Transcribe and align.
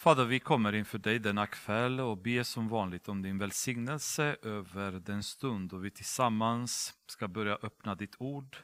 Fader, 0.00 0.24
vi 0.24 0.40
kommer 0.40 0.72
inför 0.72 0.98
dig 0.98 1.18
denna 1.18 1.46
kväll 1.46 2.00
och 2.00 2.18
ber 2.18 2.42
som 2.42 2.68
vanligt 2.68 3.08
om 3.08 3.22
din 3.22 3.38
välsignelse 3.38 4.36
över 4.42 4.92
den 4.92 5.22
stund 5.22 5.70
då 5.70 5.76
vi 5.76 5.90
tillsammans 5.90 6.94
ska 7.06 7.28
börja 7.28 7.58
öppna 7.62 7.94
ditt 7.94 8.14
ord 8.18 8.56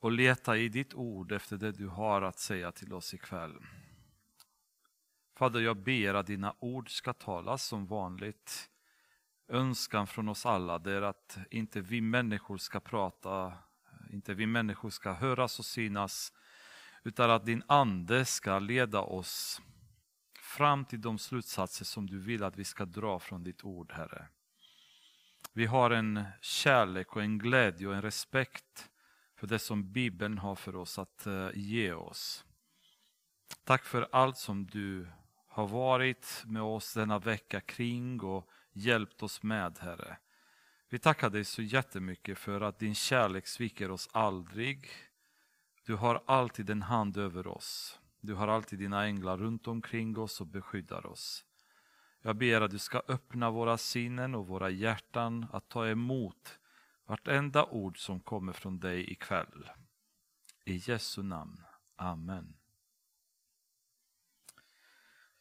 och 0.00 0.12
leta 0.12 0.56
i 0.56 0.68
ditt 0.68 0.94
ord 0.94 1.32
efter 1.32 1.56
det 1.56 1.72
du 1.72 1.86
har 1.86 2.22
att 2.22 2.38
säga 2.38 2.72
till 2.72 2.92
oss 2.92 3.14
ikväll. 3.14 3.56
Fader, 5.38 5.60
jag 5.60 5.76
ber 5.76 6.14
att 6.14 6.26
dina 6.26 6.54
ord 6.58 6.90
ska 6.90 7.12
talas 7.12 7.64
som 7.64 7.86
vanligt. 7.86 8.70
Önskan 9.48 10.06
från 10.06 10.28
oss 10.28 10.46
alla 10.46 10.78
det 10.78 10.92
är 10.92 11.02
att 11.02 11.38
inte 11.50 11.80
vi 11.80 12.00
människor 12.00 12.58
ska 12.58 12.80
prata, 12.80 13.52
inte 14.12 14.34
vi 14.34 14.46
människor 14.46 14.90
ska 14.90 15.12
höras 15.12 15.58
och 15.58 15.64
synas, 15.64 16.32
utan 17.04 17.30
att 17.30 17.46
din 17.46 17.62
ande 17.66 18.24
ska 18.24 18.58
leda 18.58 19.00
oss 19.00 19.62
fram 20.48 20.84
till 20.84 21.00
de 21.00 21.18
slutsatser 21.18 21.84
som 21.84 22.06
du 22.06 22.18
vill 22.18 22.44
att 22.44 22.56
vi 22.56 22.64
ska 22.64 22.84
dra 22.84 23.18
från 23.18 23.44
ditt 23.44 23.64
ord, 23.64 23.92
Herre. 23.92 24.28
Vi 25.52 25.66
har 25.66 25.90
en 25.90 26.24
kärlek 26.40 27.16
och 27.16 27.22
en 27.22 27.38
glädje 27.38 27.86
och 27.86 27.94
en 27.94 28.02
respekt 28.02 28.90
för 29.36 29.46
det 29.46 29.58
som 29.58 29.92
Bibeln 29.92 30.38
har 30.38 30.54
för 30.54 30.76
oss 30.76 30.98
att 30.98 31.26
eh, 31.26 31.48
ge 31.54 31.92
oss. 31.92 32.44
Tack 33.64 33.84
för 33.84 34.08
allt 34.12 34.36
som 34.36 34.66
du 34.66 35.08
har 35.48 35.68
varit 35.68 36.42
med 36.46 36.62
oss 36.62 36.94
denna 36.94 37.18
vecka 37.18 37.60
kring 37.60 38.20
och 38.20 38.48
hjälpt 38.72 39.22
oss 39.22 39.42
med, 39.42 39.78
Herre. 39.78 40.16
Vi 40.88 40.98
tackar 40.98 41.30
dig 41.30 41.44
så 41.44 41.62
jättemycket 41.62 42.38
för 42.38 42.60
att 42.60 42.78
din 42.78 42.94
kärlek 42.94 43.46
sviker 43.46 43.90
oss 43.90 44.08
aldrig. 44.12 44.88
Du 45.86 45.94
har 45.94 46.22
alltid 46.26 46.70
en 46.70 46.82
hand 46.82 47.16
över 47.16 47.46
oss. 47.46 47.98
Du 48.20 48.34
har 48.34 48.48
alltid 48.48 48.78
dina 48.78 49.04
änglar 49.04 49.38
runt 49.38 49.68
omkring 49.68 50.18
oss 50.18 50.40
och 50.40 50.46
beskyddar 50.46 51.06
oss. 51.06 51.44
Jag 52.22 52.36
ber 52.36 52.60
att 52.60 52.70
du 52.70 52.78
ska 52.78 53.02
öppna 53.08 53.50
våra 53.50 53.78
sinnen 53.78 54.34
och 54.34 54.46
våra 54.46 54.70
hjärtan 54.70 55.46
att 55.52 55.68
ta 55.68 55.86
emot 55.86 56.58
vartenda 57.06 57.64
ord 57.64 57.98
som 57.98 58.20
kommer 58.20 58.52
från 58.52 58.78
dig 58.80 59.12
ikväll. 59.12 59.70
I 60.64 60.76
Jesu 60.76 61.22
namn. 61.22 61.64
Amen. 61.96 62.56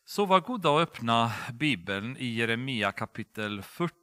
Så 0.06 0.26
var 0.26 0.40
goda 0.40 0.70
och 0.70 0.82
öppna 0.82 1.32
Bibeln 1.54 2.18
i 2.18 2.26
Jeremia 2.26 2.92
kapitel 2.92 3.62
40 3.62 3.94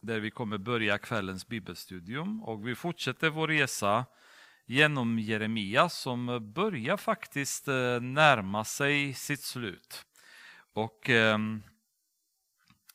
där 0.00 0.20
vi 0.20 0.30
kommer 0.30 0.58
börja 0.58 0.98
kvällens 0.98 1.48
bibelstudium 1.48 2.42
och 2.42 2.68
vi 2.68 2.74
fortsätter 2.74 3.30
vår 3.30 3.48
resa 3.48 4.06
genom 4.66 5.18
Jeremia 5.18 5.88
som 5.88 6.52
börjar 6.54 6.96
faktiskt 6.96 7.68
eh, 7.68 8.00
närma 8.00 8.64
sig 8.64 9.14
sitt 9.14 9.42
slut. 9.42 10.06
Och 10.72 11.10
ehm, 11.10 11.62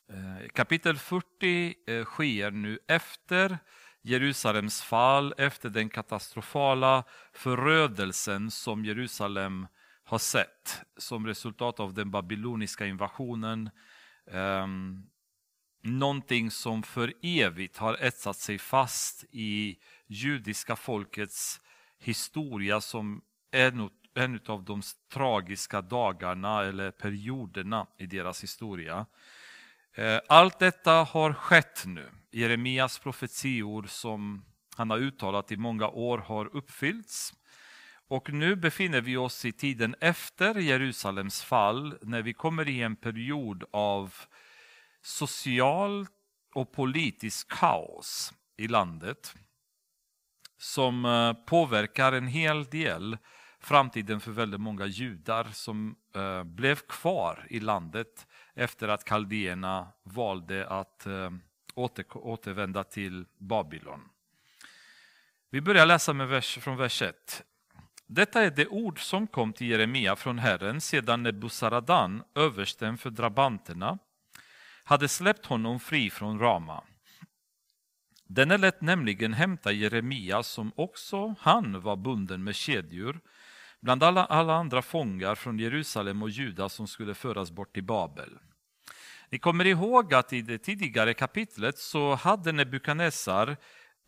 eh, 0.08 0.48
kapitel 0.48 0.98
40 0.98 1.74
eh, 1.86 2.04
sker 2.04 2.50
nu 2.50 2.78
efter 2.88 3.58
Jerusalems 4.02 4.82
fall, 4.82 5.34
efter 5.38 5.68
den 5.68 5.88
katastrofala 5.88 7.04
förödelsen 7.32 8.50
som 8.50 8.84
Jerusalem 8.84 9.66
har 10.04 10.18
sett 10.18 10.82
som 10.96 11.26
resultat 11.26 11.80
av 11.80 11.94
den 11.94 12.10
babyloniska 12.10 12.86
invasionen. 12.86 13.70
Eh, 14.30 14.66
någonting 15.82 16.50
som 16.50 16.82
för 16.82 17.12
evigt 17.22 17.76
har 17.76 17.94
etsat 17.94 18.36
sig 18.36 18.58
fast 18.58 19.24
i 19.30 19.78
judiska 20.06 20.76
folkets 20.76 21.60
historia 21.98 22.80
som 22.80 23.22
en, 23.52 23.90
en 24.14 24.40
av 24.46 24.64
de 24.64 24.82
tragiska 25.12 25.82
dagarna 25.82 26.62
eller 26.62 26.90
perioderna 26.90 27.86
i 27.98 28.06
deras 28.06 28.42
historia. 28.42 29.06
Eh, 29.94 30.20
allt 30.28 30.58
detta 30.58 30.92
har 30.92 31.32
skett 31.32 31.82
nu. 31.86 32.10
Jeremias 32.30 32.98
profetior 32.98 33.82
som 33.82 34.44
han 34.76 34.90
har 34.90 34.98
uttalat 34.98 35.52
i 35.52 35.56
många 35.56 35.88
år 35.88 36.18
har 36.18 36.56
uppfyllts. 36.56 37.34
Och 38.08 38.32
nu 38.32 38.56
befinner 38.56 39.00
vi 39.00 39.16
oss 39.16 39.44
i 39.44 39.52
tiden 39.52 39.94
efter 40.00 40.54
Jerusalems 40.54 41.42
fall 41.42 41.98
när 42.02 42.22
vi 42.22 42.32
kommer 42.32 42.68
i 42.68 42.82
en 42.82 42.96
period 42.96 43.64
av 43.70 44.14
social 45.02 46.06
och 46.54 46.72
politisk 46.72 47.48
kaos 47.48 48.32
i 48.56 48.68
landet 48.68 49.34
som 50.58 51.04
eh, 51.04 51.32
påverkar 51.32 52.12
en 52.12 52.26
hel 52.26 52.64
del 52.64 53.18
framtiden 53.60 54.20
för 54.20 54.30
väldigt 54.30 54.60
många 54.60 54.86
judar 54.86 55.46
som 55.52 55.96
eh, 56.14 56.44
blev 56.44 56.74
kvar 56.76 57.46
i 57.50 57.60
landet 57.60 58.26
efter 58.54 58.88
att 58.88 59.04
kaldéerna 59.04 59.88
valde 60.02 60.68
att 60.68 61.06
eh, 61.06 61.30
återvända 61.74 62.84
till 62.84 63.26
Babylon. 63.38 64.00
Vi 65.50 65.60
börjar 65.60 65.86
läsa 65.86 66.12
med 66.12 66.28
vers, 66.28 66.58
från 66.58 66.76
vers 66.76 67.02
1. 67.02 67.44
Detta 68.06 68.42
är 68.42 68.50
det 68.50 68.66
ord 68.66 69.00
som 69.00 69.26
kom 69.26 69.52
till 69.52 69.66
Jeremia 69.66 70.16
från 70.16 70.38
Herren 70.38 70.80
sedan 70.80 71.22
Nebusaradan, 71.22 72.22
översten 72.34 72.98
för 72.98 73.10
drabanterna, 73.10 73.98
hade 74.84 75.08
släppt 75.08 75.46
honom 75.46 75.80
fri 75.80 76.10
från 76.10 76.38
Rama. 76.38 76.84
Denne 78.26 78.56
lät 78.56 78.80
nämligen 78.80 79.32
hämta 79.32 79.72
Jeremia 79.72 80.42
som 80.42 80.72
också 80.76 81.34
han 81.40 81.80
var 81.80 81.96
bunden 81.96 82.44
med 82.44 82.54
kedjor 82.54 83.20
bland 83.80 84.02
alla, 84.02 84.24
alla 84.24 84.54
andra 84.54 84.82
fångar 84.82 85.34
från 85.34 85.58
Jerusalem 85.58 86.22
och 86.22 86.30
Juda 86.30 86.68
som 86.68 86.86
skulle 86.86 87.14
föras 87.14 87.50
bort 87.50 87.74
till 87.74 87.84
Babel. 87.84 88.38
Ni 89.30 89.38
kommer 89.38 89.64
ihåg 89.64 90.14
att 90.14 90.32
i 90.32 90.42
det 90.42 90.58
tidigare 90.58 91.14
kapitlet 91.14 91.78
så 91.78 92.14
hade 92.14 92.52
Nebukadnessar 92.52 93.56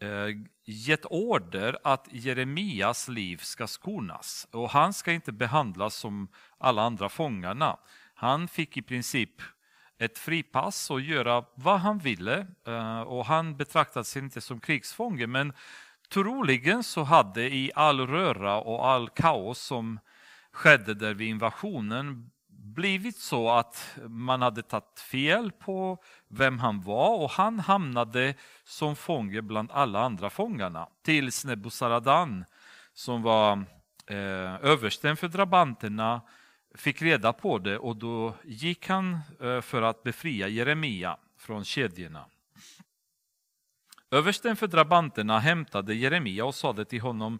eh, 0.02 0.36
gett 0.64 1.04
order 1.04 1.78
att 1.84 2.08
Jeremias 2.10 3.08
liv 3.08 3.36
ska 3.36 3.66
skonas 3.66 4.48
och 4.50 4.70
han 4.70 4.92
ska 4.92 5.12
inte 5.12 5.32
behandlas 5.32 5.94
som 5.94 6.28
alla 6.58 6.82
andra 6.82 7.08
fångarna. 7.08 7.78
Han 8.14 8.48
fick 8.48 8.76
i 8.76 8.82
princip 8.82 9.42
ett 9.98 10.18
fripass 10.18 10.90
och 10.90 11.00
göra 11.00 11.44
vad 11.54 11.80
han 11.80 11.98
ville. 11.98 12.46
Eh, 12.66 13.00
och 13.00 13.26
han 13.26 13.56
betraktade 13.56 14.04
sig 14.04 14.22
inte 14.22 14.40
som 14.40 14.60
krigsfånge, 14.60 15.26
men 15.26 15.52
troligen 16.08 16.82
så 16.82 17.02
hade 17.02 17.54
i 17.54 17.70
all 17.74 18.06
röra 18.06 18.60
och 18.60 18.88
all 18.88 19.08
kaos 19.08 19.58
som 19.58 20.00
skedde 20.52 20.94
där 20.94 21.14
vid 21.14 21.28
invasionen 21.28 22.30
blivit 22.48 23.16
så 23.16 23.50
att 23.50 23.98
man 24.08 24.42
hade 24.42 24.62
tagit 24.62 25.00
fel 25.00 25.52
på 25.52 25.98
vem 26.28 26.58
han 26.58 26.80
var 26.80 27.22
och 27.22 27.30
han 27.30 27.60
hamnade 27.60 28.34
som 28.64 28.96
fånge 28.96 29.42
bland 29.42 29.70
alla 29.70 30.00
andra 30.00 30.30
fångarna. 30.30 30.88
Tills 31.04 31.44
Nebuzaradan 31.44 32.44
som 32.92 33.22
var 33.22 33.52
eh, 34.06 34.54
översten 34.64 35.16
för 35.16 35.28
drabanterna 35.28 36.20
fick 36.80 37.02
reda 37.02 37.32
på 37.32 37.58
det 37.58 37.78
och 37.78 37.96
då 37.96 38.34
gick 38.44 38.88
han 38.88 39.18
eh, 39.40 39.60
för 39.60 39.82
att 39.82 40.02
befria 40.02 40.48
Jeremia 40.48 41.16
från 41.38 41.64
kedjorna. 41.64 42.24
Översten 44.10 44.56
för 44.56 44.66
drabanterna 44.66 45.38
hämtade 45.38 45.94
Jeremia 45.94 46.44
och 46.44 46.54
sade 46.54 46.84
till 46.84 47.00
honom 47.00 47.38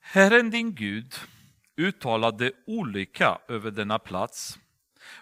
Herren 0.00 0.50
din 0.50 0.74
Gud 0.74 1.14
uttalade 1.76 2.52
olycka 2.66 3.38
över 3.48 3.70
denna 3.70 3.98
plats 3.98 4.58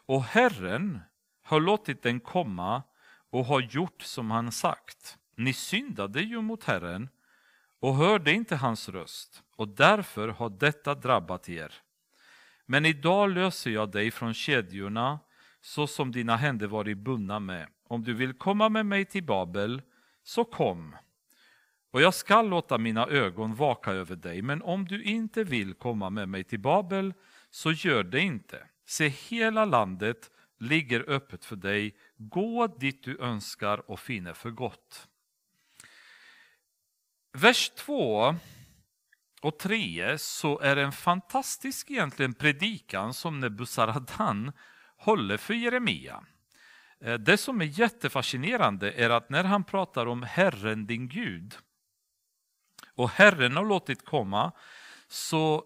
och 0.07 0.23
Herren 0.25 1.01
har 1.43 1.61
låtit 1.61 2.03
den 2.03 2.21
komma 2.21 2.83
och 3.31 3.45
har 3.45 3.61
gjort 3.61 4.03
som 4.03 4.31
han 4.31 4.53
sagt. 4.53 5.19
Ni 5.37 5.53
syndade 5.53 6.21
ju 6.21 6.41
mot 6.41 6.65
Herren 6.65 7.09
och 7.81 7.95
hörde 7.95 8.33
inte 8.33 8.57
hans 8.57 8.89
röst 8.89 9.43
och 9.57 9.69
därför 9.69 10.29
har 10.29 10.51
detta 10.51 10.95
drabbat 10.95 11.49
er. 11.49 11.75
Men 12.71 12.87
idag 12.87 13.31
löser 13.31 13.71
jag 13.71 13.91
dig 13.91 14.11
från 14.11 14.35
kedjorna 14.35 15.19
så 15.61 15.87
som 15.87 16.13
dina 16.13 16.37
händer 16.37 16.67
varit 16.67 16.99
bundna 16.99 17.41
med. 17.41 17.69
Om 17.89 18.05
du 18.05 18.15
vill 18.15 18.33
komma 18.33 18.69
med 18.69 18.87
mig 18.87 19.05
till 19.05 19.25
Babel, 19.25 19.83
så 20.23 20.45
kom. 20.45 20.97
Och 21.91 22.03
jag 22.03 22.15
skall 22.15 22.49
låta 22.49 22.79
mina 22.79 23.07
ögon 23.07 23.55
vaka 23.55 23.91
över 23.93 24.17
dig, 24.17 24.43
men 24.43 24.63
om 24.63 24.85
du 24.85 25.03
inte 25.03 25.45
vill 25.45 25.75
komma 25.75 26.11
med 26.11 26.29
mig 26.29 26.45
till 26.45 26.61
Babel, 26.61 27.15
så 27.51 27.73
gör 27.73 28.03
det 28.03 28.21
inte. 28.21 28.67
Se, 28.87 29.09
hela 29.09 29.65
landet 29.65 30.31
ligger 30.59 31.11
öppet 31.11 31.45
för 31.45 31.57
dig. 31.57 31.97
Gå 32.17 32.67
dit 32.67 33.05
du 33.05 33.19
önskar 33.19 33.91
och 33.91 34.01
finner 34.01 34.33
för 34.33 34.51
gott. 34.51 35.09
Vers 37.33 37.71
2 37.71 38.35
och 39.41 39.59
3 39.59 40.19
så 40.19 40.59
är 40.59 40.77
det 40.77 40.83
en 40.83 40.93
fantastisk 40.93 41.91
egentligen 41.91 42.35
predikan 42.35 43.15
som 43.15 43.41
Nebuzaradan 43.41 44.53
håller 44.97 45.37
för 45.37 45.55
Jeremia. 45.55 46.25
Eh, 47.01 47.15
det 47.15 47.37
som 47.37 47.61
är 47.61 47.65
jättefascinerande 47.65 48.93
är 48.93 49.11
att 49.11 49.31
när 49.31 49.45
han 49.45 49.65
pratar 49.65 50.07
om 50.07 50.23
Herren 50.23 50.87
din 50.87 51.09
Gud 51.09 51.55
och 52.95 53.11
Herren 53.11 53.57
har 53.57 53.65
låtit 53.65 54.05
komma 54.05 54.53
så 55.09 55.65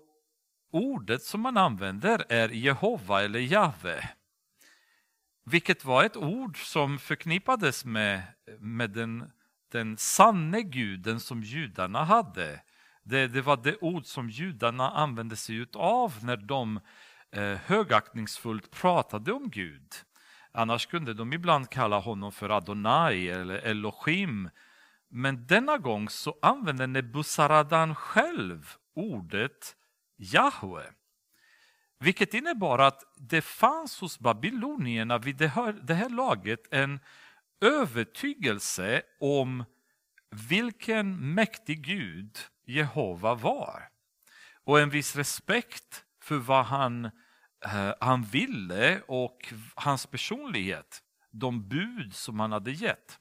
ordet 0.71 1.23
som 1.23 1.41
man 1.41 1.57
använder 1.57 2.25
är 2.29 2.49
Jehova 2.49 3.23
eller 3.23 3.41
Jahve. 3.41 4.11
Vilket 5.45 5.85
var 5.85 6.05
ett 6.05 6.17
ord 6.17 6.71
som 6.71 6.99
förknippades 6.99 7.85
med, 7.85 8.23
med 8.59 8.91
den, 8.91 9.31
den 9.73 9.97
sanne 9.97 10.63
guden 10.63 11.21
som 11.21 11.43
judarna 11.43 12.05
hade. 12.05 12.61
Det, 13.05 13.29
det 13.29 13.43
var 13.43 13.57
det 13.57 13.77
ord 13.81 14.05
som 14.05 14.31
judarna 14.31 14.91
använde 14.91 15.37
sig 15.37 15.67
av 15.75 16.15
när 16.23 16.37
de 16.37 16.81
eh, 17.33 17.59
högaktningsfullt 17.65 18.71
pratade 18.71 19.33
om 19.33 19.51
Gud. 19.51 19.93
Annars 20.53 20.87
kunde 20.87 21.15
de 21.15 21.33
ibland 21.33 21.71
kalla 21.71 21.99
honom 21.99 22.33
för 22.33 22.51
Adonai 22.51 23.29
eller 23.29 23.55
Elohim. 23.55 24.51
Men 25.09 25.47
denna 25.47 25.79
gång 25.79 26.09
så 26.09 26.39
använde 26.43 26.87
Nebusaradan 26.87 27.95
själv 27.95 28.75
ordet 28.95 29.77
Jahwe. 30.17 30.83
Vilket 31.99 32.35
innebar 32.35 32.79
att 32.79 33.03
det 33.17 33.43
fanns 33.43 34.01
hos 34.01 34.19
babylonierna 34.19 35.19
vid 35.19 35.37
det 35.37 35.49
här, 35.49 35.73
det 35.73 35.95
här 35.95 36.09
laget 36.09 36.61
en 36.71 37.01
övertygelse 37.61 39.03
om 39.21 39.65
vilken 40.49 41.35
mäktig 41.35 41.83
Gud 41.83 42.39
Jehova 42.65 43.35
var. 43.35 43.89
Och 44.65 44.81
en 44.81 44.91
viss 44.91 45.17
respekt 45.17 46.05
för 46.23 46.37
vad 46.37 46.65
han, 46.65 47.05
eh, 47.65 47.93
han 48.01 48.23
ville 48.23 49.01
och 49.01 49.53
hans 49.75 50.07
personlighet, 50.07 51.03
de 51.31 51.69
bud 51.69 52.15
som 52.15 52.41
han 52.41 52.53
hade 52.53 52.73
gett. 52.73 53.19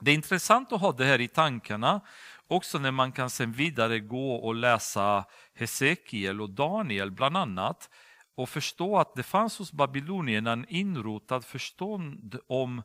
Det 0.00 0.10
är 0.10 0.14
intressant 0.14 0.72
att 0.72 0.80
ha 0.80 0.92
det 0.92 1.04
här 1.04 1.20
i 1.20 1.28
tankarna 1.28 2.00
också 2.46 2.78
när 2.78 2.90
man 2.90 3.12
kan 3.12 3.30
sen 3.30 3.52
vidare 3.52 4.00
gå 4.00 4.34
och 4.34 4.54
läsa 4.54 5.24
Hesekiel 5.54 6.40
och 6.40 6.50
Daniel 6.50 7.10
bland 7.10 7.36
annat 7.36 7.90
och 8.34 8.48
förstå 8.48 8.98
att 8.98 9.14
det 9.14 9.22
fanns 9.22 9.58
hos 9.58 9.72
babylonierna 9.72 10.52
en 10.52 10.66
inrotad 10.68 11.44
förstånd 11.44 12.38
om 12.46 12.82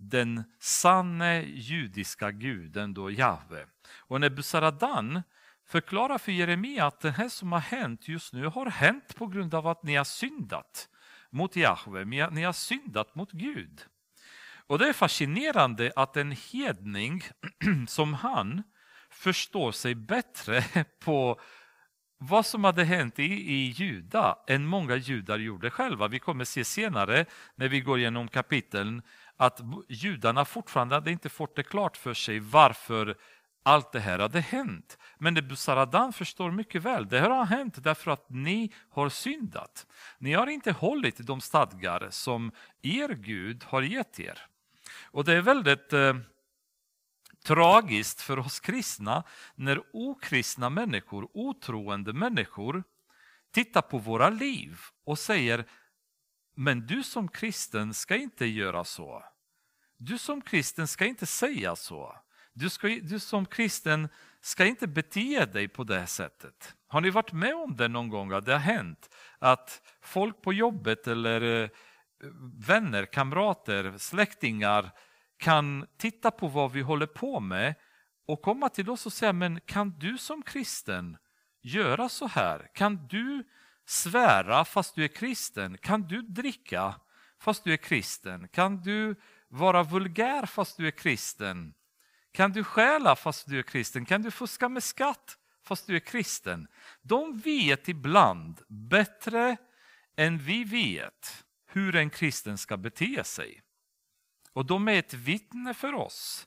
den 0.00 0.44
sanne 0.58 1.42
judiska 1.42 2.30
guden 2.30 2.94
då 2.94 3.10
Jahve. 3.10 3.66
Och 3.98 4.20
Nebusaradan 4.20 5.22
förklarar 5.66 6.18
för 6.18 6.32
Jeremia 6.32 6.86
att 6.86 7.00
det 7.00 7.10
här 7.10 7.28
som 7.28 7.52
har 7.52 7.60
hänt 7.60 8.08
just 8.08 8.32
nu 8.32 8.46
har 8.46 8.66
hänt 8.66 9.16
på 9.16 9.26
grund 9.26 9.54
av 9.54 9.66
att 9.66 9.82
ni 9.82 9.96
har 9.96 10.04
syndat 10.04 10.88
mot 11.30 11.56
Jahve, 11.56 12.04
ni 12.04 12.42
har 12.42 12.52
syndat 12.52 13.14
mot 13.14 13.32
Gud. 13.32 13.84
Och 14.66 14.78
det 14.78 14.88
är 14.88 14.92
fascinerande 14.92 15.92
att 15.96 16.16
en 16.16 16.36
hedning 16.52 17.22
som 17.88 18.14
han 18.14 18.62
förstår 19.10 19.72
sig 19.72 19.94
bättre 19.94 20.64
på 21.04 21.40
vad 22.18 22.46
som 22.46 22.64
hade 22.64 22.84
hänt 22.84 23.18
i, 23.18 23.24
i 23.24 23.70
Juda 23.70 24.38
än 24.46 24.66
många 24.66 24.96
judar 24.96 25.38
gjorde 25.38 25.70
själva. 25.70 26.08
Vi 26.08 26.18
kommer 26.18 26.44
se 26.44 26.64
senare 26.64 27.26
när 27.54 27.68
vi 27.68 27.80
går 27.80 27.98
igenom 27.98 28.28
kapiteln 28.28 29.02
att 29.40 29.60
judarna 29.88 30.44
fortfarande 30.44 30.94
hade 30.94 31.10
inte 31.10 31.28
fått 31.28 31.56
det 31.56 31.62
klart 31.62 31.96
för 31.96 32.14
sig 32.14 32.40
varför 32.40 33.16
allt 33.62 33.92
det 33.92 34.00
här 34.00 34.18
hade 34.18 34.40
hänt. 34.40 34.98
Men 35.18 35.34
Nebuzaradan 35.34 36.12
förstår 36.12 36.50
mycket 36.50 36.82
väl, 36.82 37.08
det 37.08 37.20
här 37.20 37.30
har 37.30 37.44
hänt 37.44 37.84
därför 37.84 38.10
att 38.10 38.26
ni 38.30 38.72
har 38.90 39.08
syndat. 39.08 39.86
Ni 40.18 40.32
har 40.32 40.46
inte 40.46 40.72
hållit 40.72 41.26
de 41.26 41.40
stadgar 41.40 42.08
som 42.10 42.52
er 42.82 43.08
Gud 43.08 43.64
har 43.64 43.82
gett 43.82 44.20
er. 44.20 44.46
Och 45.02 45.24
det 45.24 45.32
är 45.32 45.40
väldigt 45.40 45.92
eh, 45.92 46.16
tragiskt 47.44 48.20
för 48.20 48.38
oss 48.38 48.60
kristna 48.60 49.24
när 49.54 49.82
okristna 49.92 50.70
människor, 50.70 51.28
otroende 51.34 52.12
människor 52.12 52.84
tittar 53.50 53.82
på 53.82 53.98
våra 53.98 54.30
liv 54.30 54.78
och 55.04 55.18
säger 55.18 55.64
men 56.60 56.86
du 56.86 57.02
som 57.02 57.28
kristen 57.28 57.94
ska 57.94 58.16
inte 58.16 58.46
göra 58.46 58.84
så. 58.84 59.24
Du 59.96 60.18
som 60.18 60.40
kristen 60.40 60.88
ska 60.88 61.04
inte 61.04 61.26
säga 61.26 61.76
så. 61.76 62.16
Du, 62.52 62.70
ska, 62.70 62.88
du 62.88 63.18
som 63.18 63.46
kristen 63.46 64.08
ska 64.40 64.66
inte 64.66 64.86
bete 64.86 65.44
dig 65.44 65.68
på 65.68 65.84
det 65.84 66.06
sättet. 66.06 66.74
Har 66.86 67.00
ni 67.00 67.10
varit 67.10 67.32
med 67.32 67.54
om 67.54 67.76
det 67.76 67.88
någon 67.88 68.08
gång? 68.08 68.32
Att 68.32 68.46
det 68.46 68.52
har 68.52 68.58
hänt 68.58 69.10
att 69.38 69.82
folk 70.00 70.42
på 70.42 70.52
jobbet 70.52 71.06
eller 71.06 71.62
eh, 71.62 71.70
vänner, 72.66 73.04
kamrater, 73.04 73.94
släktingar 73.98 74.90
kan 75.36 75.86
titta 75.96 76.30
på 76.30 76.48
vad 76.48 76.72
vi 76.72 76.80
håller 76.80 77.06
på 77.06 77.40
med 77.40 77.74
och 78.26 78.42
komma 78.42 78.68
till 78.68 78.90
oss 78.90 79.06
och 79.06 79.12
säga, 79.12 79.32
men 79.32 79.60
kan 79.60 79.90
du 79.98 80.18
som 80.18 80.42
kristen 80.42 81.16
göra 81.60 82.08
så 82.08 82.26
här? 82.26 82.70
Kan 82.74 83.06
du 83.06 83.44
svära 83.90 84.64
fast 84.64 84.94
du 84.94 85.04
är 85.04 85.08
kristen? 85.08 85.78
Kan 85.78 86.02
du 86.02 86.22
dricka 86.22 86.94
fast 87.38 87.64
du 87.64 87.72
är 87.72 87.76
kristen? 87.76 88.48
Kan 88.48 88.80
du 88.80 89.20
vara 89.48 89.82
vulgär 89.82 90.46
fast 90.46 90.76
du 90.76 90.86
är 90.86 90.90
kristen? 90.90 91.74
Kan 92.32 92.52
du 92.52 92.64
stjäla 92.64 93.16
fast 93.16 93.48
du 93.48 93.58
är 93.58 93.62
kristen? 93.62 94.06
Kan 94.06 94.22
du 94.22 94.30
fuska 94.30 94.68
med 94.68 94.82
skatt 94.82 95.38
fast 95.64 95.86
du 95.86 95.96
är 95.96 96.00
kristen? 96.00 96.68
De 97.02 97.38
vet 97.38 97.88
ibland 97.88 98.60
bättre 98.68 99.56
än 100.16 100.38
vi 100.38 100.64
vet 100.64 101.44
hur 101.66 101.96
en 101.96 102.10
kristen 102.10 102.58
ska 102.58 102.76
bete 102.76 103.24
sig. 103.24 103.62
Och 104.52 104.66
de 104.66 104.88
är 104.88 104.98
ett 104.98 105.14
vittne 105.14 105.74
för 105.74 105.94
oss 105.94 106.46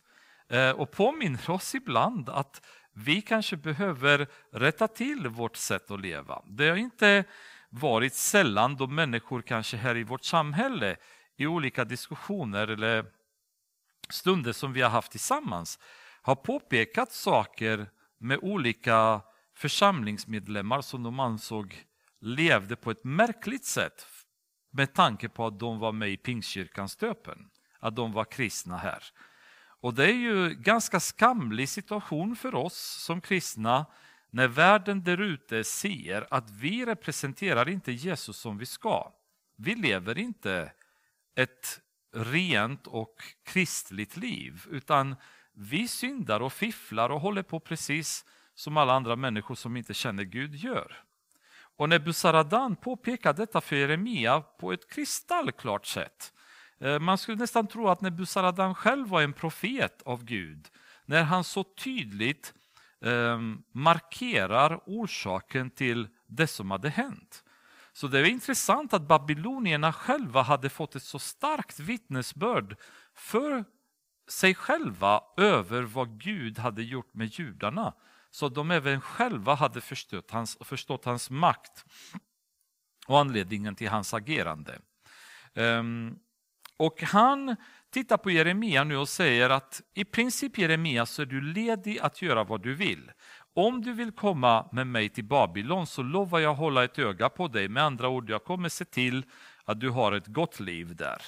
eh, 0.49 0.71
och 0.71 0.91
påminner 0.91 1.49
oss 1.49 1.75
ibland 1.75 2.29
att 2.29 2.65
vi 2.93 3.21
kanske 3.21 3.57
behöver 3.57 4.27
rätta 4.51 4.87
till 4.87 5.27
vårt 5.27 5.55
sätt 5.55 5.91
att 5.91 6.01
leva. 6.01 6.41
Det 6.47 6.69
har 6.69 6.75
inte 6.75 7.23
varit 7.69 8.13
sällan 8.13 8.75
då 8.75 8.87
människor 8.87 9.41
kanske 9.41 9.77
här 9.77 9.97
i 9.97 10.03
vårt 10.03 10.23
samhälle 10.23 10.97
i 11.35 11.47
olika 11.47 11.85
diskussioner 11.85 12.67
eller 12.67 13.05
stunder 14.09 14.53
som 14.53 14.73
vi 14.73 14.81
har 14.81 14.89
haft 14.89 15.11
tillsammans 15.11 15.79
har 16.21 16.35
påpekat 16.35 17.11
saker 17.11 17.89
med 18.17 18.39
olika 18.41 19.21
församlingsmedlemmar 19.55 20.81
som 20.81 21.03
de 21.03 21.19
ansåg 21.19 21.85
levde 22.19 22.75
på 22.75 22.91
ett 22.91 23.03
märkligt 23.03 23.65
sätt 23.65 24.07
med 24.71 24.93
tanke 24.93 25.29
på 25.29 25.45
att 25.45 25.59
de 25.59 25.79
var 25.79 25.91
med 25.91 26.09
i 26.09 26.17
Pingstkyrkans 26.17 26.95
döpen, 26.95 27.49
att 27.79 27.95
de 27.95 28.13
var 28.13 28.25
kristna 28.25 28.77
här. 28.77 29.03
Och 29.83 29.93
det 29.93 30.03
är 30.03 30.13
ju 30.13 30.45
en 30.45 30.61
ganska 30.61 30.99
skamlig 30.99 31.69
situation 31.69 32.35
för 32.35 32.55
oss 32.55 32.77
som 33.03 33.21
kristna 33.21 33.85
när 34.29 34.47
världen 34.47 35.03
där 35.03 35.21
ute 35.21 35.63
ser 35.63 36.27
att 36.29 36.49
vi 36.51 36.85
representerar 36.85 37.69
inte 37.69 37.91
Jesus 37.91 38.37
som 38.37 38.57
vi 38.57 38.65
ska. 38.65 39.13
Vi 39.55 39.75
lever 39.75 40.17
inte 40.17 40.71
ett 41.35 41.81
rent 42.15 42.87
och 42.87 43.15
kristligt 43.45 44.17
liv 44.17 44.65
utan 44.71 45.15
vi 45.53 45.87
syndar 45.87 46.39
och 46.39 46.53
fifflar 46.53 47.09
och 47.09 47.21
håller 47.21 47.43
på 47.43 47.59
precis 47.59 48.25
som 48.55 48.77
alla 48.77 48.93
andra 48.93 49.15
människor 49.15 49.55
som 49.55 49.77
inte 49.77 49.93
känner 49.93 50.23
Gud 50.23 50.55
gör. 50.55 51.03
Och 51.77 51.89
när 51.89 51.99
Busaradan 51.99 52.75
påpekar 52.75 53.33
detta 53.33 53.61
för 53.61 53.75
Jeremia 53.75 54.41
på 54.41 54.73
ett 54.73 54.89
kristallklart 54.89 55.85
sätt 55.85 56.33
Eh, 56.83 56.99
man 56.99 57.17
skulle 57.17 57.37
nästan 57.37 57.67
tro 57.67 57.87
att 57.87 58.01
Nebusaradan 58.01 58.75
själv 58.75 59.07
var 59.07 59.21
en 59.21 59.33
profet 59.33 60.01
av 60.01 60.23
Gud 60.23 60.67
när 61.05 61.23
han 61.23 61.43
så 61.43 61.63
tydligt 61.63 62.53
eh, 63.01 63.39
markerar 63.71 64.79
orsaken 64.85 65.69
till 65.69 66.07
det 66.27 66.47
som 66.47 66.71
hade 66.71 66.89
hänt. 66.89 67.43
Så 67.93 68.07
det 68.07 68.19
är 68.19 68.25
intressant 68.25 68.93
att 68.93 69.07
babylonierna 69.07 69.93
själva 69.93 70.41
hade 70.41 70.69
fått 70.69 70.95
ett 70.95 71.03
så 71.03 71.19
starkt 71.19 71.79
vittnesbörd 71.79 72.75
för 73.15 73.65
sig 74.29 74.55
själva 74.55 75.21
över 75.37 75.81
vad 75.81 76.21
Gud 76.21 76.59
hade 76.59 76.83
gjort 76.83 77.13
med 77.13 77.27
judarna. 77.27 77.93
Så 78.31 78.49
de 78.49 78.71
även 78.71 79.01
själva 79.01 79.55
hade 79.55 79.81
förstått 79.81 80.31
hans, 80.31 80.57
förstått 80.61 81.05
hans 81.05 81.29
makt 81.29 81.85
och 83.07 83.19
anledningen 83.19 83.75
till 83.75 83.89
hans 83.89 84.13
agerande. 84.13 84.79
Um, 85.55 86.19
och 86.85 87.01
han 87.01 87.55
tittar 87.91 88.17
på 88.17 88.31
Jeremia 88.31 88.83
nu 88.83 88.97
och 88.97 89.09
säger 89.09 89.49
att 89.49 89.81
i 89.93 90.05
princip 90.05 90.57
Jeremia 90.57 91.05
så 91.05 91.21
är 91.21 91.25
du 91.25 91.41
ledig 91.41 91.99
att 91.99 92.21
göra 92.21 92.43
vad 92.43 92.63
du 92.63 92.75
vill. 92.75 93.11
Om 93.53 93.81
du 93.81 93.93
vill 93.93 94.11
komma 94.11 94.69
med 94.71 94.87
mig 94.87 95.09
till 95.09 95.23
Babylon 95.23 95.87
så 95.87 96.01
lovar 96.01 96.39
jag 96.39 96.53
hålla 96.53 96.83
ett 96.83 96.99
öga 96.99 97.29
på 97.29 97.47
dig. 97.47 97.67
Med 97.67 97.83
andra 97.83 98.09
ord, 98.09 98.29
jag 98.29 98.43
kommer 98.43 98.69
se 98.69 98.85
till 98.85 99.25
att 99.65 99.79
du 99.79 99.89
har 99.89 100.11
ett 100.11 100.27
gott 100.27 100.59
liv 100.59 100.95
där. 100.95 101.21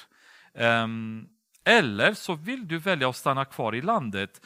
Ehm, 0.53 1.27
eller 1.63 2.13
så 2.13 2.33
vill 2.33 2.67
du 2.67 2.77
välja 2.77 3.09
att 3.09 3.15
stanna 3.15 3.45
kvar 3.45 3.75
i 3.75 3.81
landet. 3.81 4.45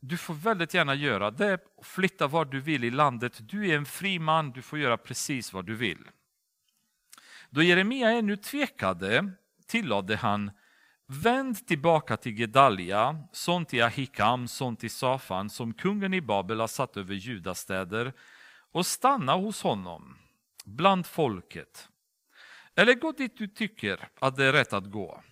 Du 0.00 0.16
får 0.16 0.34
väldigt 0.34 0.74
gärna 0.74 0.94
göra 0.94 1.30
det, 1.30 1.58
flytta 1.82 2.26
var 2.26 2.44
du 2.44 2.60
vill 2.60 2.84
i 2.84 2.90
landet. 2.90 3.38
Du 3.40 3.70
är 3.70 3.76
en 3.76 3.86
fri 3.86 4.18
man, 4.18 4.50
du 4.50 4.62
får 4.62 4.78
göra 4.78 4.96
precis 4.96 5.52
vad 5.52 5.66
du 5.66 5.74
vill. 5.74 6.08
Då 7.50 7.62
Jeremia 7.62 8.10
ännu 8.10 8.36
tvekade 8.36 9.32
tillade 9.68 10.16
han 10.16 10.50
Vänd 11.10 11.66
tillbaka 11.66 12.16
till 12.16 12.38
Gedalia, 12.38 13.24
son 13.32 13.64
till 13.64 13.82
Ahikam, 13.82 14.48
son 14.48 14.76
till 14.76 14.90
Safan, 14.90 15.50
som 15.50 15.74
kungen 15.74 16.14
i 16.14 16.20
Babel 16.20 16.60
har 16.60 16.66
satt 16.66 16.96
över 16.96 17.14
judastäder 17.14 18.12
och 18.72 18.86
stanna 18.86 19.34
hos 19.34 19.62
honom, 19.62 20.18
bland 20.64 21.06
folket. 21.06 21.88
Eller 22.74 22.94
gå 22.94 23.12
dit 23.12 23.38
du 23.38 23.48
tycker 23.48 24.08
att 24.20 24.36
det 24.36 24.44
är 24.44 24.52
rätt 24.52 24.72
att 24.72 24.90
gå. 24.90 25.22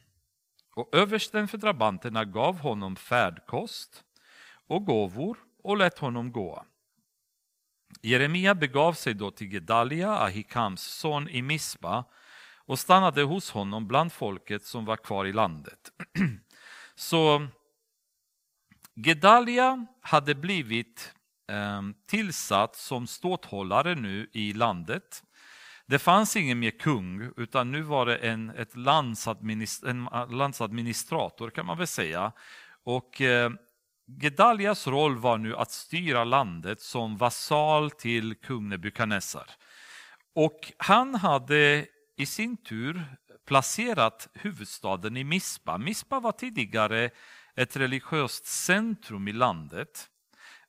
Och 0.75 0.95
översten 0.95 1.49
för 1.49 1.59
drabanterna 1.59 2.25
gav 2.25 2.59
honom 2.59 2.97
färdkost 2.97 4.05
och 4.67 4.85
gåvor 4.85 5.37
och 5.63 5.77
lät 5.77 5.99
honom 5.99 6.33
gå. 6.33 6.65
Jeremia 8.03 8.55
begav 8.55 8.93
sig 8.93 9.15
då 9.15 9.31
till 9.31 9.53
Gedalia, 9.53 10.11
Ahikams 10.11 10.83
son 10.83 11.29
i 11.29 11.43
Mispa 11.43 12.05
och 12.67 12.79
stannade 12.79 13.23
hos 13.23 13.51
honom 13.51 13.87
bland 13.87 14.13
folket 14.13 14.65
som 14.65 14.85
var 14.85 14.97
kvar 14.97 15.25
i 15.25 15.33
landet. 15.33 15.79
Så 16.95 17.47
Gedalia 18.95 19.87
hade 20.01 20.35
blivit 20.35 21.15
eh, 21.51 21.83
tillsatt 22.07 22.77
som 22.77 23.07
ståthållare 23.07 23.95
nu 23.95 24.31
i 24.33 24.53
landet. 24.53 25.23
Det 25.87 25.99
fanns 25.99 26.37
ingen 26.37 26.59
mer 26.59 26.71
kung, 26.71 27.33
utan 27.37 27.73
nu 27.73 27.83
var 27.83 28.07
det 28.07 28.17
en, 28.17 28.51
ett 28.51 28.77
landsadminist, 28.77 29.85
en 29.85 30.09
landsadministrator 30.31 31.51
kan 31.51 31.67
man 31.67 31.79
väl 31.79 31.87
säga. 31.87 32.33
Och 32.85 33.21
eh, 33.21 33.51
Gedalias 34.23 34.87
roll 34.87 35.19
var 35.19 35.39
nu 35.39 35.57
att 35.57 35.71
styra 35.71 36.25
landet 36.25 36.81
som 36.81 37.17
vasal 37.17 37.91
till 37.91 38.35
kung 38.35 38.69
Nebukadnessar. 38.69 39.51
Och 40.35 40.73
han 40.79 41.15
hade 41.15 41.87
i 42.17 42.27
sin 42.27 42.57
tur 42.57 43.05
placerat 43.47 44.29
huvudstaden 44.35 45.17
i 45.17 45.25
Mispa. 45.25 45.79
Mispa 45.79 46.21
var 46.21 46.33
tidigare 46.33 47.11
ett 47.55 47.77
religiöst 47.77 48.47
centrum 48.47 49.29
i 49.29 49.33
landet. 49.33 50.11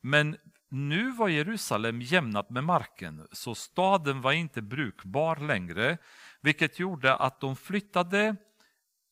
Men 0.01 0.37
nu 0.69 1.11
var 1.11 1.27
Jerusalem 1.27 2.01
jämnat 2.01 2.49
med 2.49 2.63
marken, 2.63 3.27
så 3.31 3.55
staden 3.55 4.21
var 4.21 4.31
inte 4.31 4.61
brukbar 4.61 5.35
längre, 5.35 5.97
vilket 6.41 6.79
gjorde 6.79 7.15
att 7.15 7.39
de 7.39 7.55
flyttade 7.55 8.35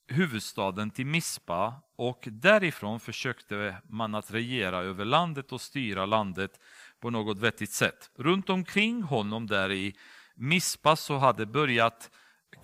huvudstaden 0.08 0.92
till 0.92 1.06
Mispa 1.06 1.82
och 1.96 2.28
därifrån 2.32 3.00
försökte 3.00 3.76
man 3.90 4.16
att 4.16 4.32
regera 4.32 4.78
över 4.78 5.06
landet 5.06 5.52
och 5.52 5.62
styra 5.62 6.06
landet 6.06 6.60
på 7.00 7.10
något 7.10 7.40
vettigt 7.40 7.72
sätt. 7.72 8.12
Runt 8.16 8.50
omkring 8.50 9.02
honom 9.02 9.48
där 9.48 9.72
i 9.72 9.96
Mispa 10.36 10.96
så 10.96 11.18
hade 11.18 11.46
börjat 11.46 12.12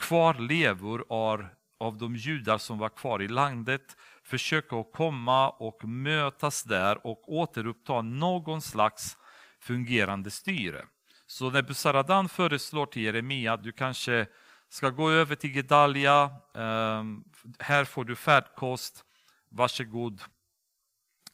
kvarlevor 0.02 1.06
av, 1.10 1.46
av 1.80 1.98
de 1.98 2.16
judar 2.16 2.58
som 2.58 2.78
var 2.78 2.90
kvar 2.90 3.22
i 3.22 3.28
landet 3.28 3.98
försöka 4.24 4.76
att 4.76 4.92
komma 4.94 5.50
och 5.50 5.86
mötas 5.86 6.64
där 6.64 7.08
och 7.08 7.34
återuppta 7.34 8.02
någon 8.02 8.62
slags 8.62 9.18
fungerande 9.60 10.32
styre. 10.32 10.86
Så 11.26 11.50
Nebuzaradan 11.50 12.30
föreslår 12.30 12.86
till 12.86 13.02
Jeremia 13.02 13.54
att 13.54 13.64
du 13.64 13.72
kanske 13.72 14.28
ska 14.70 14.90
gå 14.90 15.12
över 15.12 15.36
till 15.36 15.56
Gedalia, 15.56 16.32
ehm, 16.56 17.24
här 17.60 17.86
får 17.86 18.06
du 18.06 18.16
färdkost, 18.16 19.06
varsågod, 19.50 20.22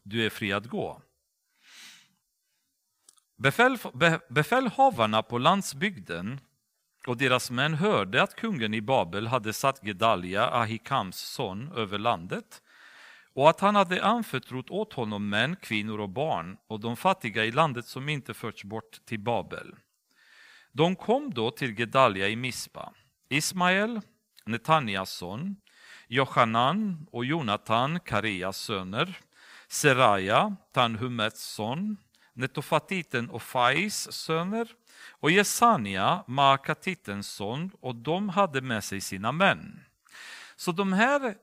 du 0.04 0.26
är 0.26 0.30
fri 0.30 0.54
att 0.54 0.66
gå. 0.66 1.02
Befäl, 3.38 3.78
befälhavarna 4.30 5.24
på 5.24 5.38
landsbygden 5.38 6.40
och 7.08 7.18
deras 7.18 7.52
män 7.52 7.74
hörde 7.74 8.24
att 8.24 8.36
kungen 8.36 8.74
i 8.74 8.82
Babel 8.82 9.28
hade 9.28 9.54
satt 9.54 9.84
Gedalia, 9.84 10.50
Ahikams 10.50 11.18
son, 11.18 11.72
över 11.76 11.98
landet 11.98 12.62
och 13.34 13.50
att 13.50 13.60
han 13.60 13.76
hade 13.76 14.04
anförtrott 14.04 14.70
åt 14.70 14.94
honom 14.94 15.30
män, 15.30 15.56
kvinnor 15.56 16.00
och 16.00 16.10
barn 16.10 16.58
och 16.68 16.80
de 16.80 16.98
fattiga 16.98 17.46
i 17.46 17.52
landet 17.52 17.86
som 17.86 18.10
inte 18.10 18.34
förts 18.34 18.64
bort 18.64 19.06
till 19.06 19.20
Babel. 19.20 19.76
De 20.72 20.96
kom 20.96 21.34
då 21.34 21.52
till 21.52 21.80
Gedalia 21.80 22.28
i 22.28 22.36
Mispa. 22.36 22.94
Ismael, 23.30 24.02
Netanias 24.46 25.12
son, 25.12 25.56
Johanan 26.08 27.08
och 27.12 27.26
Jonathan, 27.26 28.00
Kareas 28.00 28.58
söner, 28.58 29.18
Seraja, 29.68 30.56
Tanhumets 30.74 31.44
son, 31.44 31.98
Netofatiten 32.34 33.30
och 33.30 33.42
Fais 33.42 34.12
söner 34.12 34.68
och 35.10 35.32
Jesania, 35.32 36.24
Maakatitens 36.28 37.28
son, 37.28 37.72
och 37.82 37.96
de 37.96 38.30
hade 38.30 38.62
med 38.62 38.84
sig 38.84 39.02
sina 39.02 39.32
män. 39.32 39.84
Så 40.56 40.72
de 40.72 40.94
här 40.94 41.36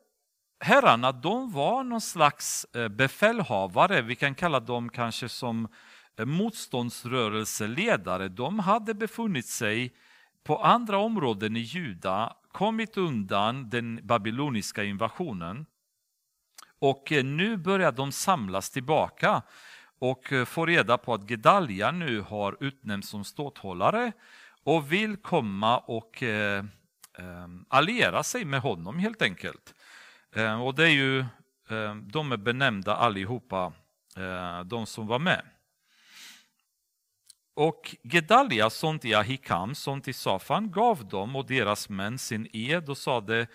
herrarna, 0.60 1.12
de 1.12 1.52
var 1.52 1.84
någon 1.84 2.00
slags 2.00 2.66
eh, 2.74 2.88
befälhavare, 2.88 4.02
vi 4.02 4.16
kan 4.16 4.34
kalla 4.34 4.60
dem 4.60 4.88
kanske 4.88 5.28
som 5.28 5.68
eh, 6.18 6.26
motståndsrörelseledare. 6.26 8.28
De 8.28 8.58
hade 8.58 8.94
befunnit 8.94 9.46
sig 9.46 9.94
på 10.44 10.58
andra 10.58 10.98
områden 10.98 11.56
i 11.56 11.60
Juda, 11.60 12.36
kommit 12.52 12.96
undan 12.96 13.70
den 13.70 14.00
babyloniska 14.02 14.84
invasionen. 14.84 15.66
Och 16.78 17.12
eh, 17.12 17.24
nu 17.24 17.56
börjar 17.56 17.92
de 17.92 18.12
samlas 18.12 18.70
tillbaka 18.70 19.42
och 19.98 20.32
eh, 20.32 20.44
får 20.44 20.66
reda 20.66 20.98
på 20.98 21.14
att 21.14 21.30
Gedalia 21.30 21.90
nu 21.90 22.20
har 22.20 22.56
utnämnts 22.60 23.08
som 23.08 23.24
ståthållare 23.24 24.12
och 24.64 24.92
vill 24.92 25.16
komma 25.16 25.78
och 25.78 26.22
eh, 26.22 26.64
eh, 27.18 27.46
alliera 27.68 28.22
sig 28.22 28.44
med 28.44 28.60
honom 28.60 28.98
helt 28.98 29.22
enkelt. 29.22 29.74
Eh, 30.36 30.62
och 30.62 30.74
det 30.74 30.84
är 30.84 30.92
ju, 30.92 31.20
eh, 31.68 31.94
de 31.94 32.32
är 32.32 32.36
benämnda 32.36 32.96
allihopa, 32.96 33.72
eh, 34.16 34.60
de 34.60 34.86
som 34.86 35.06
var 35.06 35.18
med. 35.18 35.42
Och 37.56 37.96
Gedalia, 38.02 38.70
son 38.70 38.98
till 38.98 39.16
Ahikam, 39.16 39.74
son 39.74 40.00
till 40.00 40.14
Safan, 40.14 40.70
gav 40.70 41.08
dem 41.08 41.36
och 41.36 41.46
deras 41.46 41.88
män 41.88 42.18
sin 42.18 42.48
ed 42.52 42.88
och 42.88 42.98
sade 42.98 43.46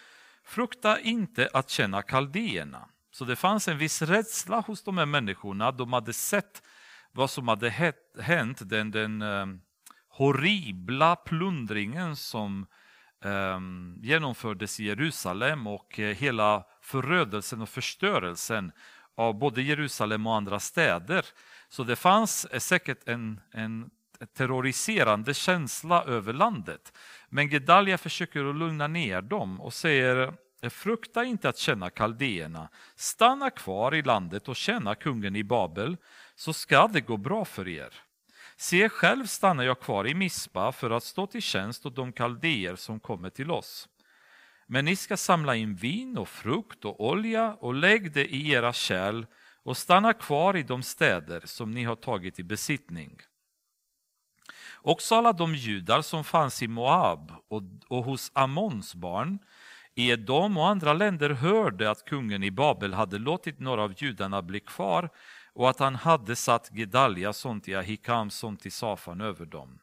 Frukta 0.44 1.00
inte 1.00 1.50
att 1.54 1.70
känna 1.70 2.02
kaldéerna. 2.02 2.90
Så 3.20 3.26
det 3.26 3.36
fanns 3.36 3.68
en 3.68 3.78
viss 3.78 4.02
rädsla 4.02 4.60
hos 4.60 4.84
de 4.84 4.98
här 4.98 5.06
människorna. 5.06 5.72
De 5.72 5.94
hade 5.94 6.14
sett 6.14 6.64
vad 7.12 7.30
som 7.30 7.48
hade 7.48 7.70
hänt, 8.20 8.70
den, 8.70 8.92
den 8.92 9.22
um, 9.22 9.62
horribla 10.10 11.16
plundringen 11.16 12.16
som 12.16 12.68
um, 13.24 14.00
genomfördes 14.02 14.80
i 14.80 14.84
Jerusalem 14.84 15.68
och 15.68 16.00
uh, 16.00 16.06
hela 16.06 16.64
förödelsen 16.82 17.62
och 17.62 17.70
förstörelsen 17.70 18.72
av 19.18 19.40
både 19.40 19.62
Jerusalem 19.62 20.28
och 20.28 20.36
andra 20.36 20.60
städer. 20.60 21.26
Så 21.70 21.84
det 21.84 21.96
fanns 21.96 22.46
eh, 22.46 22.60
säkert 22.60 23.08
en, 23.08 23.42
en 23.52 23.90
terroriserande 24.38 25.34
känsla 25.34 26.04
över 26.04 26.34
landet. 26.34 26.94
Men 27.30 27.50
Gedalia 27.50 27.98
försöker 27.98 28.50
att 28.50 28.56
lugna 28.56 28.88
ner 28.88 29.22
dem 29.22 29.62
och 29.62 29.74
säger 29.74 30.34
Eh, 30.62 30.70
frukta 30.70 31.24
inte 31.24 31.50
att 31.50 31.58
känna 31.58 31.90
kaldéerna, 31.90 32.70
stanna 32.96 33.50
kvar 33.50 33.96
i 33.96 34.02
landet 34.02 34.48
och 34.48 34.56
känna 34.56 34.96
kungen 34.96 35.36
i 35.36 35.44
Babel, 35.44 35.98
så 36.36 36.54
ska 36.54 36.88
det 36.88 37.02
gå 37.02 37.18
bra 37.18 37.46
för 37.46 37.68
er. 37.68 37.94
Se, 38.58 38.90
själv 38.90 39.26
stannar 39.26 39.64
jag 39.64 39.80
kvar 39.80 40.08
i 40.08 40.14
Mispa 40.14 40.72
för 40.72 40.90
att 40.90 41.04
stå 41.04 41.28
till 41.28 41.42
tjänst 41.42 41.86
åt 41.86 41.96
de 41.96 42.12
kaldéer 42.12 42.76
som 42.76 43.00
kommer 43.00 43.30
till 43.30 43.52
oss. 43.52 43.90
Men 44.68 44.86
ni 44.86 44.96
ska 44.96 45.18
samla 45.18 45.56
in 45.56 45.76
vin 45.76 46.18
och 46.18 46.30
frukt 46.30 46.86
och 46.86 47.10
olja 47.10 47.54
och 47.54 47.74
lägg 47.74 48.14
det 48.14 48.26
i 48.26 48.52
era 48.52 48.74
kärl 48.74 49.26
och 49.64 49.78
stanna 49.78 50.14
kvar 50.14 50.58
i 50.58 50.64
de 50.64 50.84
städer 50.84 51.42
som 51.46 51.72
ni 51.72 51.84
har 51.84 51.96
tagit 51.96 52.40
i 52.40 52.44
besittning. 52.44 53.20
Också 54.82 55.16
alla 55.16 55.34
de 55.34 55.56
judar 55.56 56.02
som 56.02 56.24
fanns 56.24 56.64
i 56.64 56.68
Moab 56.68 57.32
och, 57.48 57.62
och 57.88 58.04
hos 58.04 58.32
Amons 58.34 58.96
barn 58.96 59.40
Edom 60.00 60.58
och 60.58 60.68
andra 60.68 60.94
länder 60.94 61.30
hörde 61.30 61.92
att 61.92 62.06
kungen 62.06 62.44
i 62.44 62.52
Babel 62.52 62.94
hade 62.94 63.18
låtit 63.18 63.60
några 63.60 63.84
av 63.84 63.94
judarna 63.98 64.42
bli 64.42 64.60
kvar 64.60 65.10
och 65.54 65.70
att 65.70 65.80
han 65.80 65.96
hade 65.96 66.36
satt 66.36 66.70
Gedalia, 66.74 67.34
son 67.34 67.62
till 67.62 67.78
Ahikam, 67.78 68.30
son 68.30 68.58
till 68.58 68.72
Safan 68.72 69.22
över 69.22 69.46
dem. 69.46 69.80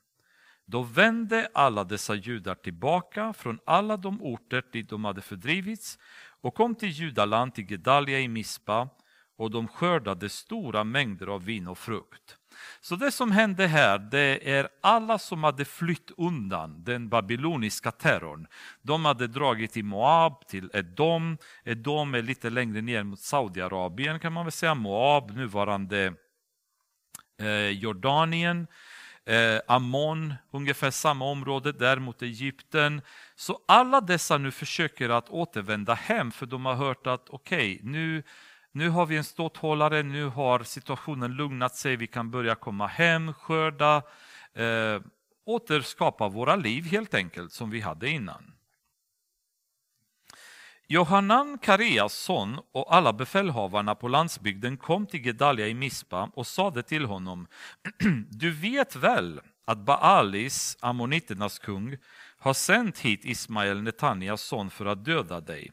Då 0.66 0.82
vände 0.82 1.49
alla 1.54 1.85
dessa 1.85 2.14
judar 2.14 2.54
tillbaka 2.54 3.32
från 3.32 3.58
alla 3.66 3.96
de 3.96 4.23
orter 4.23 4.62
dit 4.73 4.90
de 4.90 5.04
hade 5.04 5.20
fördrivits 5.20 5.99
och 6.40 6.54
kom 6.54 6.75
till 6.75 6.90
Judaland, 6.90 7.54
till 7.54 7.70
Gedalia 7.70 8.20
i 8.20 8.28
Mispa 8.28 8.88
och 9.38 9.50
de 9.50 9.68
skördade 9.68 10.28
stora 10.28 10.85
mängder 10.85 11.26
av 11.26 11.44
vin 11.44 11.68
och 11.68 11.78
frukt. 11.78 12.37
Så 12.80 12.96
det 12.96 13.12
som 13.12 13.30
hände 13.30 13.66
här, 13.66 13.98
det 13.98 14.50
är 14.50 14.68
alla 14.80 15.18
som 15.18 15.44
hade 15.44 15.64
flytt 15.64 16.10
undan 16.16 16.84
den 16.84 17.08
babyloniska 17.08 17.90
terrorn. 17.90 18.46
De 18.82 19.04
hade 19.04 19.26
dragit 19.26 19.72
till 19.72 19.84
Moab, 19.84 20.46
till 20.46 20.70
Edom. 20.75 21.38
Edom 21.64 22.14
är 22.14 22.22
lite 22.22 22.50
längre 22.50 22.80
ner 22.80 23.02
mot 23.02 23.20
Saudiarabien 23.20 24.20
kan 24.20 24.32
man 24.32 24.44
väl 24.44 24.52
säga. 24.52 24.75
Moab, 24.75 25.36
nuvarande 25.36 26.14
eh, 27.40 27.68
Jordanien. 27.68 28.66
Eh, 29.28 29.60
Ammon, 29.66 30.34
ungefär 30.50 30.90
samma 30.90 31.25
område, 31.25 31.72
där 31.72 31.98
mot 31.98 32.22
Egypten. 32.22 33.02
Så 33.36 33.60
alla 33.68 34.00
dessa 34.00 34.38
nu 34.38 34.50
försöker 34.50 35.08
att 35.08 35.28
återvända 35.28 35.94
hem 35.94 36.32
för 36.32 36.46
de 36.46 36.66
har 36.66 36.75
hört 36.75 37.06
att 37.06 37.28
okej, 37.28 37.75
okay, 37.75 37.90
nu 37.90 38.22
nu 38.76 38.88
har 38.88 39.06
vi 39.06 39.16
en 39.16 39.25
ståthållare, 39.25 40.02
nu 40.02 40.25
har 40.25 40.62
situationen 40.62 41.33
lugnat 41.33 41.76
sig, 41.76 41.97
vi 41.97 42.06
kan 42.06 42.30
börja 42.30 42.54
komma 42.54 42.87
hem, 42.87 43.33
skörda 43.33 44.02
eh, 44.54 45.00
återskapa 45.47 46.28
våra 46.28 46.56
liv 46.56 46.85
helt 46.85 47.14
enkelt 47.14 47.52
som 47.52 47.71
vi 47.71 47.80
hade 47.80 48.09
innan. 48.09 48.52
Johanan 50.87 51.59
Kareas 51.59 52.12
son 52.14 52.59
och 52.73 52.95
alla 52.95 53.12
befälhavarna 53.12 53.95
på 53.95 54.09
landsbygden 54.09 54.76
kom 54.76 55.06
till 55.06 55.26
Gedalia 55.26 55.68
i 55.68 55.75
Mispa 55.75 56.30
och 56.35 56.47
sade 56.47 56.83
till 56.83 57.04
honom 57.04 57.47
Du 58.30 58.50
vet 58.50 58.97
väl 58.97 59.40
att 59.64 59.78
Baalis, 59.78 60.76
ammoniternas 60.80 61.59
kung, 61.59 61.97
har 62.38 62.54
sänt 62.54 62.99
hit 62.99 63.25
Ismael, 63.25 63.83
Netanias 63.83 64.42
son, 64.42 64.71
för 64.71 64.87
att 64.87 65.04
döda 65.04 65.40
dig. 65.40 65.71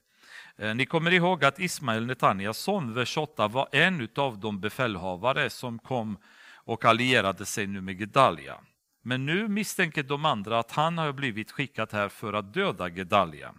Eh, 0.57 0.75
ni 0.75 0.85
kommer 0.85 1.13
ihåg 1.13 1.45
att 1.45 1.59
Ismael, 1.59 2.05
Netanyas 2.05 2.57
son, 2.57 2.93
vers 2.93 3.17
8, 3.17 3.47
var 3.47 3.67
en 3.71 4.09
av 4.15 4.39
de 4.39 4.59
befälhavare 4.59 5.49
som 5.49 5.79
kom 5.79 6.17
och 6.65 6.85
allierade 6.85 7.45
sig 7.45 7.67
nu 7.67 7.81
med 7.81 7.99
Gedalia. 7.99 8.59
Men 9.01 9.25
nu 9.25 9.47
misstänker 9.47 10.03
de 10.03 10.25
andra 10.25 10.59
att 10.59 10.71
han 10.71 10.97
har 10.97 11.13
blivit 11.13 11.51
skickad 11.51 11.89
här 11.91 12.09
för 12.09 12.33
att 12.33 12.53
döda 12.53 12.89
Gedalia. 12.89 13.55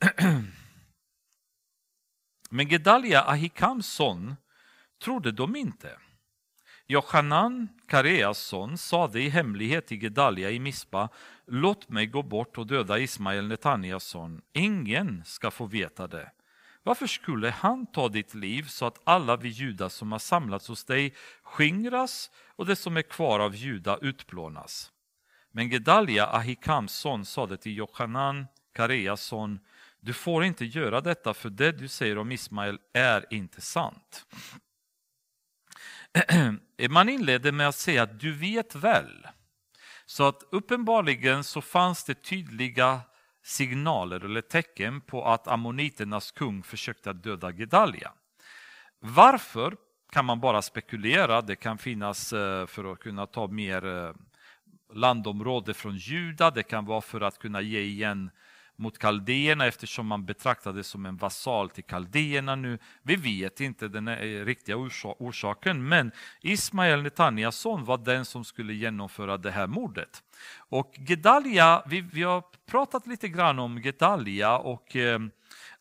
Men 2.50 2.68
Gedalia, 2.68 3.22
Ahikams 3.22 3.86
son, 3.86 4.36
trodde 5.04 5.32
de 5.32 5.56
inte. 5.56 5.98
Johanan, 6.90 7.68
Kareas 7.88 8.38
son, 8.38 8.78
sade 8.78 9.20
i 9.20 9.28
hemlighet 9.28 9.86
till 9.86 10.02
Gedalia 10.02 10.50
i 10.50 10.58
Mispa, 10.58 11.08
låt 11.46 11.88
mig 11.88 12.06
gå 12.06 12.22
bort 12.22 12.58
och 12.58 12.66
döda 12.66 12.98
Ismael, 12.98 13.48
Netanias 13.48 14.04
son. 14.04 14.40
Ingen 14.52 15.22
ska 15.24 15.50
få 15.50 15.66
veta 15.66 16.06
det. 16.06 16.32
Varför 16.82 17.06
skulle 17.06 17.50
han 17.50 17.86
ta 17.86 18.08
ditt 18.08 18.34
liv 18.34 18.62
så 18.62 18.86
att 18.86 19.00
alla 19.04 19.36
vi 19.36 19.48
judar 19.48 19.88
som 19.88 20.12
har 20.12 20.18
samlats 20.18 20.68
hos 20.68 20.84
dig 20.84 21.14
skingras 21.42 22.30
och 22.56 22.66
det 22.66 22.76
som 22.76 22.96
är 22.96 23.02
kvar 23.02 23.40
av 23.40 23.56
Juda 23.56 23.98
utplånas? 24.02 24.92
Men 25.52 25.68
Gedalia, 25.68 26.26
Ahikams 26.26 26.92
son, 26.92 27.24
sade 27.24 27.56
till 27.56 27.76
Johanan, 27.76 28.46
Kareas 28.74 29.22
son, 29.22 29.60
du 30.00 30.12
får 30.12 30.44
inte 30.44 30.64
göra 30.64 31.00
detta 31.00 31.34
för 31.34 31.50
det 31.50 31.72
du 31.72 31.88
säger 31.88 32.18
om 32.18 32.32
Ismael 32.32 32.78
är 32.94 33.26
inte 33.30 33.60
sant. 33.60 34.26
Man 36.90 37.08
inledde 37.08 37.52
med 37.52 37.68
att 37.68 37.74
säga 37.74 38.02
att 38.02 38.20
du 38.20 38.32
vet 38.32 38.74
väl. 38.74 39.26
Så 40.06 40.28
att 40.28 40.42
uppenbarligen 40.50 41.44
så 41.44 41.60
fanns 41.60 42.04
det 42.04 42.14
tydliga 42.14 43.00
signaler 43.44 44.24
eller 44.24 44.40
tecken 44.40 45.00
på 45.00 45.24
att 45.24 45.48
ammoniternas 45.48 46.30
kung 46.30 46.62
försökte 46.62 47.12
döda 47.12 47.50
Gedalia. 47.50 48.12
Varför 49.00 49.76
kan 50.10 50.24
man 50.24 50.40
bara 50.40 50.62
spekulera. 50.62 51.40
Det 51.42 51.56
kan 51.56 51.78
finnas 51.78 52.32
eh, 52.32 52.66
för 52.66 52.92
att 52.92 52.98
kunna 52.98 53.26
ta 53.26 53.46
mer 53.46 53.86
eh, 53.86 54.12
landområde 54.94 55.74
från 55.74 55.96
Juda. 55.96 56.50
Det 56.50 56.62
kan 56.62 56.84
vara 56.84 57.00
för 57.00 57.20
att 57.20 57.38
kunna 57.38 57.60
ge 57.60 57.80
igen 57.80 58.30
mot 58.80 58.98
kaldéerna 58.98 59.66
eftersom 59.66 60.06
man 60.06 60.24
betraktades 60.24 60.86
det 60.86 60.90
som 60.90 61.06
en 61.06 61.16
vasal 61.16 61.70
till 61.70 61.84
kaldéerna 61.84 62.56
nu. 62.56 62.78
Vi 63.02 63.16
vet 63.16 63.60
inte 63.60 63.88
den 63.88 64.08
eh, 64.08 64.44
riktiga 64.44 64.76
orsaken, 65.18 65.88
men 65.88 66.12
Ismael 66.40 67.02
Netanyas 67.02 67.56
son 67.56 67.84
var 67.84 67.98
den 67.98 68.24
som 68.24 68.44
skulle 68.44 68.72
genomföra 68.72 69.36
det 69.36 69.50
här 69.50 69.66
mordet. 69.66 70.22
Och 70.56 70.94
Gedalia, 70.98 71.82
vi, 71.86 72.00
vi 72.00 72.22
har 72.22 72.44
pratat 72.70 73.06
lite 73.06 73.28
grann 73.28 73.58
om 73.58 73.82
Gedalia 73.82 74.58
och 74.58 74.96
eh, 74.96 75.18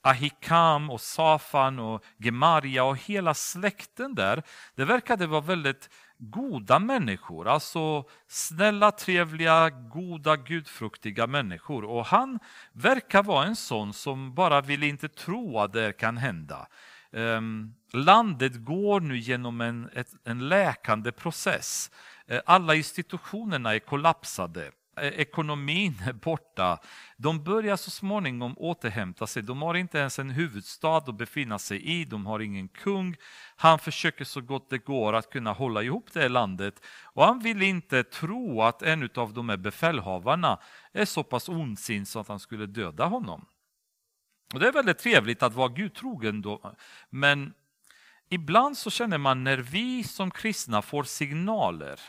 Ahikam 0.02 0.90
och 0.90 1.02
Safan 1.02 1.80
och 1.80 2.04
Gemaria 2.18 2.84
och 2.84 2.98
hela 2.98 3.34
släkten 3.34 4.16
där. 4.16 4.44
Det 4.76 4.86
verkade 4.86 5.28
vara 5.28 5.42
väldigt 5.42 5.90
goda 6.20 6.80
människor, 6.80 7.48
alltså 7.48 8.04
snälla, 8.28 8.92
trevliga, 8.92 9.70
goda, 9.70 10.36
gudfruktiga 10.36 11.28
människor. 11.28 11.84
Och 11.86 12.06
han 12.06 12.40
verkar 12.72 13.24
vara 13.24 13.46
en 13.46 13.56
sån 13.56 13.94
som 13.94 14.34
bara 14.34 14.62
vill 14.62 14.84
inte 14.84 15.10
tro 15.10 15.60
att 15.60 15.74
det 15.74 15.98
kan 15.98 16.18
hända. 16.18 16.68
Um, 17.12 17.76
landet 17.94 18.56
går 18.56 19.00
nu 19.00 19.18
genom 19.18 19.62
en, 19.62 19.90
ett, 19.94 20.10
en 20.24 20.50
läkande 20.50 21.12
process. 21.12 21.92
Uh, 22.32 22.40
alla 22.46 22.76
institutionerna 22.76 23.76
är 23.76 23.80
kollapsade. 23.80 24.72
Eh, 25.02 25.20
ekonomin 25.20 26.02
är 26.06 26.14
borta. 26.14 26.80
De 27.18 27.44
börjar 27.44 27.76
så 27.76 27.92
småningom 27.92 28.58
återhämta 28.58 29.28
sig. 29.28 29.44
De 29.44 29.62
har 29.62 29.76
inte 29.76 29.98
ens 29.98 30.20
en 30.20 30.30
huvudstad 30.30 30.98
att 30.98 31.18
befinna 31.18 31.60
sig 31.60 31.82
i, 31.82 32.06
de 32.06 32.26
har 32.26 32.40
ingen 32.40 32.68
kung. 32.68 33.16
Han 33.56 33.80
försöker 33.80 34.26
så 34.26 34.42
gott 34.42 34.70
det 34.70 34.78
går 34.78 35.14
att 35.14 35.30
kunna 35.30 35.54
hålla 35.54 35.84
ihop 35.84 36.14
det 36.14 36.30
landet 36.30 36.86
och 37.04 37.26
han 37.26 37.40
vill 37.40 37.62
inte 37.62 38.04
tro 38.04 38.62
att 38.62 38.82
en 38.82 39.10
av 39.16 39.34
de 39.34 39.50
här 39.50 39.58
befälhavarna 39.58 40.60
är 40.94 41.06
så 41.06 41.24
pass 41.24 41.50
ondsint 41.50 42.08
så 42.08 42.20
att 42.20 42.28
han 42.28 42.40
skulle 42.40 42.66
döda 42.66 43.06
honom. 43.06 43.46
Och 44.54 44.60
Det 44.60 44.68
är 44.68 44.72
väldigt 44.72 45.00
trevligt 45.00 45.44
att 45.44 45.54
vara 45.54 45.68
gudtrogen 45.68 46.42
då, 46.42 46.76
men 47.10 47.54
ibland 48.30 48.78
så 48.78 48.90
känner 48.90 49.18
man 49.18 49.44
när 49.44 49.58
vi 49.58 50.04
som 50.04 50.32
kristna 50.32 50.82
får 50.82 51.04
signaler 51.04 52.00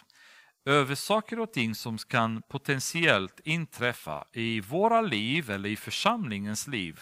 över 0.64 0.94
saker 0.94 1.38
och 1.40 1.52
ting 1.52 1.74
som 1.74 1.98
kan 1.98 2.42
potentiellt 2.42 3.40
inträffa 3.44 4.24
i 4.32 4.60
våra 4.60 5.00
liv 5.00 5.50
eller 5.50 5.68
i 5.68 5.76
församlingens 5.76 6.66
liv. 6.66 7.00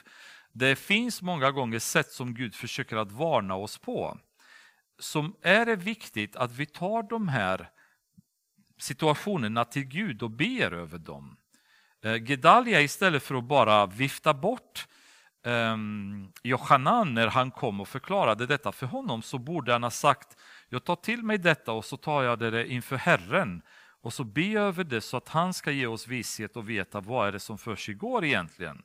Det 0.53 0.77
finns 0.77 1.23
många 1.23 1.51
gånger 1.51 1.79
sätt 1.79 2.11
som 2.11 2.35
Gud 2.35 2.55
försöker 2.55 2.97
att 2.97 3.13
varna 3.13 3.55
oss 3.55 3.79
på. 3.79 4.19
Som 4.99 5.37
är 5.43 5.67
det 5.67 5.77
viktigt 5.77 6.37
att 6.37 6.53
vi 6.53 6.67
tar 6.67 7.03
de 7.03 7.29
här 7.29 7.71
situationerna 8.79 9.65
till 9.65 9.85
Gud 9.85 10.23
och 10.23 10.31
ber 10.31 10.73
över 10.73 10.99
dem. 10.99 11.37
Eh, 12.05 12.31
Gedalia 12.31 12.81
istället 12.81 13.23
för 13.23 13.35
att 13.35 13.45
bara 13.45 13.87
vifta 13.87 14.35
bort 14.35 14.87
Ehm, 15.45 15.73
um, 15.73 16.33
Johanan 16.43 17.15
när 17.15 17.27
han 17.27 17.51
kom 17.51 17.81
och 17.81 17.89
förklarade 17.89 18.47
detta 18.47 18.73
för 18.73 18.87
honom 18.87 19.23
så 19.23 19.39
borde 19.39 19.73
han 19.73 19.83
ha 19.83 19.91
sagt 19.91 20.37
jag 20.69 20.85
tar 20.85 20.97
till 20.97 21.23
mig 21.23 21.39
detta 21.39 21.73
och 21.73 21.85
så 21.85 21.97
tar 21.97 22.23
jag 22.23 22.39
det 22.39 22.69
inför 22.69 22.97
Herren 22.97 23.63
och 24.01 24.13
så 24.13 24.25
ber 24.25 24.53
jag 24.53 24.65
över 24.65 24.85
det 24.85 25.01
så 25.01 25.17
att 25.17 25.29
han 25.29 25.55
ska 25.55 25.71
ge 25.71 25.87
oss 25.87 26.09
visshet 26.09 26.57
och 26.57 26.71
veta 26.71 27.01
vad 27.01 27.29
är 27.29 27.33
det 27.33 27.41
som 27.41 27.59
för 27.59 27.77
sig 27.77 27.95
går 27.95 28.25
egentligen. 28.25 28.83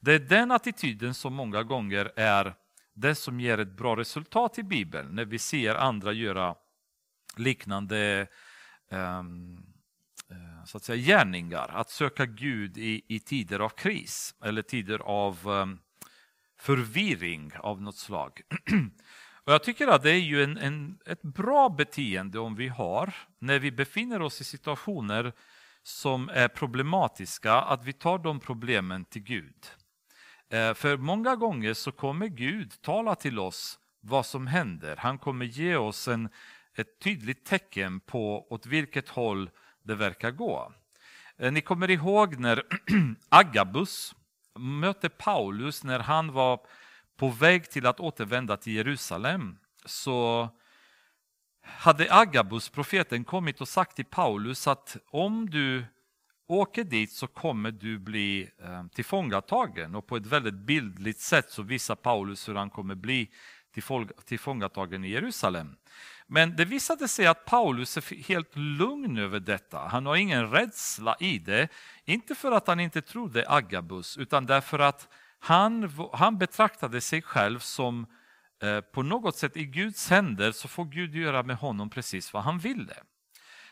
Det 0.00 0.12
är 0.12 0.18
den 0.18 0.50
attityden 0.50 1.14
som 1.14 1.34
många 1.34 1.62
gånger 1.62 2.12
är 2.16 2.54
det 2.94 3.14
som 3.14 3.40
ger 3.40 3.58
ett 3.58 3.76
bra 3.76 3.96
resultat 3.96 4.58
i 4.58 4.62
Bibeln 4.62 5.14
när 5.14 5.24
vi 5.24 5.38
ser 5.38 5.74
andra 5.74 6.12
göra 6.12 6.54
liknande 7.36 8.26
um, 8.90 9.66
så 10.66 10.76
att 10.76 10.84
säga, 10.84 10.96
gärningar. 10.96 11.68
Att 11.68 11.90
söka 11.90 12.26
Gud 12.26 12.78
i, 12.78 13.02
i 13.08 13.20
tider 13.20 13.60
av 13.60 13.68
kris 13.68 14.34
eller 14.44 14.62
tider 14.62 14.98
av 14.98 15.48
um, 15.48 15.78
förvirring 16.66 17.52
av 17.58 17.82
något 17.82 17.96
slag. 17.96 18.40
Och 19.44 19.52
jag 19.52 19.62
tycker 19.62 19.88
att 19.88 20.02
det 20.02 20.10
är 20.10 20.20
ju 20.20 20.44
en, 20.44 20.56
en, 20.58 20.98
ett 21.06 21.22
bra 21.22 21.68
beteende 21.68 22.38
om 22.38 22.54
vi 22.54 22.68
har 22.68 23.14
när 23.38 23.58
vi 23.58 23.72
befinner 23.72 24.22
oss 24.22 24.40
i 24.40 24.44
situationer 24.44 25.32
som 25.82 26.28
är 26.28 26.48
problematiska, 26.48 27.52
att 27.52 27.84
vi 27.84 27.92
tar 27.92 28.18
de 28.18 28.40
problemen 28.40 29.04
till 29.04 29.22
Gud. 29.22 29.66
Eh, 30.50 30.74
för 30.74 30.96
många 30.96 31.36
gånger 31.36 31.74
så 31.74 31.92
kommer 31.92 32.26
Gud 32.26 32.82
tala 32.82 33.14
till 33.14 33.38
oss 33.38 33.78
vad 34.00 34.26
som 34.26 34.46
händer. 34.46 34.96
Han 34.96 35.18
kommer 35.18 35.44
ge 35.44 35.76
oss 35.76 36.08
en, 36.08 36.28
ett 36.74 37.00
tydligt 37.00 37.44
tecken 37.44 38.00
på 38.00 38.46
åt 38.52 38.66
vilket 38.66 39.08
håll 39.08 39.50
det 39.82 39.94
verkar 39.94 40.30
gå. 40.30 40.72
Eh, 41.38 41.52
ni 41.52 41.60
kommer 41.60 41.90
ihåg 41.90 42.38
när 42.38 42.62
Agabus 43.28 44.14
mötte 44.58 45.08
Paulus 45.08 45.84
när 45.84 45.98
han 45.98 46.32
var 46.32 46.60
på 47.16 47.28
väg 47.28 47.70
till 47.70 47.86
att 47.86 48.00
återvända 48.00 48.56
till 48.56 48.72
Jerusalem 48.72 49.58
så 49.84 50.48
hade 51.62 52.14
Agabus, 52.14 52.68
profeten, 52.68 53.24
kommit 53.24 53.60
och 53.60 53.68
sagt 53.68 53.96
till 53.96 54.04
Paulus 54.04 54.66
att 54.66 54.96
om 55.10 55.50
du 55.50 55.84
åker 56.48 56.84
dit 56.84 57.12
så 57.12 57.26
kommer 57.26 57.70
du 57.70 57.98
bli 57.98 58.50
eh, 58.62 58.86
tillfångatagen. 58.86 59.94
Och 59.94 60.06
på 60.06 60.16
ett 60.16 60.26
väldigt 60.26 60.54
bildligt 60.54 61.20
sätt 61.20 61.50
så 61.50 61.62
visar 61.62 61.94
Paulus 61.94 62.48
hur 62.48 62.54
han 62.54 62.70
kommer 62.70 62.94
bli 62.94 63.30
tillfångatagen 64.24 65.04
i 65.04 65.08
Jerusalem. 65.08 65.76
Men 66.26 66.56
det 66.56 66.64
visade 66.64 67.08
sig 67.08 67.26
att 67.26 67.44
Paulus 67.44 67.96
är 67.96 68.22
helt 68.28 68.56
lugn 68.56 69.18
över 69.18 69.40
detta. 69.40 69.78
Han 69.78 70.06
har 70.06 70.16
ingen 70.16 70.50
rädsla 70.50 71.16
i 71.20 71.38
det. 71.38 71.68
Inte 72.04 72.34
för 72.34 72.52
att 72.52 72.66
han 72.66 72.80
inte 72.80 73.02
trodde 73.02 73.44
Agabus, 73.48 74.16
utan 74.16 74.46
därför 74.46 74.78
att 74.78 75.08
han, 75.38 75.92
han 76.12 76.38
betraktade 76.38 77.00
sig 77.00 77.22
själv 77.22 77.58
som 77.58 78.06
eh, 78.62 78.80
på 78.80 79.02
något 79.02 79.36
sätt 79.36 79.56
i 79.56 79.64
Guds 79.64 80.10
händer 80.10 80.52
så 80.52 80.68
får 80.68 80.84
Gud 80.84 81.14
göra 81.14 81.42
med 81.42 81.56
honom 81.56 81.90
precis 81.90 82.32
vad 82.32 82.42
han 82.42 82.58
ville. 82.58 82.94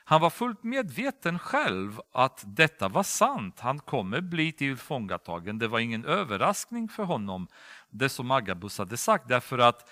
Han 0.07 0.21
var 0.21 0.31
fullt 0.31 0.63
medveten 0.63 1.39
själv 1.39 2.01
att 2.13 2.43
detta 2.47 2.89
var 2.89 3.03
sant. 3.03 3.61
Han 3.61 3.79
kommer 3.79 4.21
bli 4.21 4.53
tillfångatagen. 4.53 5.59
Det 5.59 5.69
var 5.69 5.79
ingen 5.79 6.05
överraskning 6.05 6.89
för 6.89 7.03
honom, 7.05 7.49
det 7.91 8.09
som 8.09 8.31
Agabus 8.31 8.79
hade 8.79 8.97
sagt, 8.97 9.29
därför 9.29 9.59
att 9.59 9.89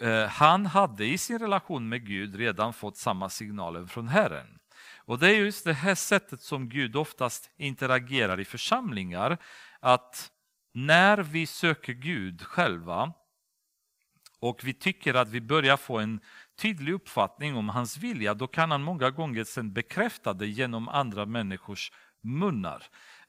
Eh, 0.00 0.26
han 0.26 0.66
hade 0.66 1.06
i 1.06 1.18
sin 1.18 1.38
relation 1.38 1.88
med 1.88 2.06
Gud 2.06 2.34
redan 2.34 2.72
fått 2.72 2.96
samma 2.96 3.28
signaler 3.28 3.86
från 3.86 4.08
Herren. 4.08 4.58
Och 4.96 5.18
det 5.18 5.28
är 5.28 5.34
just 5.34 5.64
det 5.64 5.72
här 5.72 5.94
sättet 5.94 6.42
som 6.42 6.68
Gud 6.68 6.96
oftast 6.96 7.50
interagerar 7.56 8.40
i 8.40 8.44
församlingar. 8.44 9.38
Att 9.80 10.30
när 10.72 11.18
vi 11.18 11.46
söker 11.46 11.92
Gud 11.92 12.42
själva 12.42 13.12
och 14.40 14.60
vi 14.64 14.74
tycker 14.74 15.14
att 15.14 15.28
vi 15.28 15.40
börjar 15.40 15.76
få 15.76 15.98
en 15.98 16.20
tydlig 16.58 16.92
uppfattning 16.92 17.56
om 17.56 17.68
hans 17.68 17.96
vilja, 17.96 18.34
då 18.34 18.46
kan 18.46 18.70
han 18.70 18.82
många 18.82 19.10
gånger 19.10 19.44
sen 19.44 19.72
bekräfta 19.72 20.32
det 20.32 20.46
genom 20.46 20.88
andra 20.88 21.26
människors 21.26 21.92
munnar. 22.22 22.82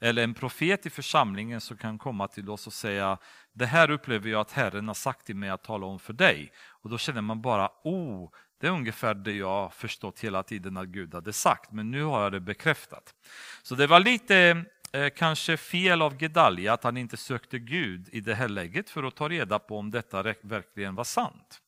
Eller 0.05 0.23
en 0.23 0.33
profet 0.33 0.85
i 0.85 0.89
församlingen 0.89 1.61
som 1.61 1.77
kan 1.77 1.97
komma 1.97 2.27
till 2.27 2.49
oss 2.49 2.67
och 2.67 2.73
säga 2.73 3.17
det 3.53 3.65
här 3.65 3.91
upplever 3.91 4.29
jag 4.29 4.41
att 4.41 4.51
Herren 4.51 4.87
har 4.87 4.95
sagt 4.95 5.25
till 5.25 5.35
mig 5.35 5.49
att 5.49 5.63
tala 5.63 5.85
om 5.85 5.99
för 5.99 6.13
dig. 6.13 6.51
Och 6.67 6.89
då 6.89 6.97
känner 6.97 7.21
man 7.21 7.41
bara, 7.41 7.69
oh, 7.83 8.29
det 8.61 8.67
är 8.67 8.71
ungefär 8.71 9.13
det 9.13 9.31
jag 9.31 9.73
förstått 9.73 10.19
hela 10.19 10.43
tiden 10.43 10.77
att 10.77 10.87
Gud 10.87 11.13
hade 11.13 11.33
sagt, 11.33 11.71
men 11.71 11.91
nu 11.91 12.03
har 12.03 12.23
jag 12.23 12.31
det 12.31 12.39
bekräftat. 12.39 13.15
Så 13.63 13.75
det 13.75 13.87
var 13.87 13.99
lite 13.99 14.65
eh, 14.93 15.09
kanske 15.09 15.57
fel 15.57 16.01
av 16.01 16.21
Gedalia 16.21 16.73
att 16.73 16.83
han 16.83 16.97
inte 16.97 17.17
sökte 17.17 17.59
Gud 17.59 18.09
i 18.11 18.21
det 18.21 18.35
här 18.35 18.49
läget 18.49 18.89
för 18.89 19.03
att 19.03 19.15
ta 19.15 19.29
reda 19.29 19.59
på 19.59 19.77
om 19.77 19.91
detta 19.91 20.23
verkligen 20.41 20.95
var 20.95 21.03
sant. 21.03 21.61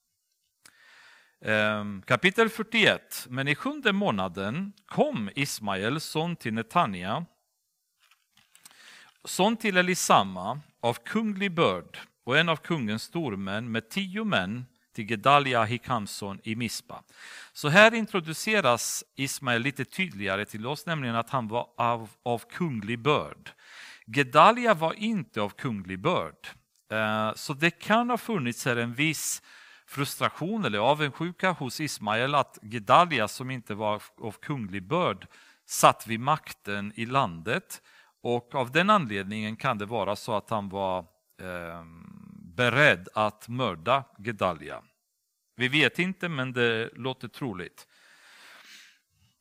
Eh, 1.41 1.83
kapitel 2.05 2.49
41. 2.49 3.25
Men 3.29 3.47
i 3.47 3.55
sjunde 3.55 3.93
månaden 3.93 4.73
kom 4.85 5.29
Ismael, 5.35 5.99
son 5.99 6.35
till 6.35 6.53
Netanja, 6.53 7.25
son 9.27 9.57
till 9.57 9.77
Elisama, 9.77 10.59
av 10.81 10.93
kunglig 10.93 11.51
börd 11.51 11.97
och 12.25 12.37
en 12.37 12.49
av 12.49 12.55
kungens 12.55 13.03
stormän 13.03 13.71
med 13.71 13.89
tio 13.89 14.23
män 14.23 14.65
till 14.95 15.09
Gedalia 15.09 15.63
Hikamson 15.63 16.39
i 16.43 16.55
Mispa. 16.55 17.03
Så 17.53 17.69
här 17.69 17.93
introduceras 17.93 19.03
Ismael 19.15 19.61
lite 19.61 19.85
tydligare 19.85 20.45
till 20.45 20.67
oss, 20.67 20.85
nämligen 20.85 21.15
att 21.15 21.29
han 21.29 21.47
var 21.47 21.67
av, 21.77 22.09
av 22.23 22.41
kunglig 22.49 22.99
börd. 22.99 23.51
Gedalia 24.05 24.73
var 24.73 24.93
inte 24.93 25.41
av 25.41 25.49
kunglig 25.49 25.99
börd. 25.99 26.47
Eh, 26.91 27.33
så 27.35 27.53
det 27.53 27.71
kan 27.71 28.09
ha 28.09 28.17
funnits 28.17 28.65
här 28.65 28.75
en 28.75 28.93
viss 28.93 29.41
frustration 29.87 30.65
eller 30.65 30.79
avundsjuka 30.79 31.51
hos 31.51 31.79
Ismael 31.79 32.35
att 32.35 32.59
Gedalia, 32.61 33.27
som 33.27 33.51
inte 33.51 33.75
var 33.75 34.01
av 34.21 34.31
kunglig 34.31 34.87
börd, 34.87 35.27
satt 35.65 36.07
vid 36.07 36.19
makten 36.19 36.93
i 36.95 37.05
landet. 37.05 37.81
Och 38.29 38.55
av 38.55 38.71
den 38.71 38.89
anledningen 38.89 39.55
kan 39.55 39.77
det 39.77 39.85
vara 39.85 40.15
så 40.15 40.35
att 40.35 40.49
han 40.49 40.69
var 40.69 40.99
eh, 41.41 41.83
beredd 42.55 43.07
att 43.13 43.47
mörda 43.47 44.03
Gedalia. 44.17 44.81
Vi 45.55 45.67
vet 45.67 45.99
inte, 45.99 46.29
men 46.29 46.53
det 46.53 46.89
låter 46.93 47.27
troligt. 47.27 47.87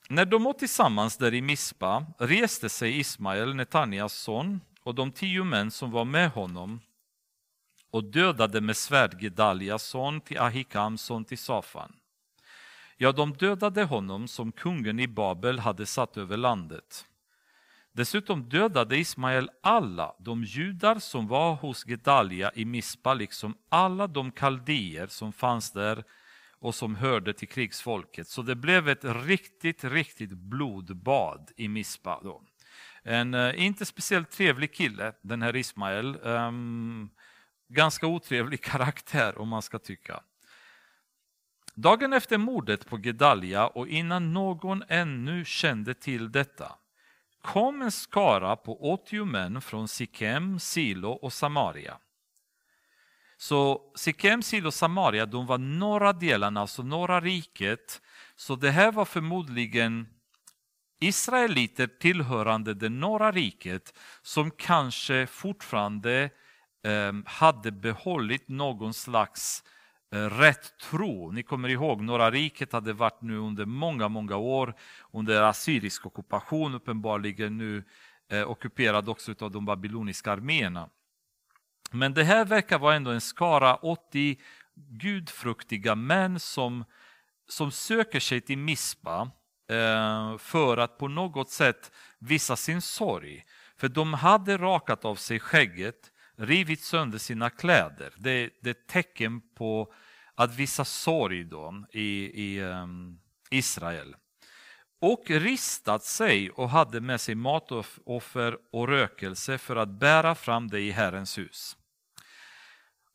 När 0.09 0.25
de 0.25 0.43
var 0.43 0.53
tillsammans 0.53 1.17
där 1.17 1.35
i 1.35 1.43
Mispa 1.43 2.07
reste 2.19 2.69
sig 2.69 2.99
Ismael, 2.99 3.55
Netanias 3.55 4.13
son, 4.13 4.61
och 4.83 4.95
de 4.95 5.13
tio 5.13 5.45
män 5.45 5.71
som 5.71 5.91
var 5.91 6.05
med 6.05 6.31
honom 6.31 6.81
och 7.91 8.05
dödade 8.05 8.61
med 8.61 8.77
svärd 8.77 9.23
Gedalias 9.23 9.83
son 9.83 10.21
till 10.21 10.39
Ahikams 10.39 11.03
son 11.03 11.25
till 11.25 11.39
Safan. 11.39 11.93
Ja, 12.97 13.13
de 13.13 13.33
dödade 13.33 13.85
honom 13.85 14.29
som 14.29 14.53
kungen 14.53 15.01
i 15.01 15.09
Babel 15.09 15.59
hade 15.59 15.87
satt 15.87 16.17
över 16.17 16.37
landet. 16.37 17.07
Dessutom 17.97 18.49
dödade 18.49 18.97
Ismael 18.97 19.51
alla 19.61 20.15
de 20.19 20.45
judar 20.45 20.99
som 20.99 21.27
var 21.27 21.55
hos 21.55 21.87
Gedalia 21.87 22.51
i 22.55 22.65
Mispa, 22.65 23.15
liksom 23.15 23.57
alla 23.69 24.07
de 24.07 24.31
kaldéer 24.31 25.07
som 25.07 25.33
fanns 25.33 25.73
där 25.73 26.05
och 26.59 26.75
som 26.75 26.97
hörde 26.97 27.33
till 27.33 27.49
krigsfolket. 27.49 28.29
Så 28.29 28.43
det 28.43 28.55
blev 28.55 28.89
ett 28.89 29.05
riktigt, 29.05 29.85
riktigt 29.85 30.31
blodbad 30.31 31.51
i 31.57 31.69
Mispa. 31.69 32.21
Då. 32.23 32.43
En 33.03 33.35
eh, 33.35 33.65
inte 33.65 33.87
speciellt 33.87 34.31
trevlig 34.31 34.75
kille, 34.75 35.13
den 35.23 35.43
här 35.43 35.57
Ismael. 35.57 36.17
Um, 36.23 37.11
ganska 37.69 38.07
otrevlig 38.07 38.61
karaktär 38.65 39.39
om 39.39 39.49
man 39.49 39.63
ska 39.63 39.79
tycka. 39.79 40.21
Dagen 41.75 42.13
efter 42.13 42.39
mordet 42.39 42.87
på 42.87 42.99
Gedalia 42.99 43.67
och 43.67 43.89
innan 43.89 44.33
någon 44.33 44.83
ännu 44.89 45.45
kände 45.45 45.95
till 45.95 46.33
detta 46.33 46.79
kom 47.47 47.83
en 47.83 47.93
skara 47.93 48.57
på 48.57 48.93
80 48.93 49.25
män 49.25 49.61
från 49.61 49.89
Sikem, 49.89 50.59
Silo 50.59 51.11
och 51.11 51.33
Samaria. 51.33 51.99
Så 53.37 53.81
Sikem, 53.95 54.43
Silo 54.43 54.67
och 54.67 54.75
Samaria 54.75 55.27
de 55.27 55.47
var 55.47 55.59
norra 55.59 56.13
delarna, 56.13 56.61
alltså 56.61 56.83
norra 56.83 57.21
riket. 57.21 58.01
Så 58.37 58.57
det 58.57 58.71
här 58.71 58.93
var 58.93 59.05
förmodligen 59.05 60.09
israeliter 61.01 61.87
tillhörande 61.87 62.75
det 62.75 62.89
norra 62.89 63.33
riket 63.33 63.99
som 64.23 64.51
kanske 64.51 65.27
fortfarande 65.27 66.31
eh, 66.85 67.13
hade 67.27 67.73
behållit 67.73 68.49
någon 68.49 68.95
slags 68.95 69.65
Eh, 69.65 69.76
Eh, 70.15 70.31
rätt 70.31 70.79
tro. 70.79 71.33
Ni 71.33 71.43
kommer 71.43 71.69
ihåg, 71.69 72.01
Norra 72.03 72.31
riket 72.31 72.73
hade 72.73 72.93
varit 72.93 73.23
nu 73.23 73.37
under 73.37 73.65
många, 73.65 74.09
många 74.09 74.37
år 74.37 74.75
under 75.13 75.43
assyrisk 75.43 76.07
ockupation, 76.07 76.75
uppenbarligen 76.75 77.59
nu 77.59 77.85
eh, 78.31 78.51
ockuperad 78.51 79.09
också 79.09 79.35
av 79.41 79.51
de 79.51 79.65
babyloniska 79.65 80.33
arméerna. 80.33 80.89
Men 81.91 82.15
det 82.15 82.25
här 82.25 82.45
verkar 82.45 82.79
vara 82.79 82.95
ändå 82.95 83.11
en 83.11 83.21
skara 83.21 83.75
80 83.75 84.39
gudfruktiga 84.75 85.95
män 85.95 86.41
som, 86.41 86.85
som 87.49 87.71
söker 87.71 88.21
sig 88.21 88.41
till 88.41 88.59
Mispa 88.59 89.31
eh, 89.71 90.39
för 90.39 90.77
att 90.77 90.99
på 90.99 91.09
något 91.09 91.51
sätt 91.51 91.93
visa 92.19 92.57
sin 92.57 92.83
sorg. 92.83 93.45
För 93.77 93.89
de 93.89 94.15
hade 94.15 94.57
rakat 94.57 95.05
av 95.05 95.15
sig 95.15 95.41
skägget, 95.41 96.13
rivit 96.37 96.83
sönder 96.83 97.19
sina 97.19 97.51
kläder. 97.51 98.13
Det, 98.17 98.51
det 98.61 98.71
är 98.71 98.75
ett 98.75 98.87
tecken 98.87 99.41
på 99.55 99.93
att 100.35 100.55
visa 100.55 100.85
sorg 100.85 101.45
då 101.45 101.85
i, 101.93 102.43
i 102.45 102.63
um, 102.63 103.21
Israel. 103.51 104.17
Och 105.01 105.25
ristat 105.31 106.05
sig 106.05 106.51
och 106.51 106.71
hade 106.71 107.01
med 107.01 107.21
sig 107.21 107.35
matoffer 107.35 108.59
och 108.73 108.89
rökelse 108.89 109.59
för 109.59 109.77
att 109.77 109.89
bära 109.89 110.35
fram 110.35 110.69
det 110.69 110.81
i 110.81 110.91
Herrens 110.91 111.39
hus. 111.39 111.77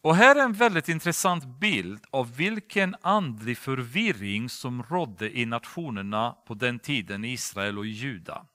Och 0.04 0.16
här 0.16 0.36
är 0.36 0.44
en 0.44 0.54
väldigt 0.54 0.90
intressant 0.90 1.60
bild 1.60 2.06
av 2.12 2.36
vilken 2.36 2.96
andlig 3.02 3.58
förvirring 3.58 4.50
som 4.50 4.84
rådde 4.84 5.38
i 5.38 5.46
nationerna 5.46 6.32
på 6.48 6.54
den 6.54 6.80
tiden 6.80 7.26
i 7.26 7.32
Israel 7.34 7.78
och 7.78 7.86
i 7.86 7.90
Juda. 7.90 8.46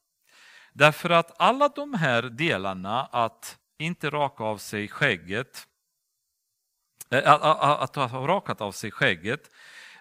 Därför 0.72 1.10
att 1.10 1.40
alla 1.40 1.68
de 1.68 1.94
här 1.94 2.22
delarna, 2.22 3.02
att 3.02 3.58
inte 3.78 4.10
raka 4.10 4.44
av 4.44 4.58
sig 4.58 4.88
skägget, 4.88 5.66
eh, 7.10 7.32
att, 7.32 7.96
att, 7.96 8.10
ha 8.10 8.26
rakat 8.26 8.60
av 8.60 8.72
sig 8.72 8.90
skägget 8.90 9.50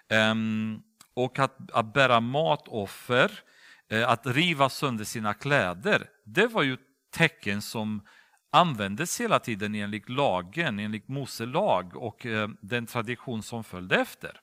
ehm, 0.08 0.82
och 1.14 1.38
att, 1.38 1.70
att 1.70 1.92
bära 1.92 2.20
matoffer, 2.20 3.40
eh, 3.88 4.08
att 4.08 4.26
riva 4.26 4.68
sönder 4.68 5.04
sina 5.04 5.34
kläder, 5.34 6.08
det 6.24 6.46
var 6.46 6.62
ju 6.62 6.76
tecken 7.10 7.62
som 7.62 8.06
användes 8.50 9.20
hela 9.20 9.38
tiden 9.38 9.74
enligt 9.74 10.08
lagen, 10.08 10.78
enligt 10.78 11.08
Mose 11.08 11.46
lag 11.46 11.96
och 11.96 12.26
eh, 12.26 12.48
den 12.60 12.86
tradition 12.86 13.42
som 13.42 13.64
följde 13.64 13.96
efter. 13.96 14.40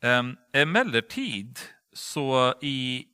Ehm, 0.00 0.36
emellertid 0.52 1.58
så 1.92 2.54
i 2.60 3.06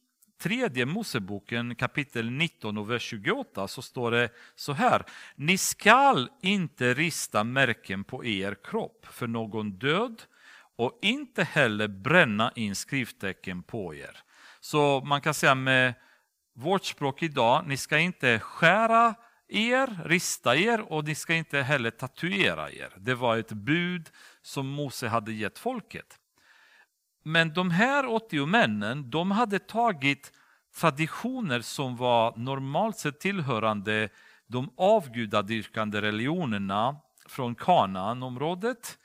tredje 0.44 0.86
Moseboken 0.86 1.74
kapitel 1.74 2.30
19 2.30 2.78
och 2.78 2.90
vers 2.90 3.02
28 3.02 3.68
så 3.68 3.82
står 3.82 4.10
det 4.10 4.28
så 4.54 4.72
här. 4.72 5.04
Ni 5.36 5.58
skall 5.58 6.28
inte 6.42 6.94
rista 6.94 7.44
märken 7.44 8.04
på 8.04 8.24
er 8.24 8.56
kropp 8.64 9.06
för 9.10 9.26
någon 9.26 9.70
död 9.70 10.22
och 10.76 10.98
inte 11.02 11.44
heller 11.44 11.88
bränna 11.88 12.52
in 12.54 12.74
skrifttecken 12.74 13.62
på 13.62 13.94
er. 13.94 14.16
Så 14.60 15.00
man 15.00 15.20
kan 15.20 15.34
säga 15.34 15.54
med 15.54 15.94
vårt 16.54 16.84
språk 16.84 17.22
idag, 17.22 17.64
ni 17.66 17.76
ska 17.76 17.98
inte 17.98 18.38
skära 18.38 19.14
er, 19.48 19.98
rista 20.04 20.56
er 20.56 20.92
och 20.92 21.04
ni 21.04 21.14
ska 21.14 21.34
inte 21.34 21.62
heller 21.62 21.90
tatuera 21.90 22.70
er. 22.70 22.92
Det 22.96 23.14
var 23.14 23.36
ett 23.36 23.52
bud 23.52 24.10
som 24.42 24.68
Mose 24.68 25.08
hade 25.08 25.32
gett 25.32 25.58
folket. 25.58 26.18
Men 27.24 27.52
de 27.52 27.70
här 27.70 28.06
80 28.06 28.46
männen, 28.46 29.10
de 29.10 29.30
hade 29.30 29.58
tagit 29.58 30.32
traditioner 30.76 31.60
som 31.60 31.96
var 31.96 32.36
normalt 32.36 32.98
sett 32.98 33.20
tillhörande 33.20 34.08
de 34.46 34.70
avgudadyrkande 34.76 36.02
religionerna 36.02 36.96
från 37.28 37.54
Kanaanområdet 37.54 38.98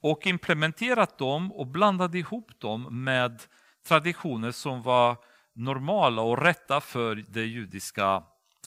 och 0.00 0.26
implementerat 0.26 1.18
dem 1.18 1.52
och 1.52 1.66
blandat 1.66 2.14
ihop 2.14 2.60
dem 2.60 3.04
med 3.04 3.42
traditioner 3.88 4.50
som 4.50 4.82
var 4.82 5.16
normala 5.52 6.22
och 6.22 6.42
rätta 6.42 6.80
för 6.80 7.24
det 7.28 7.44
judiska, 7.44 8.22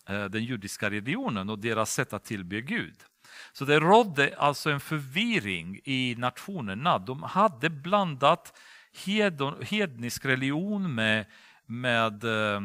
eh, 0.09 0.25
den 0.25 0.43
judiska 0.43 0.89
religionen 0.89 1.49
och 1.49 1.59
deras 1.59 1.93
sätt 1.93 2.13
att 2.13 2.25
tillbe 2.25 2.61
Gud. 2.61 2.95
Så 3.53 3.65
det 3.65 3.79
rådde 3.79 4.35
alltså 4.37 4.69
en 4.69 4.79
förvirring 4.79 5.79
i 5.83 6.15
nationerna. 6.17 6.99
De 6.99 7.23
hade 7.23 7.69
blandat 7.69 8.53
hednisk 9.61 10.25
religion 10.25 10.95
med, 10.95 11.25
med 11.65 12.23
eh, 12.23 12.61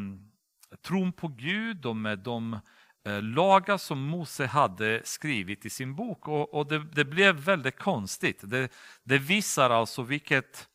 tron 0.82 1.12
på 1.12 1.28
Gud 1.28 1.86
och 1.86 1.96
med 1.96 2.18
de 2.18 2.58
eh, 3.06 3.22
lagar 3.22 3.78
som 3.78 4.02
Mose 4.02 4.46
hade 4.46 5.00
skrivit 5.04 5.66
i 5.66 5.70
sin 5.70 5.94
bok. 5.94 6.28
Och, 6.28 6.54
och 6.54 6.66
det, 6.66 6.78
det, 6.78 7.04
blev 7.04 7.34
väldigt 7.34 7.78
konstigt. 7.78 8.40
Det, 8.42 8.68
det 9.04 9.18
visar 9.18 9.70
alltså 9.70 10.02
vilket, 10.02 10.68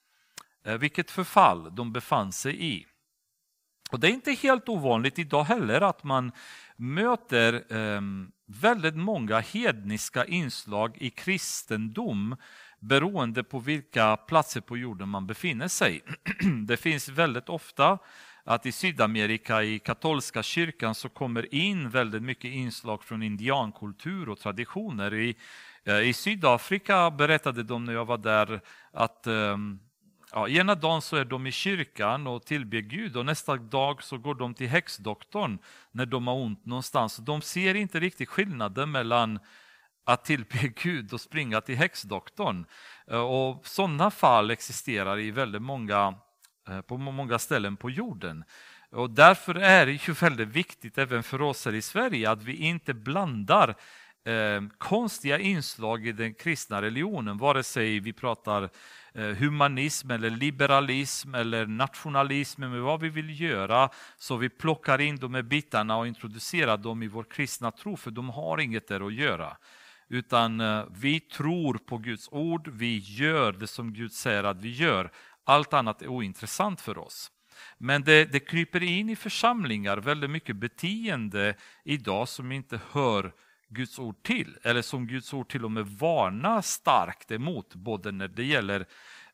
eh, 0.66 0.78
vilket 0.78 1.12
förfall 1.12 1.76
de 1.76 1.94
befann 1.94 2.32
sig 2.32 2.66
i. 2.66 2.86
Och 3.92 4.00
Det 4.00 4.08
är 4.08 4.12
inte 4.12 4.32
helt 4.32 4.70
ovanligt 4.70 5.20
idag 5.20 5.44
heller 5.44 5.82
att 5.82 6.04
man 6.04 6.32
möter 6.76 7.54
eh, 7.76 8.02
väldigt 8.46 8.96
många 8.96 9.40
hedniska 9.40 10.26
inslag 10.26 10.98
i 10.98 11.10
kristendom 11.10 12.36
beroende 12.80 13.44
på 13.44 13.60
vilka 13.60 14.18
platser 14.18 14.62
på 14.62 14.78
jorden 14.78 15.10
man 15.10 15.28
befinner 15.28 15.68
sig. 15.68 16.02
Det 16.68 16.78
finns 16.78 17.10
väldigt 17.10 17.50
ofta 17.50 17.98
att 18.44 18.66
i 18.66 18.72
Sydamerika, 18.72 19.64
i 19.64 19.80
katolska 19.80 20.44
kyrkan, 20.44 20.96
så 20.96 21.10
kommer 21.10 21.56
in 21.56 21.90
väldigt 21.90 22.24
mycket 22.24 22.52
inslag 22.52 23.04
från 23.04 23.24
indiankultur 23.24 24.30
och 24.30 24.40
traditioner. 24.40 25.14
I, 25.14 25.36
eh, 25.84 26.00
i 26.00 26.14
Sydafrika 26.14 27.12
berättade 27.12 27.64
de 27.64 27.86
när 27.86 27.94
jag 27.94 28.06
var 28.06 28.18
där 28.18 28.62
att 28.92 29.28
ehm, 29.28 29.80
Ja, 30.32 30.48
ena 30.48 30.76
dagen 30.76 31.02
så 31.02 31.16
är 31.16 31.26
de 31.26 31.48
i 31.48 31.52
kyrkan 31.52 32.28
och 32.28 32.46
tillber 32.46 32.80
Gud 32.80 33.18
och 33.18 33.26
nästa 33.26 33.56
dag 33.56 34.04
så 34.04 34.18
går 34.18 34.36
de 34.36 34.54
till 34.54 34.68
häxdoktorn 34.68 35.60
när 35.92 36.06
de 36.06 36.28
har 36.28 36.36
ont 36.36 36.66
någonstans. 36.66 37.18
De 37.18 37.42
ser 37.42 37.76
inte 37.76 38.00
riktigt 38.00 38.30
skillnaden 38.30 38.92
mellan 38.92 39.40
att 40.08 40.26
tillbe 40.26 40.58
Gud 40.76 41.14
och 41.14 41.22
springa 41.22 41.62
till 41.62 41.78
häxdoktorn. 41.78 42.66
Eh, 43.12 43.20
och 43.20 43.68
sådana 43.68 44.12
fall 44.12 44.52
existerar 44.52 45.20
i 45.20 45.32
väldigt 45.32 45.62
många, 45.62 46.14
eh, 46.70 46.82
på 46.82 46.98
många 46.98 47.40
ställen 47.40 47.78
på 47.78 47.90
jorden. 47.90 48.44
Och 48.92 49.10
därför 49.10 49.56
är 49.56 49.86
det 49.86 50.08
ju 50.08 50.14
väldigt 50.14 50.48
viktigt 50.48 50.98
även 50.98 51.24
för 51.24 51.42
oss 51.42 51.66
här 51.66 51.74
i 51.74 51.82
Sverige 51.82 52.30
att 52.30 52.44
vi 52.44 52.56
inte 52.56 52.94
blandar 52.94 53.76
eh, 54.26 54.62
konstiga 54.78 55.40
inslag 55.40 56.08
i 56.08 56.12
den 56.12 56.34
kristna 56.34 56.82
religionen, 56.82 57.38
vare 57.38 57.64
sig 57.64 58.00
vi 58.00 58.14
pratar 58.14 58.70
eh, 59.14 59.26
humanism 59.26 60.12
eller 60.12 60.30
liberalism 60.30 61.36
eller 61.36 61.66
nationalism, 61.66 62.62
med 62.62 62.82
vad 62.82 63.02
vi 63.02 63.10
vill 63.10 63.42
göra, 63.42 63.90
så 64.18 64.38
vi 64.38 64.50
plockar 64.50 65.02
in 65.02 65.16
de 65.16 65.34
här 65.34 65.42
bitarna 65.42 65.98
och 65.98 66.08
introducerar 66.08 66.78
dem 66.78 67.04
i 67.04 67.08
vår 67.08 67.24
kristna 67.24 67.72
tro, 67.72 67.98
för 67.98 68.12
de 68.12 68.30
har 68.30 68.60
inget 68.60 68.88
där 68.88 69.08
att 69.08 69.14
göra. 69.14 69.58
Utan 70.10 70.62
eh, 70.62 70.86
vi 70.92 71.20
tror 71.20 71.74
på 71.74 71.98
Guds 71.98 72.30
ord, 72.32 72.68
vi 72.68 72.98
gör 72.98 73.52
det 73.52 73.68
som 73.68 73.94
Gud 73.94 74.12
säger 74.12 74.44
att 74.44 74.62
vi 74.62 74.70
gör. 74.70 75.12
Allt 75.44 75.74
annat 75.74 76.02
är 76.02 76.08
ointressant 76.08 76.82
för 76.82 76.98
oss. 76.98 77.32
Men 77.78 78.04
det, 78.04 78.26
det 78.26 78.40
kryper 78.40 78.84
in 78.84 79.10
i 79.10 79.16
församlingar 79.16 79.98
väldigt 79.98 80.30
mycket 80.30 80.56
beteende 80.56 81.56
idag 81.84 82.30
som 82.30 82.52
inte 82.52 82.80
hör 82.92 83.34
Guds 83.70 84.00
ord 84.00 84.24
till, 84.24 84.58
eller 84.64 84.82
som 84.82 85.08
Guds 85.08 85.34
ord 85.34 85.50
till 85.50 85.66
och 85.66 85.72
med 85.72 85.88
varnar 85.88 86.62
starkt 86.62 87.32
emot, 87.32 87.76
både 87.76 88.12
när 88.12 88.28
det 88.28 88.44
gäller 88.44 88.86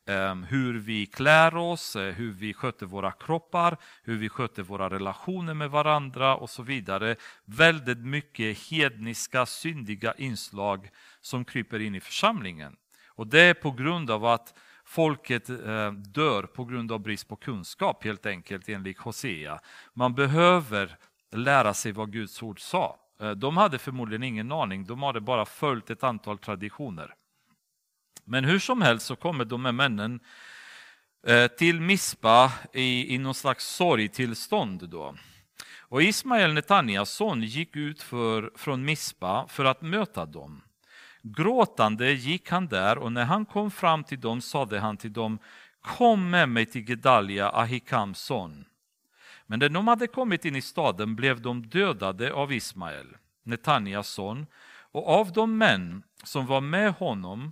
Ehm, 0.05 0.43
hur 0.43 0.79
vi 0.79 1.05
klär 1.05 1.55
oss, 1.55 1.95
eh, 1.95 2.13
hur 2.13 2.31
vi 2.31 2.53
sköter 2.53 2.85
våra 2.85 3.11
kroppar, 3.11 3.77
hur 4.03 4.17
vi 4.17 4.29
sköter 4.29 4.63
våra 4.63 4.89
relationer 4.89 5.53
med 5.53 5.69
varandra 5.69 6.35
och 6.35 6.49
så 6.49 6.63
vidare. 6.63 7.15
Väldigt 7.45 7.97
mycket 7.97 8.57
hedniska, 8.57 9.45
syndiga 9.45 10.13
inslag 10.17 10.89
som 11.21 11.45
kryper 11.45 11.79
in 11.79 11.95
i 11.95 11.99
församlingen. 11.99 12.75
Och 13.07 13.27
det 13.27 13.41
är 13.41 13.53
på 13.53 13.71
grund 13.71 14.11
av 14.11 14.25
att 14.25 14.53
folket 14.85 15.49
ehm, 15.49 16.03
dör 16.03 16.43
på 16.43 16.65
grund 16.65 16.91
av 16.91 16.99
brist 16.99 17.27
på 17.27 17.35
kunskap 17.35 18.03
helt 18.03 18.25
enkelt 18.25 18.69
enligt 18.69 18.99
Hosea. 18.99 19.59
Man 19.93 20.15
behöver 20.15 20.97
lära 21.31 21.73
sig 21.73 21.91
vad 21.91 22.11
Guds 22.11 22.43
ord 22.43 22.59
sa. 22.59 22.99
Eh, 23.19 23.31
de 23.31 23.57
hade 23.57 23.77
förmodligen 23.77 24.23
ingen 24.23 24.51
aning, 24.51 24.85
de 24.85 25.03
hade 25.03 25.21
bara 25.21 25.45
följt 25.45 25.89
ett 25.89 26.03
antal 26.03 26.37
traditioner. 26.37 27.15
Men 28.25 28.45
hur 28.45 28.59
som 28.59 28.81
helst 28.81 29.05
så 29.05 29.15
kommer 29.15 29.45
de 29.45 29.65
här 29.65 29.71
männen 29.71 30.19
eh, 31.27 31.47
till 31.47 31.81
Mispa 31.81 32.53
i, 32.73 33.15
i 33.15 33.17
någon 33.17 33.35
slags 33.35 33.65
sorgtillstånd. 33.65 34.89
Då. 34.89 35.15
Och 35.79 36.03
Ismael 36.03 36.53
Netanyas 36.53 37.09
son 37.09 37.41
gick 37.41 37.75
ut 37.75 38.01
för, 38.01 38.51
från 38.55 38.85
Mispa 38.85 39.47
för 39.47 39.65
att 39.65 39.81
möta 39.81 40.25
dem. 40.25 40.61
Gråtande 41.21 42.11
gick 42.11 42.49
han 42.49 42.67
där 42.67 42.97
och 42.97 43.11
när 43.11 43.25
han 43.25 43.45
kom 43.45 43.71
fram 43.71 44.03
till 44.03 44.19
dem 44.19 44.41
sade 44.41 44.79
han 44.79 44.97
till 44.97 45.13
dem 45.13 45.39
Kom 45.81 46.29
med 46.29 46.49
mig 46.49 46.65
till 46.65 46.89
Gedalia, 46.89 47.49
Ahikams 47.49 48.19
son. 48.19 48.65
Men 49.45 49.59
när 49.59 49.69
de 49.69 49.87
hade 49.87 50.07
kommit 50.07 50.45
in 50.45 50.55
i 50.55 50.61
staden 50.61 51.15
blev 51.15 51.41
de 51.41 51.67
dödade 51.67 52.33
av 52.33 52.53
Ismael, 52.53 53.07
Netanyas 53.43 54.07
son, 54.07 54.45
och 54.91 55.09
av 55.09 55.31
de 55.31 55.57
män 55.57 56.03
som 56.23 56.45
var 56.45 56.61
med 56.61 56.93
honom 56.93 57.51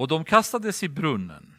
och 0.00 0.08
de 0.08 0.24
kastades 0.24 0.82
i 0.82 0.88
brunnen. 0.88 1.54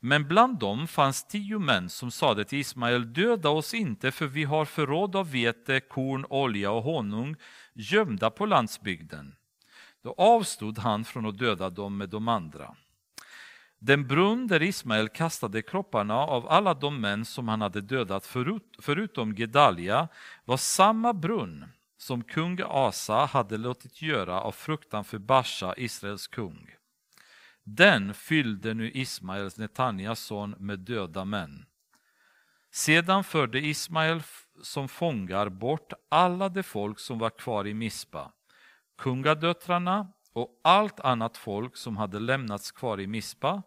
Men 0.00 0.28
bland 0.28 0.58
dem 0.58 0.88
fanns 0.88 1.26
tio 1.26 1.58
män 1.58 1.88
som 1.88 2.10
sade 2.10 2.44
till 2.44 2.58
Ismael, 2.58 3.12
döda 3.12 3.48
oss 3.48 3.74
inte, 3.74 4.10
för 4.10 4.26
vi 4.26 4.44
har 4.44 4.64
förråd 4.64 5.16
av 5.16 5.30
vete, 5.30 5.80
korn, 5.80 6.26
olja 6.30 6.70
och 6.70 6.82
honung 6.82 7.36
gömda 7.74 8.30
på 8.30 8.46
landsbygden. 8.46 9.34
Då 10.02 10.14
avstod 10.18 10.78
han 10.78 11.04
från 11.04 11.26
att 11.26 11.38
döda 11.38 11.70
dem 11.70 11.96
med 11.96 12.08
de 12.08 12.28
andra. 12.28 12.76
Den 13.78 14.06
brunn 14.06 14.46
där 14.46 14.62
Ismael 14.62 15.08
kastade 15.08 15.62
kropparna 15.62 16.14
av 16.14 16.48
alla 16.48 16.74
de 16.74 17.00
män 17.00 17.24
som 17.24 17.48
han 17.48 17.60
hade 17.60 17.80
dödat 17.80 18.26
förut, 18.26 18.76
förutom 18.78 19.34
Gedalia 19.34 20.08
var 20.44 20.56
samma 20.56 21.12
brunn 21.12 21.64
som 21.96 22.24
kung 22.24 22.60
Asa 22.64 23.24
hade 23.24 23.56
låtit 23.56 24.02
göra 24.02 24.40
av 24.40 24.52
fruktan 24.52 25.04
för 25.04 25.18
Basha, 25.18 25.74
Israels 25.76 26.26
kung. 26.26 26.74
Den 27.64 28.14
fyllde 28.14 28.74
nu 28.74 28.90
Ismaels, 28.90 29.58
Netanyas 29.58 30.20
son, 30.20 30.54
med 30.58 30.78
döda 30.78 31.24
män. 31.24 31.66
Sedan 32.70 33.24
förde 33.24 33.58
Ismael 33.58 34.22
som 34.62 34.88
fångar 34.88 35.48
bort 35.48 35.92
alla 36.08 36.48
de 36.48 36.62
folk 36.62 36.98
som 36.98 37.18
var 37.18 37.30
kvar 37.30 37.66
i 37.66 37.74
Mispa, 37.74 38.32
kungadöttrarna 38.98 40.12
och 40.32 40.60
allt 40.64 41.00
annat 41.00 41.36
folk 41.36 41.76
som 41.76 41.96
hade 41.96 42.18
lämnats 42.20 42.72
kvar 42.72 43.00
i 43.00 43.06
Mispa, 43.06 43.62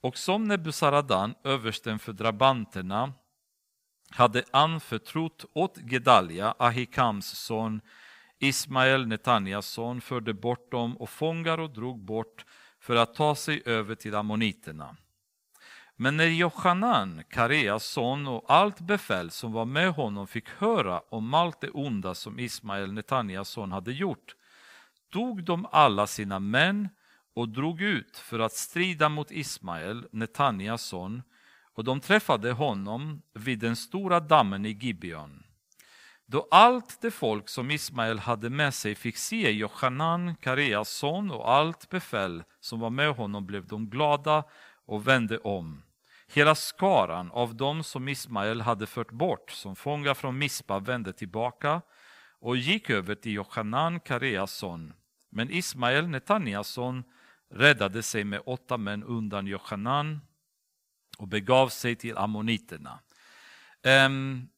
och 0.00 0.18
som 0.18 0.44
Nebusaradan, 0.44 1.34
översten 1.44 1.98
för 1.98 2.12
drabanterna, 2.12 3.12
hade 4.10 4.44
anförtrott 4.50 5.44
åt 5.52 5.78
Gedalia, 5.90 6.54
Ahikams 6.58 7.26
son, 7.26 7.80
Ismael, 8.38 9.06
Netanyas 9.06 9.66
son, 9.66 10.00
förde 10.00 10.34
bort 10.34 10.70
dem 10.70 10.96
och 10.96 11.10
fångar 11.10 11.58
och 11.58 11.70
drog 11.70 12.04
bort 12.04 12.44
för 12.86 12.96
att 12.96 13.14
ta 13.14 13.34
sig 13.34 13.62
över 13.64 13.94
till 13.94 14.14
ammoniterna. 14.14 14.96
Men 15.96 16.16
när 16.16 16.26
Johanan, 16.26 17.22
Kareas 17.30 17.84
son 17.84 18.26
och 18.26 18.44
allt 18.48 18.80
befäl 18.80 19.30
som 19.30 19.52
var 19.52 19.64
med 19.64 19.92
honom 19.92 20.26
fick 20.26 20.48
höra 20.48 21.00
om 21.08 21.34
allt 21.34 21.60
det 21.60 21.70
onda 21.70 22.14
som 22.14 22.38
Ismael, 22.38 22.92
Netanyas 22.92 23.48
son, 23.48 23.72
hade 23.72 23.92
gjort, 23.92 24.36
tog 25.12 25.44
de 25.44 25.66
alla 25.72 26.06
sina 26.06 26.38
män 26.38 26.88
och 27.34 27.48
drog 27.48 27.82
ut 27.82 28.16
för 28.16 28.38
att 28.38 28.52
strida 28.52 29.08
mot 29.08 29.30
Ismael, 29.30 30.08
Netanyas 30.12 30.82
son, 30.82 31.22
och 31.74 31.84
de 31.84 32.00
träffade 32.00 32.52
honom 32.52 33.22
vid 33.34 33.58
den 33.58 33.76
stora 33.76 34.20
dammen 34.20 34.66
i 34.66 34.70
Gibeon. 34.70 35.45
Då 36.28 36.48
allt 36.50 37.00
det 37.00 37.10
folk 37.10 37.48
som 37.48 37.70
Ismael 37.70 38.18
hade 38.18 38.50
med 38.50 38.74
sig 38.74 38.94
fick 38.94 39.16
se 39.16 39.50
Johanan, 39.50 40.36
Kareas 40.36 40.88
son 40.88 41.30
och 41.30 41.50
allt 41.50 41.88
befäl 41.90 42.44
som 42.60 42.80
var 42.80 42.90
med 42.90 43.14
honom 43.14 43.46
blev 43.46 43.66
de 43.66 43.90
glada 43.90 44.44
och 44.86 45.08
vände 45.08 45.38
om. 45.38 45.82
Hela 46.28 46.54
skaran 46.54 47.30
av 47.30 47.56
dem 47.56 47.84
som 47.84 48.08
Ismael 48.08 48.60
hade 48.60 48.86
fört 48.86 49.10
bort 49.10 49.50
som 49.50 49.76
fångar 49.76 50.14
från 50.14 50.38
Mispa 50.38 50.78
vände 50.78 51.12
tillbaka 51.12 51.82
och 52.40 52.56
gick 52.56 52.90
över 52.90 53.14
till 53.14 53.32
Johanan, 53.32 54.00
Kareas 54.00 54.52
son. 54.52 54.92
Men 55.30 55.50
Ismael, 55.50 56.08
Netanias 56.08 56.68
son, 56.68 57.04
räddade 57.50 58.02
sig 58.02 58.24
med 58.24 58.42
åtta 58.46 58.76
män 58.76 59.04
undan 59.04 59.46
Johanan 59.46 60.20
och 61.18 61.28
begav 61.28 61.68
sig 61.68 61.96
till 61.96 62.16
ammoniterna. 62.16 63.00
Um, 64.06 64.48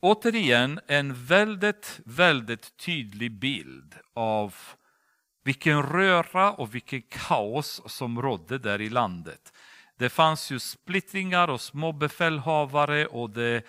återigen 0.00 0.80
en 0.86 1.24
väldigt, 1.24 2.00
väldigt 2.04 2.76
tydlig 2.76 3.32
bild 3.32 3.94
av 4.14 4.54
vilken 5.44 5.82
röra 5.82 6.52
och 6.52 6.74
vilken 6.74 7.02
kaos 7.02 7.82
som 7.86 8.22
rådde 8.22 8.58
där 8.58 8.80
i 8.80 8.88
landet. 8.88 9.52
Det 9.98 10.08
fanns 10.08 10.50
ju 10.50 10.58
splittringar 10.58 11.48
och 11.48 11.60
små 11.60 11.92
befälhavare 11.92 13.06
och 13.06 13.30
det, 13.30 13.62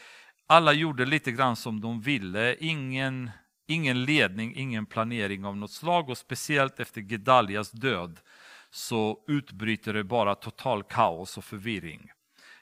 alla 0.48 0.74
gjorde 0.74 1.06
lite 1.06 1.32
grann 1.32 1.56
som 1.56 1.82
de 1.82 2.02
ville. 2.02 2.56
Ingen, 2.60 3.32
ingen 3.68 4.06
ledning, 4.06 4.56
ingen 4.56 4.86
planering 4.86 5.46
av 5.46 5.58
något 5.58 5.72
slag 5.72 6.10
och 6.10 6.18
speciellt 6.18 6.80
efter 6.80 7.02
Gedalias 7.02 7.72
död 7.72 8.20
så 8.70 9.24
utbryter 9.28 9.94
det 9.94 10.04
bara 10.04 10.36
total 10.36 10.84
kaos 10.84 11.38
och 11.38 11.44
förvirring. 11.44 12.12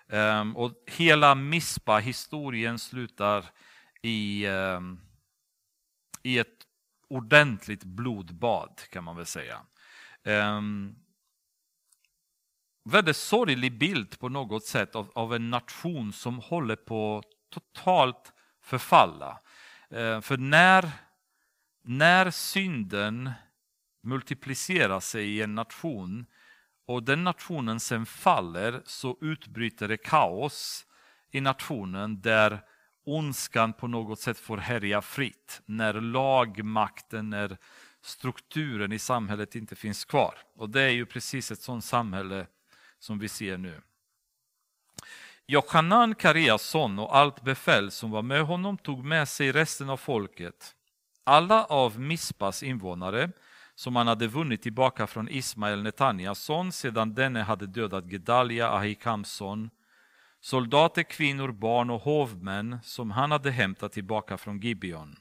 Ehm, 0.09 0.57
och 0.57 0.73
hela 0.87 1.35
Mispa-historien 1.35 2.79
slutar 2.79 3.45
i, 4.01 4.45
ehm, 4.45 4.99
i 6.23 6.39
ett 6.39 6.65
ordentligt 7.07 7.83
blodbad 7.83 8.81
kan 8.91 9.03
man 9.03 9.15
väl 9.15 9.25
säga. 9.25 9.61
Ehm, 10.23 10.95
väldigt 12.83 13.17
sorglig 13.17 13.77
bild 13.77 14.19
på 14.19 14.29
något 14.29 14.65
sätt 14.65 14.95
av, 14.95 15.11
av 15.15 15.35
en 15.35 15.49
nation 15.49 16.13
som 16.13 16.39
håller 16.39 16.75
på 16.75 17.23
totalt 17.49 18.33
förfalla. 18.61 19.39
För 20.21 20.37
när, 20.37 20.91
när 21.83 22.31
synden 22.31 23.31
multiplicerar 24.03 24.99
sig 24.99 25.29
i 25.29 25.41
en 25.41 25.55
nation 25.55 26.25
och 26.89 27.03
den 27.03 27.23
nationen 27.23 27.79
sen 27.79 28.05
faller 28.05 28.81
så 28.85 29.17
utbryter 29.21 29.87
det 29.87 29.97
kaos 29.97 30.85
i 31.31 31.41
nationen 31.41 32.21
där 32.21 32.61
ondskan 33.05 33.73
på 33.73 33.87
något 33.87 34.19
sätt 34.19 34.39
får 34.39 34.57
härja 34.57 35.01
fritt. 35.01 35.61
När 35.65 35.93
lagmakten, 35.93 37.29
när 37.29 37.57
strukturen 38.01 38.91
i 38.91 38.99
samhället 38.99 39.55
inte 39.55 39.75
finns 39.75 40.05
kvar. 40.05 40.35
Och 40.55 40.69
det 40.69 40.81
är 40.81 40.89
ju 40.89 41.05
precis 41.05 41.51
ett 41.51 41.61
sådant 41.61 41.85
samhälle 41.85 42.47
som 42.99 43.19
vi 43.19 43.27
ser 43.27 43.57
nu. 43.57 43.81
Johanan 45.47 46.15
Kariasson 46.15 46.99
och 46.99 47.17
allt 47.17 47.41
befäl 47.41 47.91
som 47.91 48.11
var 48.11 48.21
med 48.21 48.43
honom 48.43 48.77
tog 48.77 49.05
med 49.05 49.29
sig 49.29 49.51
resten 49.51 49.89
av 49.89 49.97
folket. 49.97 50.75
Alla 51.23 51.65
av 51.65 51.99
Mispas 51.99 52.63
invånare 52.63 53.31
som 53.79 53.95
han 53.95 54.07
hade 54.07 54.27
vunnit 54.27 54.61
tillbaka 54.61 55.07
från 55.07 55.29
Ismael 55.29 55.83
Netanyas 55.83 56.39
son 56.39 56.71
sedan 56.71 57.13
denne 57.13 57.41
hade 57.41 57.67
dödat 57.67 58.11
Gedalia, 58.11 58.69
Ahikams 58.69 59.31
son, 59.31 59.69
soldater, 60.41 61.03
kvinnor, 61.03 61.51
barn 61.51 61.89
och 61.89 62.01
hovmän 62.01 62.79
som 62.83 63.11
han 63.11 63.31
hade 63.31 63.51
hämtat 63.51 63.91
tillbaka 63.91 64.37
från 64.37 64.59
Gibeon. 64.59 65.15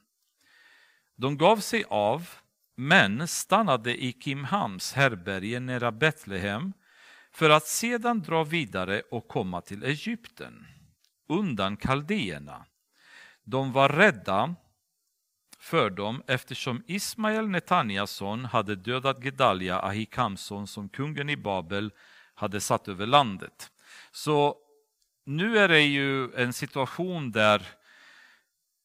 De 1.16 1.36
gav 1.36 1.56
sig 1.56 1.84
av, 1.88 2.28
men 2.76 3.28
stannade 3.28 4.04
i 4.04 4.12
Kimhams 4.20 4.92
härbärge 4.92 5.60
nära 5.60 5.92
Betlehem 5.92 6.72
för 7.32 7.50
att 7.50 7.66
sedan 7.66 8.20
dra 8.20 8.44
vidare 8.44 9.02
och 9.10 9.28
komma 9.28 9.60
till 9.60 9.84
Egypten, 9.84 10.66
undan 11.28 11.76
kaldéerna. 11.76 12.66
De 13.44 13.72
var 13.72 13.88
rädda 13.88 14.54
för 15.60 15.90
dem 15.90 16.22
eftersom 16.26 16.82
Ismael 16.86 17.48
Netanyasson 17.48 18.44
hade 18.44 18.76
dödat 18.76 19.24
Gedalia, 19.24 19.78
Ahikamson, 19.78 20.66
som 20.66 20.88
kungen 20.88 21.28
i 21.28 21.36
Babel 21.36 21.92
hade 22.34 22.60
satt 22.60 22.88
över 22.88 23.06
landet. 23.06 23.70
Så 24.10 24.56
nu 25.26 25.58
är 25.58 25.68
det 25.68 25.80
ju 25.80 26.34
en 26.34 26.52
situation 26.52 27.30
där 27.30 27.62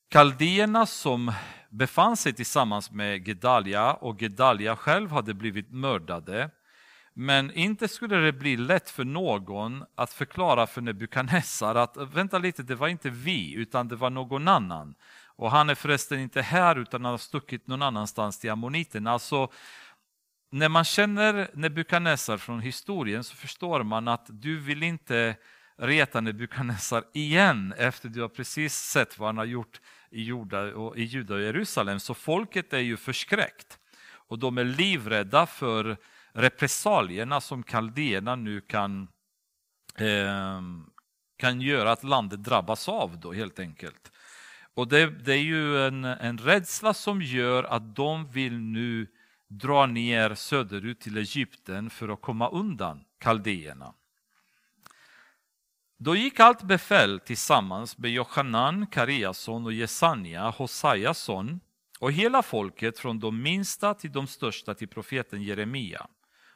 kaldéerna 0.10 0.86
som 0.86 1.32
befann 1.70 2.18
sig 2.18 2.34
tillsammans 2.34 2.92
med 2.92 3.28
Gedalia 3.28 3.94
och 3.94 4.22
Gedalia 4.22 4.76
själv 4.76 5.12
hade 5.12 5.34
blivit 5.34 5.72
mördade. 5.72 6.50
Men 7.14 7.52
inte 7.52 7.88
skulle 7.88 8.16
det 8.16 8.34
bli 8.34 8.58
lätt 8.58 8.90
för 8.90 9.04
någon 9.04 9.86
att 9.96 10.14
förklara 10.14 10.68
för 10.68 10.82
Nebukadnessar 10.82 11.76
att 11.76 11.98
vänta 11.98 12.38
lite, 12.38 12.64
det 12.64 12.76
var 12.76 12.88
inte 12.88 13.10
vi 13.10 13.54
utan 13.54 13.88
det 13.88 13.96
var 13.96 14.10
någon 14.10 14.48
annan. 14.48 14.96
Och 15.36 15.52
han 15.52 15.70
är 15.70 15.76
förresten 15.76 16.20
inte 16.20 16.42
här 16.42 16.76
utan 16.76 17.06
han 17.06 17.12
har 17.12 17.18
stuckit 17.18 17.68
någon 17.68 17.82
annanstans 17.82 18.40
till 18.40 18.52
ammoniterna. 18.52 19.12
Alltså, 19.12 19.52
när 20.52 20.70
man 20.70 20.84
känner 20.84 21.50
Nebukadnessar 21.54 22.38
från 22.38 22.60
historien 22.60 23.24
så 23.24 23.36
förstår 23.36 23.84
man 23.84 24.08
att 24.08 24.26
du 24.30 24.60
vill 24.60 24.84
inte 24.84 25.36
reta 25.78 26.22
Nebukadnessar 26.22 27.04
igen 27.14 27.74
efter 27.78 28.10
du 28.10 28.22
har 28.22 28.30
precis 28.30 28.76
sett 28.76 29.20
vad 29.20 29.28
han 29.28 29.38
har 29.38 29.46
gjort 29.46 29.82
i 30.12 30.22
Juda 30.22 30.62
och, 30.62 30.98
i 30.98 31.04
Juda 31.04 31.34
och 31.34 31.42
Jerusalem. 31.42 32.00
Så 32.00 32.14
folket 32.14 32.74
är 32.74 32.80
ju 32.80 32.98
förskräckt 32.98 33.80
och 34.28 34.40
de 34.40 34.58
är 34.58 34.64
livrädda 34.64 35.46
för 35.46 35.98
repressalierna 36.34 37.42
som 37.42 37.64
kaldéerna 37.64 38.36
nu 38.36 38.62
kan, 38.62 39.08
eh, 39.98 40.62
kan 41.38 41.62
göra 41.62 41.92
att 41.92 42.04
landet 42.04 42.44
drabbas 42.44 42.90
av 42.90 43.20
då 43.20 43.34
helt 43.34 43.60
enkelt. 43.60 44.13
Och 44.74 44.88
det, 44.88 45.06
det, 45.26 45.34
är 45.34 45.44
ju 45.44 45.88
en, 45.88 46.06
en 46.06 46.38
rädsla 46.38 46.94
som 46.94 47.22
gör 47.22 47.64
att 47.64 47.96
de 47.96 48.28
vill 48.28 48.60
nu 48.60 49.08
dra 49.48 49.86
ner 49.86 50.36
söderut 50.36 51.00
till 51.00 51.18
Egypten 51.18 51.90
för 51.90 52.10
att 52.10 52.22
komma 52.22 52.50
undan 52.50 53.04
kaldéerna. 53.20 53.94
Då 55.98 56.16
gick 56.16 56.40
allt 56.40 56.64
befäl 56.64 57.20
tillsammans 57.20 57.98
med 57.98 58.12
Johanan, 58.12 58.88
Kariason 58.88 59.66
och 59.66 59.74
Jesania, 59.74 60.50
Hosajas 60.50 61.20
son, 61.20 61.60
och 62.00 62.12
hela 62.12 62.44
folket 62.44 63.00
från 63.00 63.20
de 63.20 63.42
minsta 63.42 63.94
till 63.94 64.12
de 64.12 64.28
största 64.28 64.74
till 64.74 64.88
profeten 64.88 65.44
Jeremia 65.44 66.08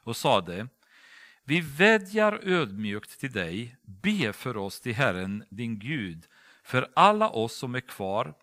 och 0.04 0.18
sade 0.18 0.68
Vi 1.44 1.62
vädjar 1.62 2.40
ödmjukt 2.44 3.20
till 3.20 3.32
dig, 3.32 3.78
be 3.82 4.34
för 4.34 4.58
oss 4.58 4.82
till 4.82 4.96
Herren 4.96 5.44
din 5.50 5.80
Gud 5.80 6.26
för 6.68 6.88
alla 6.94 7.30
oss 7.30 7.56
som 7.56 7.76
är 7.76 7.80
kvar, 7.80 8.34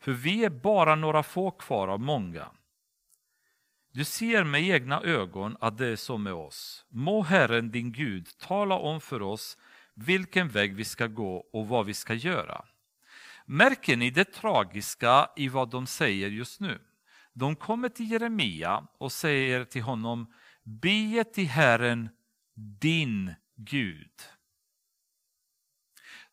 för 0.00 0.12
vi 0.12 0.44
är 0.44 0.50
bara 0.50 0.94
några 0.94 1.22
få 1.22 1.50
kvar 1.50 1.88
av 1.88 2.00
många. 2.00 2.50
Du 3.92 4.04
ser 4.04 4.44
med 4.44 4.62
egna 4.62 5.00
ögon 5.00 5.56
att 5.60 5.78
det 5.78 5.86
är 5.86 5.96
så 5.96 6.18
med 6.18 6.32
oss. 6.32 6.86
Må 6.88 7.22
Herren 7.22 7.70
din 7.70 7.92
Gud 7.92 8.28
tala 8.38 8.74
om 8.74 9.00
för 9.00 9.22
oss 9.22 9.58
vilken 9.94 10.48
väg 10.48 10.74
vi 10.74 10.84
ska 10.84 11.06
gå 11.06 11.36
och 11.52 11.68
vad 11.68 11.86
vi 11.86 11.94
ska 11.94 12.14
göra. 12.14 12.64
Märker 13.46 13.96
ni 13.96 14.10
det 14.10 14.32
tragiska 14.32 15.30
i 15.36 15.48
vad 15.48 15.70
de 15.70 15.86
säger 15.86 16.28
just 16.28 16.60
nu? 16.60 16.80
De 17.32 17.56
kommer 17.56 17.88
till 17.88 18.10
Jeremia 18.10 18.86
och 18.98 19.12
säger 19.12 19.64
till 19.64 19.82
honom 19.82 20.32
Be 20.62 21.24
till 21.24 21.48
Herren 21.48 22.08
din 22.54 23.34
Gud. 23.56 24.12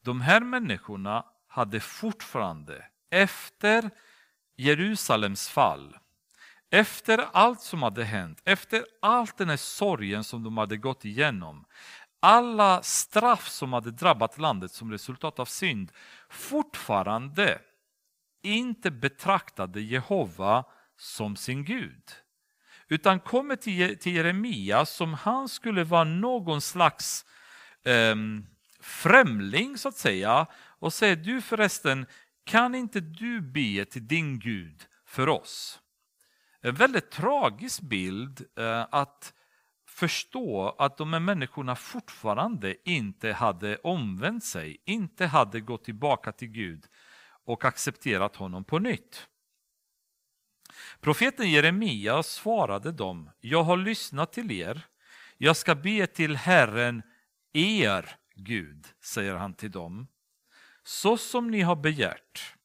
De 0.02 0.22
här 0.22 0.42
människorna 0.42 1.26
hade 1.56 1.80
fortfarande, 1.80 2.86
efter 3.10 3.90
Jerusalems 4.58 5.50
fall, 5.50 5.98
efter 6.70 7.26
allt 7.34 7.62
som 7.62 7.84
hade 7.84 8.04
hänt, 8.04 8.42
efter 8.46 8.86
all 9.02 9.28
den 9.38 9.50
här 9.50 9.58
sorgen 9.58 10.24
som 10.24 10.44
de 10.44 10.58
hade 10.58 10.78
gått 10.78 11.06
igenom, 11.06 11.66
alla 12.20 12.82
straff 12.84 13.50
som 13.50 13.74
hade 13.74 13.92
drabbat 13.92 14.38
landet 14.38 14.72
som 14.72 14.92
resultat 14.92 15.40
av 15.40 15.46
synd, 15.46 15.92
fortfarande 16.30 17.60
inte 18.44 18.92
betraktade 18.92 19.82
Jehova 19.82 20.64
som 20.98 21.36
sin 21.36 21.66
Gud. 21.66 22.04
Utan 22.88 23.20
kommer 23.20 23.56
till 23.96 24.16
Jeremia 24.16 24.86
som 24.86 25.14
han 25.14 25.50
skulle 25.50 25.84
vara 25.84 26.04
någon 26.04 26.62
slags 26.62 27.26
eh, 27.84 28.16
främling 28.80 29.78
så 29.78 29.90
att 29.90 29.98
säga 29.98 30.48
och 30.86 30.94
säger 30.94 31.16
du 31.16 31.42
förresten, 31.42 32.06
kan 32.44 32.76
inte 32.76 33.00
du 33.00 33.42
be 33.42 33.86
till 33.86 34.08
din 34.08 34.40
Gud 34.40 34.86
för 35.06 35.30
oss? 35.30 35.80
En 36.62 36.76
väldigt 36.76 37.12
tragisk 37.12 37.82
bild 37.82 38.46
eh, 38.60 38.88
att 38.92 39.34
förstå 39.88 40.76
att 40.80 40.98
de 40.98 41.14
här 41.14 41.20
människorna 41.20 41.76
fortfarande 41.76 42.90
inte 42.90 43.34
hade 43.34 43.78
omvänt 43.78 44.44
sig, 44.44 44.78
inte 44.86 45.26
hade 45.26 45.62
gått 45.62 45.84
tillbaka 45.84 46.32
till 46.32 46.48
Gud 46.48 46.86
och 47.46 47.66
accepterat 47.66 48.36
honom 48.36 48.64
på 48.64 48.80
nytt. 48.80 49.28
Profeten 51.02 51.52
Jeremia 51.52 52.24
svarade 52.24 52.92
dem, 52.92 53.30
jag 53.40 53.64
har 53.64 53.78
lyssnat 53.78 54.34
till 54.34 54.52
er, 54.52 54.86
jag 55.38 55.58
ska 55.58 55.76
be 55.76 56.08
till 56.08 56.36
Herren, 56.36 57.04
er 57.54 58.16
Gud, 58.36 58.88
säger 59.02 59.36
han 59.36 59.54
till 59.54 59.72
dem 59.72 60.08
så 60.86 61.18
som 61.18 61.52
ni 61.52 61.62
har 61.62 61.76
begärt. 61.76 62.56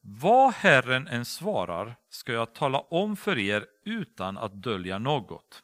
Vad 0.00 0.54
Herren 0.54 1.06
än 1.06 1.24
svarar 1.24 1.96
ska 2.10 2.32
jag 2.32 2.54
tala 2.54 2.78
om 2.78 3.16
för 3.16 3.38
er 3.38 3.66
utan 3.84 4.38
att 4.38 4.62
dölja 4.62 4.98
något. 4.98 5.62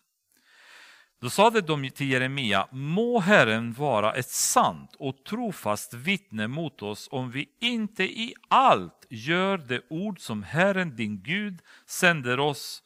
Då 1.20 1.30
sade 1.30 1.60
de 1.60 1.90
till 1.90 2.10
Jeremia, 2.10 2.68
må 2.72 3.20
Herren 3.20 3.72
vara 3.72 4.14
ett 4.14 4.30
sant 4.30 4.94
och 4.98 5.24
trofast 5.24 5.94
vittne 5.94 6.48
mot 6.48 6.82
oss 6.82 7.08
om 7.10 7.30
vi 7.30 7.48
inte 7.60 8.04
i 8.04 8.34
allt 8.48 9.06
gör 9.10 9.58
det 9.58 9.82
ord 9.90 10.20
som 10.20 10.42
Herren 10.42 10.96
din 10.96 11.22
Gud 11.22 11.62
sänder 11.86 12.40
oss 12.40 12.82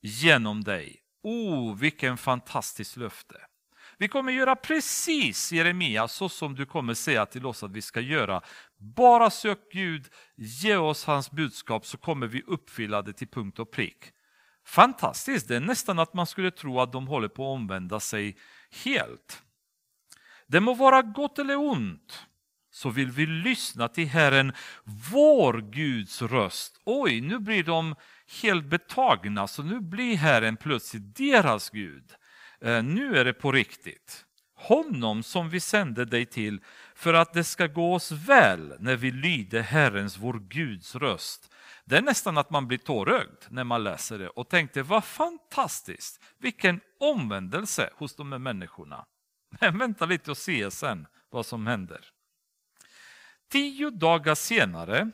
genom 0.00 0.64
dig. 0.64 1.00
Oh, 1.22 1.76
vilken 1.76 2.16
fantastisk 2.16 2.96
löfte! 2.96 3.36
Vi 4.04 4.08
kommer 4.08 4.32
göra 4.32 4.56
precis 4.56 5.52
Jeremia 5.52 6.08
så 6.08 6.28
som 6.28 6.54
du 6.54 6.66
kommer 6.66 6.94
säga 6.94 7.26
till 7.26 7.46
oss 7.46 7.62
att 7.62 7.70
vi 7.70 7.82
ska 7.82 8.00
göra. 8.00 8.42
Bara 8.78 9.30
sök 9.30 9.58
Gud, 9.72 10.08
ge 10.36 10.76
oss 10.76 11.04
hans 11.04 11.30
budskap 11.30 11.86
så 11.86 11.96
kommer 11.96 12.26
vi 12.26 12.42
uppfylla 12.46 13.02
det 13.02 13.12
till 13.12 13.28
punkt 13.28 13.58
och 13.58 13.70
prick. 13.70 14.04
Fantastiskt, 14.66 15.48
det 15.48 15.56
är 15.56 15.60
nästan 15.60 15.98
att 15.98 16.14
man 16.14 16.26
skulle 16.26 16.50
tro 16.50 16.80
att 16.80 16.92
de 16.92 17.06
håller 17.06 17.28
på 17.28 17.42
att 17.42 17.56
omvända 17.56 18.00
sig 18.00 18.36
helt. 18.84 19.42
Det 20.46 20.60
må 20.60 20.74
vara 20.74 21.02
gott 21.02 21.38
eller 21.38 21.56
ont, 21.56 22.26
så 22.70 22.90
vill 22.90 23.10
vi 23.10 23.26
lyssna 23.26 23.88
till 23.88 24.08
Herren, 24.08 24.52
vår 25.12 25.70
Guds 25.72 26.22
röst. 26.22 26.80
Oj, 26.84 27.20
nu 27.20 27.38
blir 27.38 27.64
de 27.64 27.94
helt 28.42 28.64
betagna, 28.64 29.46
så 29.46 29.62
nu 29.62 29.80
blir 29.80 30.16
Herren 30.16 30.56
plötsligt 30.56 31.16
deras 31.16 31.70
Gud. 31.70 32.14
Eh, 32.64 32.82
nu 32.82 33.18
är 33.18 33.24
det 33.24 33.32
på 33.32 33.52
riktigt. 33.52 34.24
Honom 34.54 35.22
som 35.22 35.50
vi 35.50 35.60
sände 35.60 36.04
dig 36.04 36.26
till 36.26 36.60
för 36.94 37.14
att 37.14 37.32
det 37.32 37.44
ska 37.44 37.66
gå 37.66 37.94
oss 37.94 38.12
väl 38.12 38.76
när 38.78 38.96
vi 38.96 39.10
lyder 39.10 39.62
Herrens, 39.62 40.16
vår 40.16 40.38
Guds 40.38 40.94
röst. 40.94 41.54
Det 41.84 41.96
är 41.96 42.02
nästan 42.02 42.38
att 42.38 42.50
man 42.50 42.68
blir 42.68 42.78
tårögd 42.78 43.44
när 43.48 43.64
man 43.64 43.84
läser 43.84 44.18
det 44.18 44.28
och 44.28 44.48
tänkte 44.48 44.82
vad 44.82 45.04
fantastiskt, 45.04 46.22
vilken 46.38 46.80
omvändelse 47.00 47.90
hos 47.94 48.16
de 48.16 48.32
här 48.32 48.38
människorna. 48.38 49.06
Men 49.60 49.78
vänta 49.78 50.06
lite 50.06 50.30
och 50.30 50.38
se 50.38 50.70
sen 50.70 51.06
vad 51.30 51.46
som 51.46 51.66
händer. 51.66 52.10
Tio 53.48 53.90
dagar 53.90 54.34
senare 54.34 55.10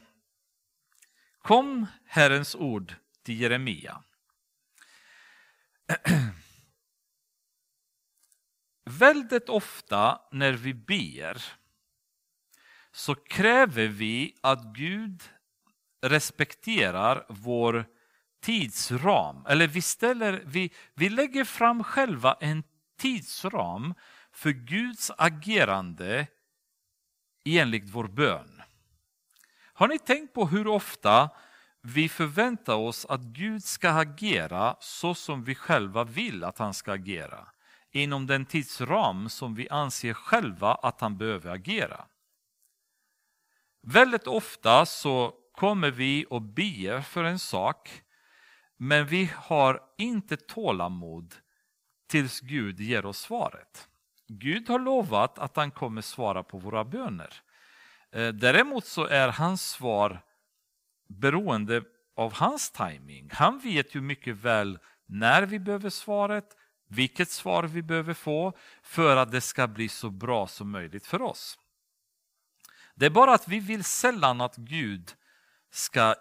kom 1.42 1.86
Herrens 2.06 2.54
ord 2.54 2.94
till 3.22 3.40
Jeremia. 3.40 4.02
Väldigt 8.98 9.48
ofta 9.48 10.20
när 10.30 10.52
vi 10.52 10.74
ber 10.74 11.42
så 12.92 13.14
kräver 13.14 13.86
vi 13.86 14.34
att 14.40 14.64
Gud 14.64 15.22
respekterar 16.02 17.26
vår 17.28 17.84
tidsram. 18.40 19.46
Eller 19.46 19.66
vi, 19.66 19.82
ställer, 19.82 20.42
vi, 20.46 20.72
vi 20.94 21.08
lägger 21.08 21.44
fram 21.44 21.84
själva 21.84 22.36
en 22.40 22.62
tidsram 22.98 23.94
för 24.32 24.50
Guds 24.50 25.10
agerande 25.18 26.26
enligt 27.44 27.90
vår 27.90 28.08
bön. 28.08 28.62
Har 29.72 29.88
ni 29.88 29.98
tänkt 29.98 30.34
på 30.34 30.46
hur 30.46 30.66
ofta 30.66 31.30
vi 31.80 32.08
förväntar 32.08 32.74
oss 32.74 33.06
att 33.08 33.20
Gud 33.20 33.64
ska 33.64 33.90
agera 33.90 34.76
så 34.80 35.14
som 35.14 35.44
vi 35.44 35.54
själva 35.54 36.04
vill 36.04 36.44
att 36.44 36.58
han 36.58 36.74
ska 36.74 36.92
agera? 36.92 37.48
Inom 37.92 38.26
den 38.26 38.44
tidsram 38.46 39.28
som 39.28 39.54
vi 39.54 39.68
anser 39.68 40.14
själva 40.14 40.74
att 40.74 41.00
han 41.00 41.18
behöver 41.18 41.50
agera. 41.50 42.04
Väldigt 43.82 44.26
ofta 44.26 44.86
så 44.86 45.34
kommer 45.52 45.90
vi 45.90 46.26
och 46.30 46.42
ber 46.42 47.00
för 47.00 47.24
en 47.24 47.38
sak 47.38 48.02
men 48.76 49.06
vi 49.06 49.30
har 49.36 49.80
inte 49.98 50.36
tålamod 50.36 51.34
tills 52.08 52.40
Gud 52.40 52.80
ger 52.80 53.06
oss 53.06 53.18
svaret. 53.18 53.88
Gud 54.28 54.68
har 54.68 54.78
lovat 54.78 55.38
att 55.38 55.56
han 55.56 55.70
kommer 55.70 56.02
svara 56.02 56.42
på 56.42 56.58
våra 56.58 56.84
böner. 56.84 57.34
Eh, 58.12 58.28
däremot 58.28 58.84
så 58.84 59.06
är 59.06 59.28
hans 59.28 59.70
svar 59.70 60.22
beroende 61.08 61.82
av 62.16 62.32
hans 62.32 62.70
timing. 62.70 63.30
Han 63.32 63.58
vet 63.58 63.94
ju 63.94 64.00
mycket 64.00 64.36
väl 64.36 64.78
när 65.06 65.42
vi 65.42 65.58
behöver 65.58 65.90
svaret, 65.90 66.56
vilket 66.90 67.30
svar 67.30 67.62
vi 67.62 67.82
behöver 67.82 68.14
få 68.14 68.52
för 68.82 69.16
att 69.16 69.32
det 69.32 69.40
ska 69.40 69.68
bli 69.68 69.88
så 69.88 70.10
bra 70.10 70.46
som 70.46 70.70
möjligt 70.70 71.06
för 71.06 71.22
oss. 71.22 71.58
Det 72.94 73.06
är 73.06 73.10
bara 73.10 73.34
att 73.34 73.48
vi 73.48 73.60
vill 73.60 73.84
sällan 73.84 74.40
att 74.40 74.56
Gud 74.56 75.14
ska 75.70 76.14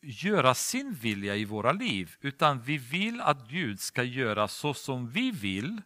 göra 0.00 0.54
sin 0.54 0.94
vilja 0.94 1.36
i 1.36 1.44
våra 1.44 1.72
liv, 1.72 2.14
utan 2.20 2.62
vi 2.62 2.78
vill 2.78 3.20
att 3.20 3.48
Gud 3.48 3.80
ska 3.80 4.02
göra 4.02 4.48
så 4.48 4.74
som 4.74 5.08
vi 5.08 5.30
vill 5.30 5.82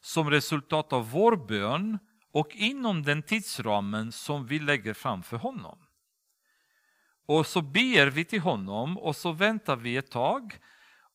som 0.00 0.30
resultat 0.30 0.92
av 0.92 1.10
vår 1.10 1.36
bön 1.36 1.98
och 2.32 2.48
inom 2.54 3.02
den 3.02 3.22
tidsramen 3.22 4.12
som 4.12 4.46
vi 4.46 4.58
lägger 4.58 4.94
framför 4.94 5.36
honom. 5.36 5.78
Och 7.26 7.46
så 7.46 7.62
ber 7.62 8.06
vi 8.06 8.24
till 8.24 8.40
honom 8.40 8.98
och 8.98 9.16
så 9.16 9.32
väntar 9.32 9.76
vi 9.76 9.96
ett 9.96 10.10
tag 10.10 10.58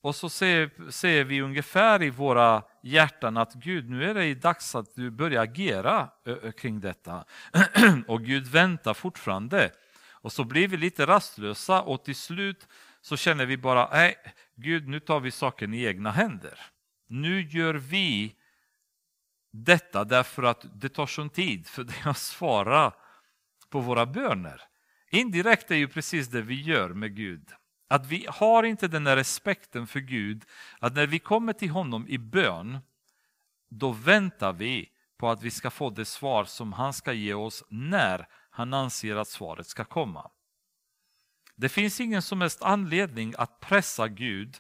och 0.06 0.16
så 0.16 0.30
ser, 0.30 0.92
ser 0.92 1.24
vi 1.24 1.42
ungefär 1.42 2.04
i 2.04 2.10
våra 2.10 2.64
hjärtan 2.84 3.38
att 3.38 3.54
Gud, 3.54 3.90
nu 3.90 4.10
är 4.10 4.14
det 4.14 4.36
dags 4.36 4.76
att 4.76 4.96
du 4.96 5.12
börjar 5.12 5.44
agera 5.44 6.10
kring 6.58 6.80
detta. 6.80 7.26
och 8.08 8.24
Gud 8.24 8.48
väntar 8.48 8.94
fortfarande. 8.94 9.72
Och 10.12 10.32
så 10.32 10.44
blir 10.44 10.68
vi 10.68 10.78
lite 10.78 11.06
rastlösa 11.06 11.82
och 11.82 12.04
till 12.04 12.16
slut 12.16 12.68
så 13.02 13.18
känner 13.18 13.46
vi 13.46 13.58
bara, 13.58 13.90
nej 13.92 14.16
Gud 14.56 14.88
nu 14.88 15.00
tar 15.00 15.20
vi 15.20 15.32
saken 15.32 15.74
i 15.74 15.84
egna 15.84 16.12
händer. 16.12 16.60
Nu 17.08 17.42
gör 17.42 17.74
vi 17.74 18.36
detta 19.52 20.04
därför 20.04 20.44
att 20.44 20.66
det 20.74 20.90
tar 20.90 21.06
sån 21.06 21.30
tid 21.30 21.68
för 21.68 21.84
det 21.84 22.10
att 22.10 22.18
svara 22.18 22.94
på 23.70 23.80
våra 23.80 24.06
böner. 24.06 24.62
Indirekt 25.10 25.72
är 25.72 25.76
ju 25.76 25.88
precis 25.88 26.28
det 26.28 26.42
vi 26.42 26.62
gör 26.62 26.90
med 26.90 27.16
Gud. 27.16 27.50
Att 27.88 28.06
vi 28.06 28.28
har 28.30 28.64
inte 28.64 28.88
den 28.88 29.04
där 29.04 29.16
respekten 29.16 29.88
för 29.88 30.00
Gud, 30.00 30.46
att 30.80 30.96
när 30.96 31.08
vi 31.08 31.20
kommer 31.20 31.54
till 31.54 31.70
honom 31.70 32.08
i 32.08 32.18
bön, 32.18 32.80
då 33.70 33.92
väntar 33.92 34.54
vi 34.54 34.90
på 35.18 35.30
att 35.30 35.44
vi 35.44 35.52
ska 35.52 35.70
få 35.70 35.90
det 35.90 36.06
svar 36.06 36.46
som 36.46 36.74
han 36.74 36.94
ska 36.94 37.14
ge 37.14 37.34
oss 37.34 37.64
när 37.70 38.28
han 38.50 38.74
anser 38.74 39.16
att 39.16 39.28
svaret 39.28 39.68
ska 39.68 39.86
komma. 39.86 40.32
Det 41.56 41.70
finns 41.70 42.02
ingen 42.02 42.22
som 42.22 42.42
helst 42.42 42.62
anledning 42.62 43.34
att 43.38 43.60
pressa 43.60 44.08
Gud 44.08 44.58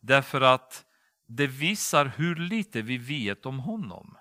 därför 0.00 0.40
att 0.40 0.84
det 1.26 1.46
visar 1.46 2.12
hur 2.16 2.36
lite 2.36 2.82
vi 2.82 2.98
vet 2.98 3.46
om 3.46 3.58
honom. 3.58 4.16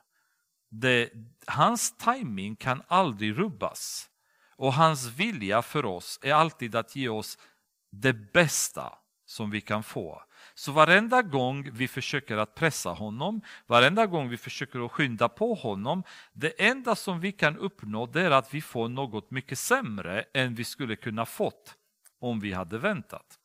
Det, 0.69 1.09
hans 1.47 1.97
timing 1.97 2.55
kan 2.55 2.83
aldrig 2.87 3.37
rubbas 3.37 4.09
och 4.55 4.73
hans 4.73 5.05
vilja 5.05 5.61
för 5.61 5.85
oss 5.85 6.19
är 6.21 6.33
alltid 6.33 6.75
att 6.75 6.95
ge 6.95 7.09
oss 7.09 7.37
det 7.89 8.13
bästa 8.13 8.93
som 9.25 9.49
vi 9.49 9.61
kan 9.61 9.83
få. 9.83 10.21
Så 10.53 10.71
varenda 10.71 11.21
gång 11.21 11.69
vi 11.73 11.87
försöker 11.87 12.37
att 12.37 12.55
pressa 12.55 12.89
honom, 12.89 13.41
varenda 13.67 14.05
gång 14.05 14.29
vi 14.29 14.37
försöker 14.37 14.85
att 14.85 14.91
skynda 14.91 15.29
på 15.29 15.53
honom, 15.53 16.03
det 16.33 16.61
enda 16.67 16.95
som 16.95 17.19
vi 17.19 17.31
kan 17.31 17.57
uppnå 17.57 18.05
det 18.05 18.21
är 18.21 18.31
att 18.31 18.53
vi 18.53 18.61
får 18.61 18.89
något 18.89 19.31
mycket 19.31 19.59
sämre 19.59 20.25
än 20.33 20.55
vi 20.55 20.63
skulle 20.63 20.95
kunna 20.95 21.25
fått 21.25 21.75
om 22.19 22.39
vi 22.39 22.53
hade 22.53 22.77
väntat. 22.77 23.39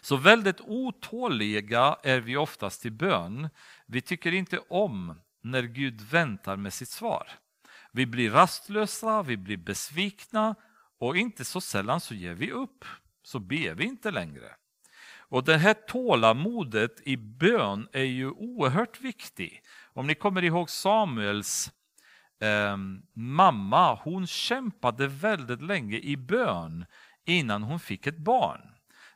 Så 0.00 0.16
väldigt 0.16 0.60
otåliga 0.60 1.96
är 2.02 2.20
vi 2.20 2.36
oftast 2.36 2.86
i 2.86 2.90
bön. 2.90 3.48
Vi 3.86 4.00
tycker 4.00 4.32
inte 4.34 4.58
om 4.58 5.20
när 5.42 5.62
Gud 5.62 6.00
väntar 6.00 6.56
med 6.56 6.72
sitt 6.72 6.88
svar. 6.88 7.28
Vi 7.92 8.06
blir 8.06 8.30
rastlösa, 8.30 9.22
vi 9.22 9.36
blir 9.36 9.56
besvikna 9.56 10.54
och 10.98 11.16
inte 11.16 11.44
så 11.44 11.60
sällan 11.60 12.00
så 12.00 12.14
ger 12.14 12.34
vi 12.34 12.50
upp, 12.50 12.84
så 13.32 13.38
ber 13.38 13.74
vi 13.74 13.84
inte 13.84 14.10
längre. 14.10 14.54
Och 15.18 15.44
det 15.44 15.56
här 15.56 15.74
tålamodet 15.74 17.00
i 17.04 17.16
bön 17.16 17.88
är 17.92 18.02
ju 18.02 18.30
oerhört 18.30 19.00
viktigt. 19.00 19.66
Om 19.92 20.06
ni 20.06 20.14
kommer 20.14 20.44
ihåg 20.44 20.70
Samuels 20.70 21.72
eh, 22.40 22.76
mamma, 23.14 23.94
hon 23.94 24.26
kämpade 24.26 25.06
väldigt 25.06 25.62
länge 25.62 25.98
i 25.98 26.16
bön 26.16 26.84
innan 27.24 27.62
hon 27.62 27.80
fick 27.80 28.06
ett 28.06 28.18
barn. 28.18 28.60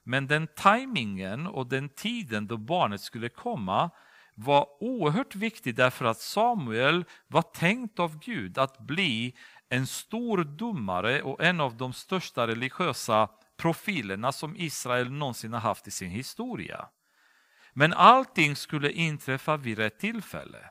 Men 0.02 0.26
den 0.26 0.46
tajmingen 0.46 1.46
och 1.46 1.66
den 1.66 1.88
tiden 1.88 2.46
då 2.46 2.56
barnet 2.56 3.00
skulle 3.00 3.28
komma 3.28 3.90
var 4.34 4.66
oerhört 4.80 5.34
viktig 5.34 5.74
därför 5.74 6.04
att 6.04 6.18
Samuel 6.18 7.04
var 7.26 7.42
tänkt 7.42 7.98
av 7.98 8.18
Gud 8.18 8.58
att 8.58 8.78
bli 8.78 9.34
en 9.68 9.86
stor 9.86 10.44
domare 10.44 11.22
och 11.22 11.44
en 11.44 11.60
av 11.60 11.76
de 11.76 11.92
största 11.92 12.46
religiösa 12.46 13.28
profilerna 13.56 14.32
som 14.32 14.56
Israel 14.56 15.12
någonsin 15.12 15.52
har 15.52 15.60
haft 15.60 15.88
i 15.88 15.90
sin 15.90 16.10
historia. 16.10 16.88
Men 17.72 17.92
allting 17.92 18.56
skulle 18.56 18.90
inträffa 18.90 19.56
vid 19.56 19.78
rätt 19.78 19.98
tillfälle. 19.98 20.70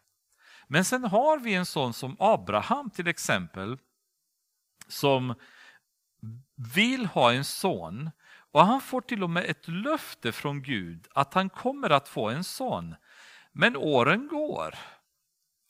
Men 0.67 0.85
sen 0.85 1.03
har 1.03 1.39
vi 1.39 1.53
en 1.53 1.65
sån 1.65 1.93
som 1.93 2.15
Abraham 2.19 2.89
till 2.89 3.07
exempel 3.07 3.77
som 4.87 5.35
vill 6.75 7.05
ha 7.05 7.33
en 7.33 7.43
son 7.43 8.11
och 8.51 8.65
han 8.65 8.81
får 8.81 9.01
till 9.01 9.23
och 9.23 9.29
med 9.29 9.45
ett 9.45 9.67
löfte 9.67 10.31
från 10.31 10.61
Gud 10.61 11.07
att 11.11 11.33
han 11.33 11.49
kommer 11.49 11.89
att 11.89 12.07
få 12.07 12.29
en 12.29 12.43
son. 12.43 12.95
Men 13.51 13.75
åren 13.75 14.27
går 14.27 14.75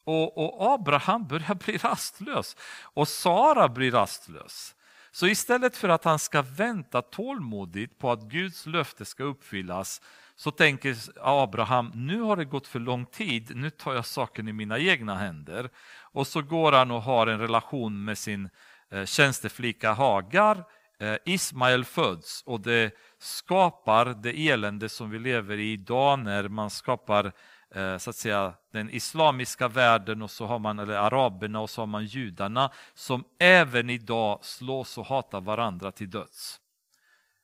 och, 0.03 0.37
och 0.37 0.73
Abraham 0.73 1.27
börjar 1.27 1.55
bli 1.55 1.77
rastlös 1.77 2.55
och 2.83 3.07
Sara 3.07 3.69
blir 3.69 3.91
rastlös. 3.91 4.74
Så 5.15 5.27
istället 5.27 5.77
för 5.77 5.89
att 5.89 6.03
han 6.03 6.19
ska 6.19 6.41
vänta 6.41 7.01
tålmodigt 7.01 7.99
på 7.99 8.11
att 8.11 8.21
Guds 8.21 8.65
löfte 8.65 9.05
ska 9.05 9.23
uppfyllas 9.23 10.01
så 10.35 10.51
tänker 10.51 10.95
Abraham, 11.21 11.91
nu 11.95 12.21
har 12.21 12.35
det 12.35 12.45
gått 12.45 12.67
för 12.67 12.79
lång 12.79 13.05
tid, 13.05 13.51
nu 13.55 13.69
tar 13.69 13.93
jag 13.93 14.05
saken 14.05 14.47
i 14.47 14.53
mina 14.53 14.79
egna 14.79 15.15
händer. 15.15 15.69
Och 16.01 16.27
så 16.27 16.41
går 16.41 16.71
han 16.71 16.91
och 16.91 17.01
har 17.01 17.27
en 17.27 17.39
relation 17.39 18.05
med 18.05 18.17
sin 18.17 18.49
eh, 18.91 19.05
tjänsteflicka 19.05 19.93
Hagar. 19.93 20.63
Eh, 20.99 21.15
Ismael 21.25 21.85
föds 21.85 22.43
och 22.45 22.61
det 22.61 22.95
skapar 23.19 24.05
det 24.05 24.49
elände 24.49 24.89
som 24.89 25.09
vi 25.09 25.19
lever 25.19 25.57
i 25.57 25.73
idag 25.73 26.19
när 26.19 26.47
man 26.47 26.69
skapar 26.69 27.25
eh, 27.25 27.31
Eh, 27.75 27.97
så 27.97 28.09
att 28.09 28.15
säga, 28.15 28.53
den 28.71 28.89
islamiska 28.89 29.67
världen 29.67 30.21
och 30.21 30.31
så 30.31 30.45
har 30.45 30.59
man 30.59 30.79
eller 30.79 30.93
araberna 30.93 31.59
och 31.59 31.69
så 31.69 31.81
har 31.81 31.87
man 31.87 32.05
judarna 32.05 32.71
som 32.93 33.23
även 33.39 33.89
idag 33.89 34.39
slås 34.45 34.97
och 34.97 35.05
hatar 35.05 35.41
varandra 35.41 35.91
till 35.91 36.09
döds. 36.09 36.59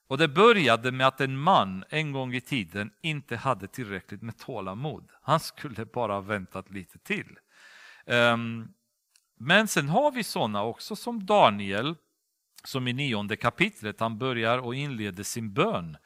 Och 0.07 0.17
det 0.17 0.27
började 0.27 0.91
med 0.91 1.07
att 1.07 1.21
en 1.21 1.37
man 1.37 1.83
en 1.89 2.11
gång 2.11 2.33
i 2.33 2.41
tiden 2.41 2.91
inte 3.01 3.35
hade 3.35 3.67
tillräckligt 3.67 4.21
med 4.21 4.37
tålamod. 4.37 5.11
Han 5.21 5.39
skulle 5.39 5.85
bara 5.85 6.13
ha 6.13 6.21
väntat 6.21 6.71
lite 6.71 6.99
till. 6.99 7.39
Ehm, 8.05 8.67
men 9.39 9.67
sen 9.67 9.89
har 9.89 10.11
vi 10.11 10.23
sådana 10.23 10.63
också 10.63 10.95
som 10.95 11.25
Daniel, 11.25 11.95
som 12.63 12.87
i 12.87 12.93
nionde 12.93 13.35
kapitlet, 13.35 13.99
han 13.99 14.17
börjar 14.17 14.57
och 14.57 14.75
inleder 14.75 15.23
sin 15.23 15.53
bön. 15.53 15.97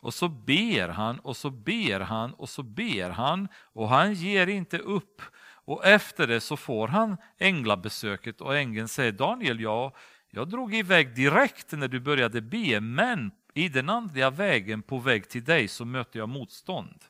Och 0.00 0.14
så 0.14 0.28
ber 0.28 0.88
han 0.88 1.18
och 1.18 1.36
så 1.36 1.50
ber 1.50 2.00
han 2.00 2.34
och 2.34 2.48
så 2.48 2.62
ber 2.62 3.10
han 3.10 3.48
och 3.72 3.88
han 3.88 4.14
ger 4.14 4.46
inte 4.46 4.78
upp. 4.78 5.22
Och 5.64 5.86
efter 5.86 6.26
det 6.26 6.40
så 6.40 6.56
får 6.56 6.88
han 6.88 7.16
änglabesöket 7.38 8.40
och 8.40 8.56
ängeln 8.56 8.88
säger 8.88 9.12
Daniel, 9.12 9.60
ja, 9.60 9.94
jag 10.30 10.48
drog 10.48 10.74
iväg 10.74 11.14
direkt 11.14 11.72
när 11.72 11.88
du 11.88 12.00
började 12.00 12.40
be, 12.40 12.80
men 12.80 13.30
i 13.54 13.68
den 13.68 13.90
andliga 13.90 14.30
vägen 14.30 14.82
på 14.82 14.98
väg 14.98 15.28
till 15.28 15.44
dig 15.44 15.68
så 15.68 15.84
mötte 15.84 16.18
jag 16.18 16.28
motstånd. 16.28 17.04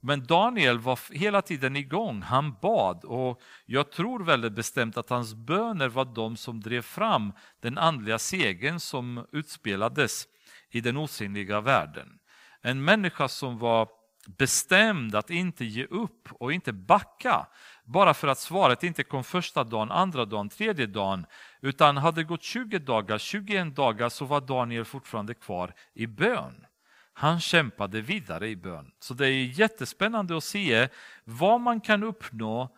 Men 0.00 0.26
Daniel 0.26 0.78
var 0.78 0.98
hela 1.14 1.42
tiden 1.42 1.76
igång, 1.76 2.22
han 2.22 2.54
bad 2.62 3.04
och 3.04 3.40
jag 3.66 3.92
tror 3.92 4.24
väldigt 4.24 4.52
bestämt 4.52 4.96
att 4.96 5.10
hans 5.10 5.34
böner 5.34 5.88
var 5.88 6.04
de 6.04 6.36
som 6.36 6.60
drev 6.60 6.82
fram 6.82 7.32
den 7.60 7.78
andliga 7.78 8.18
segern 8.18 8.80
som 8.80 9.26
utspelades 9.32 10.26
i 10.74 10.80
den 10.80 10.96
osynliga 10.96 11.60
världen. 11.60 12.18
En 12.62 12.84
människa 12.84 13.28
som 13.28 13.58
var 13.58 13.88
bestämd 14.26 15.14
att 15.14 15.30
inte 15.30 15.64
ge 15.64 15.84
upp 15.84 16.28
och 16.32 16.52
inte 16.52 16.72
backa 16.72 17.46
bara 17.84 18.14
för 18.14 18.28
att 18.28 18.38
svaret 18.38 18.82
inte 18.82 19.04
kom 19.04 19.24
första 19.24 19.64
dagen, 19.64 19.90
andra 19.90 20.24
dagen, 20.24 20.48
tredje 20.48 20.86
dagen 20.86 21.26
utan 21.60 21.96
hade 21.96 22.24
gått 22.24 22.42
20 22.42 22.78
dagar, 22.78 23.18
21 23.18 23.76
dagar 23.76 24.08
så 24.08 24.24
var 24.24 24.40
Daniel 24.40 24.84
fortfarande 24.84 25.34
kvar 25.34 25.74
i 25.94 26.06
bön. 26.06 26.66
Han 27.12 27.40
kämpade 27.40 28.00
vidare 28.00 28.48
i 28.48 28.56
bön. 28.56 28.90
Så 29.00 29.14
det 29.14 29.28
är 29.28 29.60
jättespännande 29.60 30.36
att 30.36 30.44
se 30.44 30.88
vad 31.24 31.60
man 31.60 31.80
kan 31.80 32.02
uppnå 32.02 32.76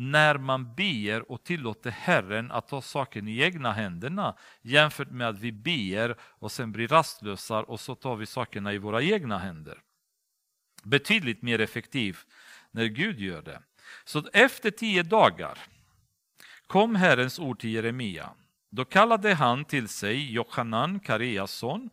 när 0.00 0.38
man 0.38 0.74
ber 0.74 1.32
och 1.32 1.44
tillåter 1.44 1.90
Herren 1.90 2.50
att 2.50 2.68
ta 2.68 2.82
saken 2.82 3.28
i 3.28 3.38
egna 3.38 3.72
händerna 3.72 4.36
jämfört 4.62 5.10
med 5.10 5.28
att 5.28 5.38
vi 5.38 5.52
ber 5.52 6.16
och 6.20 6.52
sen 6.52 6.72
blir 6.72 6.88
rastlösa 6.88 7.62
och 7.62 7.80
så 7.80 7.94
tar 7.94 8.16
vi 8.16 8.26
sakerna 8.26 8.72
i 8.72 8.78
våra 8.78 9.02
egna 9.02 9.38
händer. 9.38 9.78
Betydligt 10.82 11.42
mer 11.42 11.60
effektivt 11.60 12.26
när 12.70 12.84
Gud 12.84 13.20
gör 13.20 13.42
det. 13.42 13.62
Så 14.04 14.28
efter 14.32 14.70
tio 14.70 15.02
dagar 15.02 15.58
kom 16.66 16.94
Herrens 16.94 17.38
ord 17.38 17.60
till 17.60 17.70
Jeremia. 17.70 18.30
Då 18.70 18.84
kallade 18.84 19.34
han 19.34 19.64
till 19.64 19.88
sig 19.88 20.32
Johanan, 20.32 21.00
Kareas 21.00 21.52
son, 21.52 21.90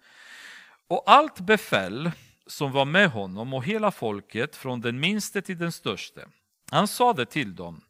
och 0.87 1.03
allt 1.05 1.39
befäl 1.39 2.11
som 2.47 2.71
var 2.71 2.85
med 2.85 3.09
honom 3.09 3.53
och 3.53 3.65
hela 3.65 3.91
folket 3.91 4.55
från 4.55 4.81
den 4.81 4.99
minste 4.99 5.41
till 5.41 5.57
den 5.57 5.71
störste. 5.71 6.27
Han 6.71 6.87
sade 6.87 7.25
till 7.25 7.55
dem, 7.55 7.81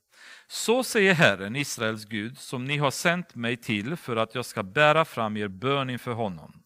så 0.48 0.84
säger 0.84 1.14
Herren, 1.14 1.56
Israels 1.56 2.06
Gud, 2.06 2.38
som 2.38 2.66
ni 2.66 2.78
har 2.78 2.92
sänt 2.92 3.36
mig 3.36 3.58
till 3.58 3.96
för 3.96 4.16
att 4.16 4.36
jag 4.36 4.46
ska 4.46 4.64
bära 4.64 5.06
fram 5.06 5.38
er 5.38 5.48
bön 5.48 5.90
inför 5.90 6.12
honom. 6.12 6.64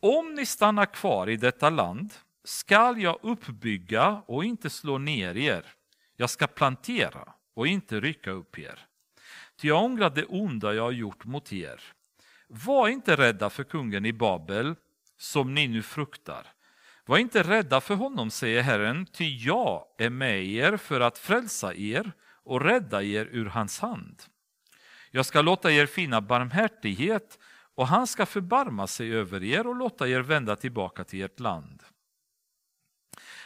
Om 0.00 0.34
ni 0.34 0.46
stannar 0.46 0.86
kvar 0.86 1.28
i 1.28 1.36
detta 1.36 1.70
land 1.70 2.14
skall 2.44 3.02
jag 3.02 3.18
uppbygga 3.22 4.22
och 4.26 4.44
inte 4.44 4.70
slå 4.70 4.98
ner 4.98 5.36
er. 5.36 5.66
Jag 6.16 6.30
ska 6.30 6.46
plantera 6.46 7.28
och 7.54 7.66
inte 7.66 8.00
rycka 8.00 8.30
upp 8.30 8.58
er. 8.58 8.86
Ty 9.56 9.68
jag 9.68 9.84
ångrar 9.84 10.10
det 10.10 10.24
onda 10.24 10.74
jag 10.74 10.82
har 10.82 10.92
gjort 10.92 11.24
mot 11.24 11.52
er. 11.52 11.82
Var 12.48 12.88
inte 12.88 13.16
rädda 13.16 13.50
för 13.50 13.64
kungen 13.64 14.04
i 14.06 14.12
Babel, 14.12 14.74
som 15.18 15.54
ni 15.54 15.68
nu 15.68 15.82
fruktar. 15.82 16.46
Var 17.06 17.18
inte 17.18 17.42
rädda 17.42 17.80
för 17.80 17.94
honom, 17.94 18.30
säger 18.30 18.62
Herren, 18.62 19.06
ty 19.06 19.24
jag 19.24 19.84
är 19.98 20.10
med 20.10 20.44
er 20.44 20.76
för 20.76 21.00
att 21.00 21.18
frälsa 21.18 21.74
er 21.74 22.12
och 22.44 22.60
rädda 22.60 23.02
er 23.02 23.28
ur 23.32 23.46
hans 23.46 23.80
hand. 23.80 24.22
Jag 25.10 25.26
ska 25.26 25.42
låta 25.42 25.72
er 25.72 25.86
finna 25.86 26.20
barmhärtighet 26.20 27.38
och 27.74 27.86
han 27.86 28.06
ska 28.06 28.26
förbarma 28.26 28.86
sig 28.86 29.14
över 29.14 29.42
er 29.42 29.66
och 29.66 29.76
låta 29.76 30.08
er 30.08 30.20
vända 30.20 30.56
tillbaka 30.56 31.04
till 31.04 31.22
ert 31.22 31.40
land. 31.40 31.82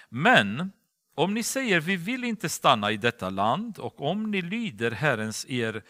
Men 0.09 0.73
om 1.15 1.35
ni 1.35 1.43
säger 1.43 1.81
vi 1.81 1.97
vill 1.97 2.25
inte 2.25 2.49
stanna 2.49 2.93
i 2.93 2.97
detta 2.97 3.31
land 3.31 3.79
och 3.79 4.01
om 4.01 4.31
ni 4.31 4.43
lyder 4.43 4.91
Herrens 4.91 5.47
er 5.49 5.83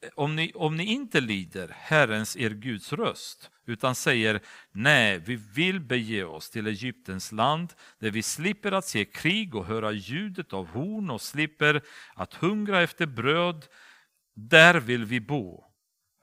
Eh, 0.00 0.10
om 0.14 0.36
ni, 0.36 0.52
om 0.54 0.76
ni 0.76 0.84
inte 0.84 1.20
lyder 1.20 1.68
Herrens 1.74 2.36
er 2.36 2.50
Guds 2.50 2.92
röst 2.92 3.50
utan 3.66 3.94
säger 3.94 4.40
nej, 4.72 5.18
vi 5.18 5.36
vill 5.36 5.80
bege 5.80 6.24
oss 6.24 6.50
till 6.50 6.66
Egyptens 6.66 7.32
land 7.32 7.72
där 7.98 8.10
vi 8.10 8.22
slipper 8.22 8.72
att 8.72 8.84
se 8.84 9.04
krig 9.04 9.54
och 9.54 9.66
höra 9.66 9.92
ljudet 9.92 10.52
av 10.52 10.66
horn 10.66 11.10
och 11.10 11.20
slipper 11.20 11.82
att 12.14 12.34
hungra 12.34 12.82
efter 12.82 13.06
bröd. 13.06 13.66
Där 14.34 14.80
vill 14.80 15.04
vi 15.04 15.20
bo. 15.20 15.64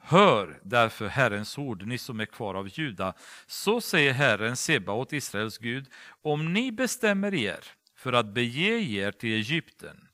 Hör 0.02 0.60
därför 0.64 1.08
Herrens 1.08 1.58
ord, 1.58 1.86
ni 1.86 1.98
som 1.98 2.20
är 2.20 2.26
kvar 2.26 2.56
av 2.56 2.80
Juda. 2.80 3.14
Så 3.48 3.82
säger 3.82 4.14
Herren, 4.14 4.56
Sebaot, 4.56 5.14
Israels 5.14 5.58
Gud, 5.58 5.90
om 6.22 6.54
ni 6.54 6.72
bestämmer 6.72 7.34
er 7.34 7.60
för 7.96 8.14
att 8.14 8.34
bege 8.34 8.80
er 8.80 9.12
till 9.12 9.34
Egypten 9.34 10.05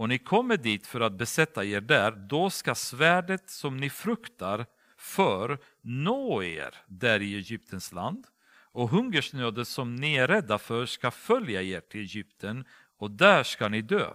och 0.00 0.08
ni 0.08 0.18
kommer 0.18 0.56
dit 0.56 0.86
för 0.86 1.00
att 1.00 1.12
besätta 1.12 1.64
er 1.64 1.80
där, 1.80 2.10
då 2.10 2.50
ska 2.50 2.74
svärdet 2.74 3.50
som 3.50 3.76
ni 3.76 3.90
fruktar 3.90 4.66
för 4.96 5.58
nå 5.80 6.42
er 6.42 6.74
där 6.86 7.22
i 7.22 7.34
Egyptens 7.34 7.92
land. 7.92 8.26
Och 8.72 8.88
hungersnöden 8.88 9.64
som 9.64 9.96
ni 9.96 10.14
är 10.14 10.28
rädda 10.28 10.58
för 10.58 10.86
ska 10.86 11.10
följa 11.10 11.62
er 11.62 11.80
till 11.80 12.00
Egypten 12.00 12.64
och 12.98 13.10
där 13.10 13.42
ska 13.42 13.68
ni 13.68 13.82
dö. 13.82 14.12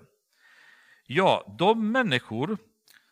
Ja, 1.07 1.55
de 1.59 1.91
människor 1.91 2.57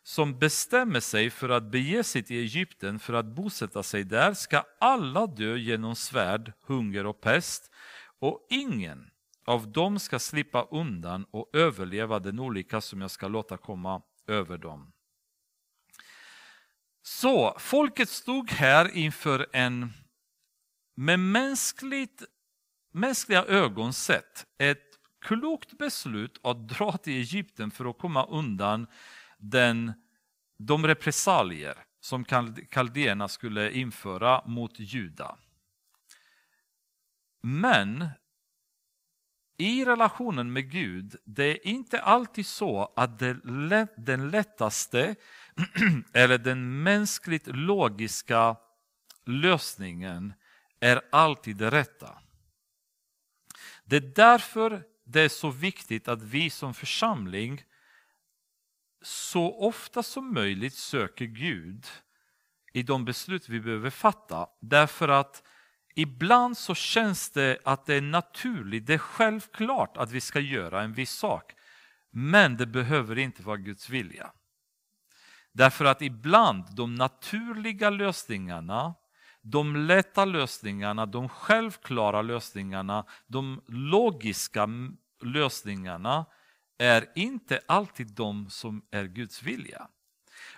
som 0.03 0.39
bestämmer 0.39 0.99
sig 0.99 1.29
för 1.29 1.49
att 1.49 1.71
bege 1.71 2.03
sig 2.03 2.23
till 2.23 2.37
Egypten 2.37 2.99
för 2.99 3.13
att 3.13 3.25
bosätta 3.25 3.83
sig 3.83 4.03
där 4.03 4.33
ska 4.33 4.63
alla 4.79 5.27
dö 5.27 5.55
genom 5.55 5.95
svärd, 5.95 6.53
hunger 6.61 7.05
och 7.05 7.21
pest. 7.21 7.71
Och 8.19 8.47
ingen 8.49 9.09
av 9.45 9.71
dem 9.71 9.99
ska 9.99 10.19
slippa 10.19 10.61
undan 10.63 11.25
och 11.31 11.49
överleva 11.53 12.19
den 12.19 12.39
olycka 12.39 12.81
som 12.81 13.01
jag 13.01 13.11
ska 13.11 13.27
låta 13.27 13.57
komma 13.57 14.01
över 14.27 14.57
dem. 14.57 14.93
Så 17.01 17.55
folket 17.59 18.09
stod 18.09 18.51
här 18.51 18.95
inför 18.95 19.47
en 19.53 19.93
med 20.95 21.19
mänskligt, 21.19 22.23
mänskliga 22.91 23.45
ögon 23.45 23.93
sett 23.93 24.45
ett 24.57 24.99
klokt 25.21 25.77
beslut 25.77 26.39
att 26.43 26.67
dra 26.67 26.97
till 26.97 27.13
Egypten 27.13 27.71
för 27.71 27.85
att 27.85 27.97
komma 27.97 28.25
undan 28.25 28.87
den, 29.37 29.93
de 30.57 30.87
repressalier 30.87 31.77
som 31.99 32.25
kaldéerna 32.69 33.27
skulle 33.27 33.71
införa 33.71 34.41
mot 34.45 34.79
Juda. 34.79 35.37
Men 37.41 38.09
i 39.63 39.85
relationen 39.85 40.53
med 40.53 40.71
Gud, 40.71 41.15
det 41.25 41.43
är 41.43 41.67
inte 41.67 42.01
alltid 42.01 42.45
så 42.45 42.93
att 42.95 43.19
det, 43.19 43.87
den 43.97 44.29
lättaste 44.29 45.15
eller 46.13 46.37
den 46.37 46.83
mänskligt 46.83 47.47
logiska 47.47 48.55
lösningen 49.25 50.33
är 50.79 51.01
alltid 51.11 51.57
det 51.57 51.71
rätta. 51.71 52.19
Det 53.85 53.95
är 53.95 54.13
därför 54.15 54.83
det 55.05 55.21
är 55.21 55.29
så 55.29 55.49
viktigt 55.49 56.07
att 56.07 56.21
vi 56.21 56.49
som 56.49 56.73
församling 56.73 57.63
så 59.01 59.59
ofta 59.59 60.03
som 60.03 60.33
möjligt 60.33 60.75
söker 60.75 61.25
Gud 61.25 61.85
i 62.73 62.83
de 62.83 63.05
beslut 63.05 63.49
vi 63.49 63.59
behöver 63.59 63.89
fatta. 63.89 64.47
Därför 64.61 65.07
att 65.07 65.43
ibland 65.95 66.57
så 66.57 66.75
känns 66.75 67.29
det 67.29 67.57
att 67.65 67.85
det 67.85 67.95
är 67.95 68.01
naturligt, 68.01 68.87
det 68.87 68.93
är 68.93 68.97
självklart 68.97 69.97
att 69.97 70.11
vi 70.11 70.21
ska 70.21 70.39
göra 70.39 70.81
en 70.81 70.93
viss 70.93 71.11
sak. 71.11 71.51
Men 72.11 72.57
det 72.57 72.65
behöver 72.65 73.17
inte 73.17 73.43
vara 73.43 73.57
Guds 73.57 73.89
vilja. 73.89 74.31
Därför 75.51 75.85
att 75.85 76.01
ibland 76.01 76.75
de 76.75 76.95
naturliga 76.95 77.89
lösningarna, 77.89 78.95
de 79.41 79.75
lätta 79.75 80.25
lösningarna, 80.25 81.05
de 81.05 81.29
självklara 81.29 82.21
lösningarna, 82.21 83.05
de 83.27 83.61
logiska 83.67 84.69
lösningarna 85.23 86.25
är 86.77 87.05
inte 87.15 87.61
alltid 87.67 88.07
de 88.07 88.49
som 88.49 88.85
är 88.91 89.03
Guds 89.03 89.43
vilja. 89.43 89.87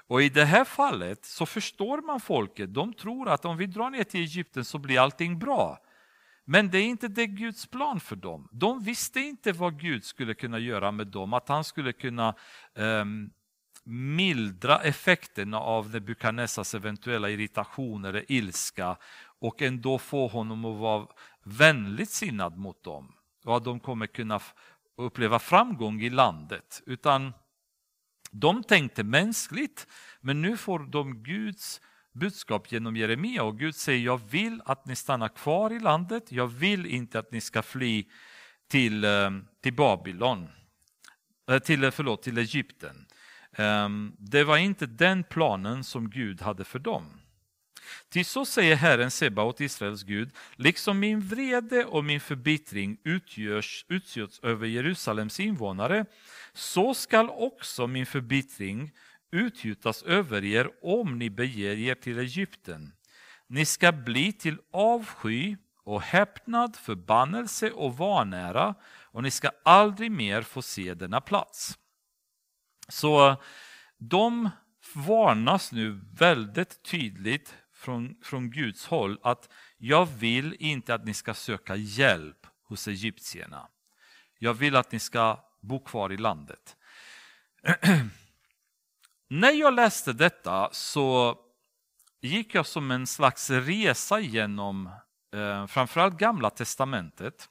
Och 0.07 0.21
i 0.21 0.29
det 0.29 0.45
här 0.45 0.65
fallet 0.65 1.25
så 1.25 1.45
förstår 1.45 2.01
man 2.01 2.19
folket. 2.19 2.73
De 2.73 2.93
tror 2.93 3.29
att 3.29 3.45
om 3.45 3.57
vi 3.57 3.65
drar 3.65 3.89
ner 3.89 4.03
till 4.03 4.21
Egypten 4.21 4.65
så 4.65 4.77
blir 4.77 4.99
allting 4.99 5.39
bra. 5.39 5.79
Men 6.45 6.69
det 6.69 6.77
är 6.77 6.85
inte 6.85 7.07
det 7.07 7.27
Guds 7.27 7.67
plan 7.67 7.99
för 7.99 8.15
dem. 8.15 8.49
De 8.51 8.83
visste 8.83 9.19
inte 9.19 9.51
vad 9.51 9.79
Gud 9.79 10.03
skulle 10.03 10.33
kunna 10.33 10.59
göra 10.59 10.91
med 10.91 11.07
dem, 11.07 11.33
att 11.33 11.49
han 11.49 11.63
skulle 11.63 11.93
kunna 11.93 12.35
um, 12.73 13.29
mildra 13.83 14.79
effekterna 14.79 15.59
av 15.59 15.89
Nebukadnessars 15.89 16.75
eventuella 16.75 17.29
irritation 17.29 18.05
eller 18.05 18.31
ilska 18.31 18.97
och 19.39 19.61
ändå 19.61 19.97
få 19.97 20.27
honom 20.27 20.65
att 20.65 20.79
vara 20.79 21.07
vänligt 21.43 22.09
sinnad 22.09 22.57
mot 22.57 22.83
dem 22.83 23.13
och 23.45 23.57
att 23.57 23.63
de 23.63 23.79
kommer 23.79 24.07
kunna 24.07 24.39
uppleva 24.97 25.39
framgång 25.39 26.01
i 26.01 26.09
landet. 26.09 26.81
Utan 26.85 27.33
de 28.31 28.63
tänkte 28.63 29.03
mänskligt, 29.03 29.87
men 30.21 30.41
nu 30.41 30.57
får 30.57 30.79
de 30.79 31.23
Guds 31.23 31.81
budskap 32.13 32.71
genom 32.71 32.95
Jeremia 32.95 33.43
och 33.43 33.59
Gud 33.59 33.75
säger 33.75 34.05
jag 34.05 34.21
vill 34.29 34.61
att 34.65 34.85
ni 34.85 34.95
stannar 34.95 35.27
kvar 35.27 35.73
i 35.73 35.79
landet, 35.79 36.31
jag 36.31 36.47
vill 36.47 36.85
inte 36.85 37.19
att 37.19 37.31
ni 37.31 37.41
ska 37.41 37.61
fly 37.61 38.05
till, 38.67 39.03
eh, 39.03 39.31
till 39.61 39.73
Babylon, 39.73 40.47
eh, 41.51 41.59
till, 41.59 41.83
eh, 41.83 41.91
förlåt, 41.91 42.23
till 42.23 42.37
Egypten. 42.37 43.05
Ehm, 43.57 44.15
det 44.19 44.43
var 44.43 44.57
inte 44.57 44.85
den 44.85 45.23
planen 45.23 45.83
som 45.83 46.09
Gud 46.09 46.41
hade 46.41 46.63
för 46.63 46.79
dem. 46.79 47.03
Till 48.09 48.25
så 48.25 48.45
säger 48.45 48.75
Herren 48.75 49.11
Sebaot, 49.11 49.61
Israels 49.61 50.03
Gud, 50.03 50.29
liksom 50.55 50.99
min 50.99 51.21
vrede 51.21 51.85
och 51.85 52.03
min 52.03 52.21
förbittring 52.21 52.97
utgörs, 53.03 53.85
utgörs 53.89 54.39
över 54.43 54.67
Jerusalems 54.67 55.39
invånare, 55.39 56.05
så 56.55 56.93
skall 56.93 57.29
också 57.29 57.87
min 57.87 58.05
förbittring 58.05 58.91
utgjutas 59.31 60.03
över 60.03 60.43
er 60.43 60.69
om 60.81 61.19
ni 61.19 61.29
beger 61.29 61.77
er 61.77 61.95
till 61.95 62.19
Egypten. 62.19 62.93
Ni 63.47 63.65
ska 63.65 63.91
bli 63.91 64.33
till 64.33 64.57
avsky 64.71 65.57
och 65.83 66.01
häpnad, 66.01 66.75
förbannelse 66.75 67.71
och 67.71 67.97
vanära 67.97 68.75
och 69.11 69.23
ni 69.23 69.31
ska 69.31 69.49
aldrig 69.65 70.11
mer 70.11 70.41
få 70.41 70.61
se 70.61 70.93
denna 70.93 71.21
plats. 71.21 71.77
Så 72.87 73.35
de 73.97 74.49
varnas 74.93 75.71
nu 75.71 75.99
väldigt 76.13 76.83
tydligt 76.83 77.55
från, 77.73 78.15
från 78.23 78.49
Guds 78.49 78.85
håll 78.85 79.19
att 79.23 79.49
jag 79.77 80.05
vill 80.05 80.55
inte 80.59 80.93
att 80.93 81.05
ni 81.05 81.13
ska 81.13 81.33
söka 81.33 81.75
hjälp 81.75 82.47
hos 82.63 82.87
egyptierna. 82.87 83.67
Jag 84.39 84.53
vill 84.53 84.75
att 84.75 84.91
ni 84.91 84.99
ska 84.99 85.39
bo 85.67 85.79
kvar 85.79 86.11
i 86.11 86.17
landet. 86.17 86.77
När 89.29 89.51
jag 89.51 89.73
läste 89.73 90.13
detta 90.13 90.69
så 90.71 91.37
gick 92.21 92.55
jag 92.55 92.65
som 92.65 92.91
en 92.91 93.07
slags 93.07 93.49
resa 93.49 94.19
genom 94.19 94.89
eh, 95.33 95.67
framförallt 95.67 96.17
Gamla 96.17 96.49
Testamentet 96.49 97.49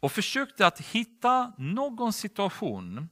och 0.00 0.12
försökte 0.12 0.66
att 0.66 0.80
hitta 0.80 1.52
någon 1.58 2.12
situation 2.12 3.08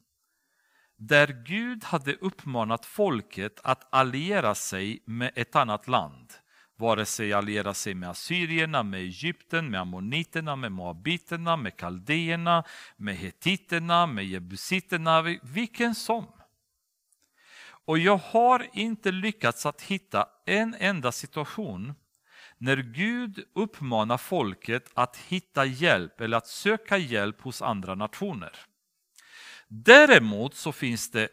där 0.96 1.26
Gud 1.46 1.84
hade 1.84 2.14
uppmanat 2.14 2.86
folket 2.86 3.60
att 3.64 3.94
alliera 3.94 4.54
sig 4.54 5.02
med 5.06 5.32
ett 5.34 5.56
annat 5.56 5.88
land. 5.88 6.32
Vare 6.76 7.06
sig 7.06 7.32
alliera 7.32 7.74
sig 7.74 7.94
med 7.94 8.10
assyrierna, 8.10 8.82
med 8.82 9.00
Egypten, 9.00 9.70
med 9.70 9.80
ammoniterna, 9.80 10.56
med 10.56 10.72
moabiterna, 10.72 11.56
med 11.56 11.76
kaldéerna, 11.76 12.64
med 12.96 13.16
hetiterna, 13.16 14.06
med 14.06 14.26
jebusiterna, 14.26 15.22
vilken 15.42 15.94
som. 15.94 16.26
Och 17.86 17.98
jag 17.98 18.16
har 18.16 18.66
inte 18.72 19.12
lyckats 19.12 19.66
att 19.66 19.82
hitta 19.82 20.28
en 20.46 20.74
enda 20.78 21.12
situation 21.12 21.94
när 22.58 22.76
Gud 22.76 23.44
uppmanar 23.54 24.18
folket 24.18 24.90
att 24.94 25.16
hitta 25.16 25.64
hjälp 25.64 26.20
eller 26.20 26.36
att 26.36 26.46
söka 26.46 26.98
hjälp 26.98 27.40
hos 27.40 27.62
andra 27.62 27.94
nationer. 27.94 28.52
Däremot 29.68 30.54
så 30.54 30.72
finns 30.72 31.10
det 31.10 31.28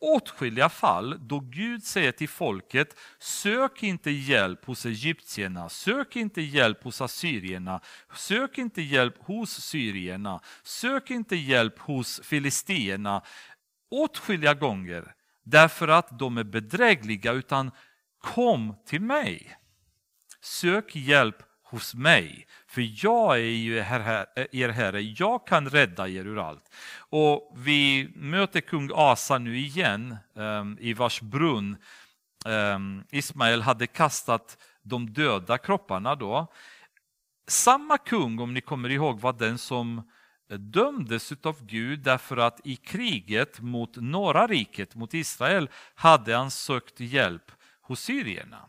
åtskilliga 0.00 0.68
fall 0.68 1.28
då 1.28 1.40
Gud 1.40 1.84
säger 1.84 2.12
till 2.12 2.28
folket 2.28 2.98
sök 3.18 3.82
inte 3.82 4.10
hjälp 4.10 4.64
hos 4.64 4.86
egyptierna, 4.86 5.68
sök 5.68 6.16
inte 6.16 6.42
hjälp 6.42 6.84
hos 6.84 7.00
assyrierna, 7.00 7.80
sök 8.14 8.58
inte 8.58 8.82
hjälp 8.82 9.14
hos 9.18 9.50
syrierna, 9.50 10.40
sök 10.62 11.10
inte 11.10 11.36
hjälp 11.36 11.78
hos 11.78 12.20
filistierna. 12.24 13.22
åtskilliga 13.90 14.54
gånger 14.54 15.14
därför 15.44 15.88
att 15.88 16.18
de 16.18 16.38
är 16.38 16.44
bedrägliga 16.44 17.32
utan 17.32 17.70
kom 18.18 18.74
till 18.86 19.00
mig. 19.00 19.56
Sök 20.40 20.96
hjälp 20.96 21.42
hos 21.62 21.94
mig, 21.94 22.46
för 22.78 23.06
jag 23.06 23.36
är 23.36 23.42
ju 23.42 23.76
er 23.76 24.68
Herre, 24.68 25.00
jag 25.00 25.46
kan 25.46 25.68
rädda 25.68 26.08
er 26.08 26.26
ur 26.26 26.38
allt. 26.38 26.74
Och 26.98 27.52
vi 27.56 28.10
möter 28.14 28.60
kung 28.60 28.90
Asa 28.94 29.38
nu 29.38 29.58
igen 29.58 30.16
um, 30.34 30.78
i 30.80 30.94
vars 30.94 31.20
brunn 31.20 31.76
um, 32.46 33.04
Ismael 33.10 33.62
hade 33.62 33.86
kastat 33.86 34.58
de 34.82 35.12
döda 35.12 35.58
kropparna 35.58 36.14
då. 36.14 36.52
Samma 37.48 37.98
kung, 37.98 38.38
om 38.38 38.54
ni 38.54 38.60
kommer 38.60 38.88
ihåg, 38.88 39.20
var 39.20 39.32
den 39.32 39.58
som 39.58 40.10
dömdes 40.48 41.32
av 41.42 41.66
Gud 41.66 42.00
därför 42.00 42.36
att 42.36 42.60
i 42.64 42.76
kriget 42.76 43.60
mot 43.60 43.96
norra 43.96 44.46
riket, 44.46 44.94
mot 44.94 45.14
Israel, 45.14 45.70
hade 45.94 46.36
han 46.36 46.50
sökt 46.50 47.00
hjälp 47.00 47.52
hos 47.82 48.00
syrierna. 48.00 48.68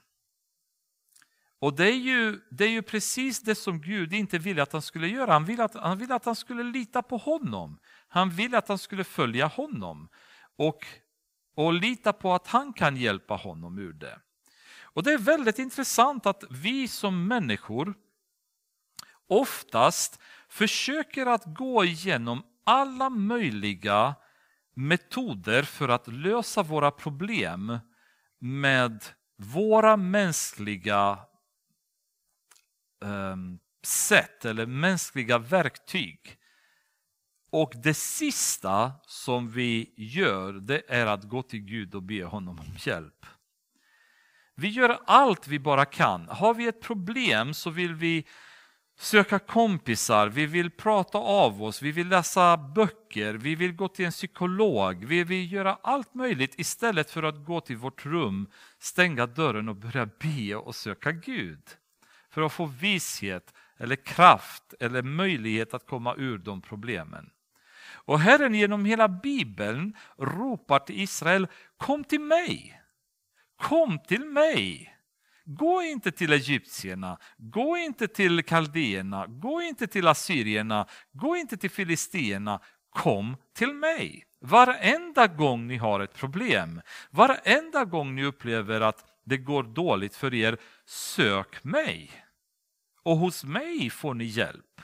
Och 1.60 1.76
det 1.76 1.86
är, 1.86 1.97
ju, 1.97 2.39
det 2.51 2.64
är 2.64 2.70
ju 2.70 2.82
precis 2.82 3.41
det 3.41 3.55
som 3.55 3.82
Gud 3.82 4.14
inte 4.14 4.38
ville 4.38 4.64
att 4.64 4.74
han 4.74 4.82
skulle 4.82 5.07
göra. 5.07 5.34
Han 5.34 5.45
ville 5.45 5.64
att 5.64 5.74
han, 5.76 5.97
ville 5.97 6.16
att 6.16 6.26
han 6.26 6.36
skulle 6.36 6.64
lita 6.64 7.01
på 7.01 7.18
honom. 7.18 7.80
Han 8.07 8.30
ville 8.30 8.57
att 8.57 8.68
han 8.68 8.78
skulle 8.78 9.03
följa 9.03 9.47
honom 9.47 10.10
och, 10.57 10.86
och 11.55 11.74
lita 11.74 12.14
på 12.14 12.34
att 12.34 12.47
han 12.47 12.74
kan 12.74 12.97
hjälpa 12.97 13.36
honom 13.36 13.80
ur 13.80 13.93
det. 13.93 14.20
Och 14.82 15.03
Det 15.03 15.14
är 15.14 15.18
väldigt 15.18 15.60
intressant 15.60 16.26
att 16.26 16.43
vi 16.49 16.88
som 16.88 17.28
människor 17.28 17.93
oftast 19.28 20.20
försöker 20.49 21.26
att 21.26 21.43
gå 21.45 21.86
igenom 21.86 22.43
alla 22.64 23.10
möjliga 23.10 24.16
metoder 24.74 25.64
för 25.64 25.89
att 25.89 26.07
lösa 26.07 26.64
våra 26.64 26.91
problem 26.91 27.80
med 28.39 29.03
våra 29.38 29.97
mänskliga 29.97 31.20
Ehm, 33.06 33.60
sätt 33.84 34.45
eller 34.45 34.66
mänskliga 34.66 35.38
verktyg. 35.38 36.38
Och 37.52 37.74
det 37.76 37.93
sista 37.93 38.91
som 39.08 39.52
vi 39.52 39.93
gör 39.97 40.54
det 40.54 40.82
är 40.88 41.06
att 41.06 41.24
gå 41.24 41.43
till 41.43 41.60
Gud 41.60 41.95
och 41.95 42.04
be 42.04 42.24
honom 42.24 42.60
om 42.60 42.76
hjälp. 42.78 43.26
Vi 44.56 44.68
gör 44.68 45.00
allt 45.06 45.47
vi 45.47 45.60
bara 45.60 45.86
kan. 45.86 46.28
Har 46.30 46.54
vi 46.54 46.68
ett 46.68 46.82
problem 46.82 47.54
så 47.54 47.70
vill 47.70 47.93
vi 47.93 48.26
söka 49.00 49.39
kompisar, 49.39 50.28
vi 50.28 50.45
vill 50.45 50.72
prata 50.72 51.18
av 51.18 51.64
oss, 51.64 51.82
vi 51.82 51.91
vill 51.91 52.08
läsa 52.08 52.58
böcker, 52.58 53.34
vi 53.34 53.56
vill 53.56 53.74
gå 53.76 53.88
till 53.88 54.06
en 54.06 54.12
psykolog, 54.12 55.06
vi 55.06 55.24
vill 55.24 55.52
göra 55.52 55.78
allt 55.84 56.14
möjligt 56.14 56.60
istället 56.60 57.12
för 57.12 57.24
att 57.24 57.45
gå 57.45 57.62
till 57.62 57.78
vårt 57.78 58.06
rum, 58.06 58.50
stänga 58.80 59.26
dörren 59.26 59.70
och 59.70 59.76
börja 59.76 60.10
be 60.20 60.56
och 60.56 60.76
söka 60.76 61.12
Gud. 61.12 61.64
För 62.30 62.42
att 62.42 62.54
få 62.54 62.66
vishet 62.66 63.54
eller 63.78 63.96
kraft 63.96 64.74
eller 64.80 65.02
möjlighet 65.02 65.74
att 65.74 65.88
komma 65.88 66.16
ur 66.18 66.38
de 66.38 66.62
problemen. 66.62 67.30
Och 67.92 68.20
Herren 68.20 68.56
genom 68.56 68.86
hela 68.86 69.08
Bibeln 69.08 69.94
ropar 70.18 70.80
till 70.80 71.00
Israel, 71.00 71.48
kom 71.78 72.04
till 72.04 72.22
mig, 72.22 72.82
kom 73.58 74.00
till 74.00 74.26
mig. 74.26 74.96
Gå 75.46 75.82
inte 75.82 76.12
till 76.12 76.34
egyptierna, 76.34 77.18
gå 77.38 77.78
inte 77.78 78.08
till 78.08 78.44
kaldéerna, 78.44 79.26
gå 79.28 79.62
inte 79.62 79.88
till 79.88 80.08
assyrierna, 80.08 80.88
gå 81.12 81.36
inte 81.36 81.58
till 81.58 81.70
filistierna, 81.70 82.60
kom 82.90 83.38
till 83.56 83.74
mig. 83.74 84.24
Varenda 84.42 85.28
gång 85.28 85.68
ni 85.68 85.78
har 85.78 86.00
ett 86.00 86.14
problem, 86.14 86.82
varenda 87.12 87.86
gång 87.86 88.16
ni 88.16 88.24
upplever 88.24 88.82
att 88.82 89.06
det 89.26 89.38
går 89.38 89.64
dåligt 89.64 90.16
för 90.16 90.34
er, 90.34 90.58
sök 90.86 91.64
mig. 91.64 92.12
Och 93.04 93.18
hos 93.18 93.44
mig 93.44 93.90
får 93.90 94.14
ni 94.14 94.26
hjälp. 94.26 94.82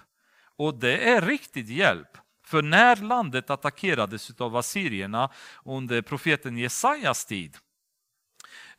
Och 0.58 0.80
det 0.80 1.10
är 1.10 1.22
riktig 1.22 1.70
hjälp. 1.70 2.18
För 2.46 2.62
när 2.62 2.96
landet 2.96 3.50
attackerades 3.50 4.42
av 4.42 4.56
assyrierna 4.56 5.30
under 5.66 6.02
profeten 6.02 6.58
Jesajas 6.58 7.26
tid, 7.26 7.58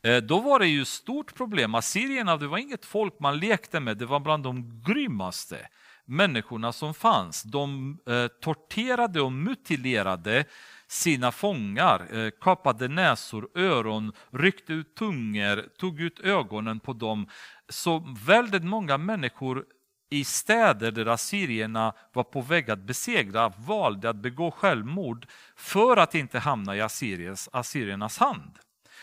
eh, 0.01 0.17
då 0.17 0.39
var 0.39 0.59
det 0.59 0.67
ju 0.67 0.85
stort 0.85 1.35
problem. 1.35 1.75
Assyrierna 1.75 2.37
det 2.37 2.47
var 2.47 2.57
inget 2.57 2.85
folk 2.85 3.19
man 3.19 3.39
lekte 3.39 3.79
med, 3.79 3.97
det 3.97 4.05
var 4.05 4.19
bland 4.19 4.43
de 4.43 4.83
grymmaste 4.85 5.67
människorna 6.05 6.73
som 6.73 6.93
fanns. 6.93 7.43
De 7.43 7.97
eh, 8.07 8.27
torterade 8.27 9.21
och 9.21 9.31
mutilerade 9.31 10.45
sina 10.87 11.31
fångar, 11.31 12.15
eh, 12.15 12.29
kapade 12.41 12.87
näsor, 12.87 13.49
öron, 13.55 14.13
ryckte 14.31 14.73
ut 14.73 14.95
tungor, 14.95 15.65
tog 15.77 16.01
ut 16.01 16.19
ögonen 16.19 16.79
på 16.79 16.93
dem. 16.93 17.27
så 17.69 18.15
väldigt 18.25 18.63
många 18.63 18.97
människor 18.97 19.65
i 20.09 20.23
städer 20.23 20.91
där 20.91 21.05
assyrierna 21.05 21.93
var 22.13 22.23
på 22.23 22.41
väg 22.41 22.71
att 22.71 22.79
besegra 22.79 23.49
valde 23.49 24.09
att 24.09 24.15
begå 24.15 24.51
självmord 24.51 25.27
för 25.55 25.97
att 25.97 26.15
inte 26.15 26.39
hamna 26.39 26.75
i 26.75 26.81
Assyriens, 26.81 27.49
assyriernas 27.53 28.17
hand. 28.17 28.51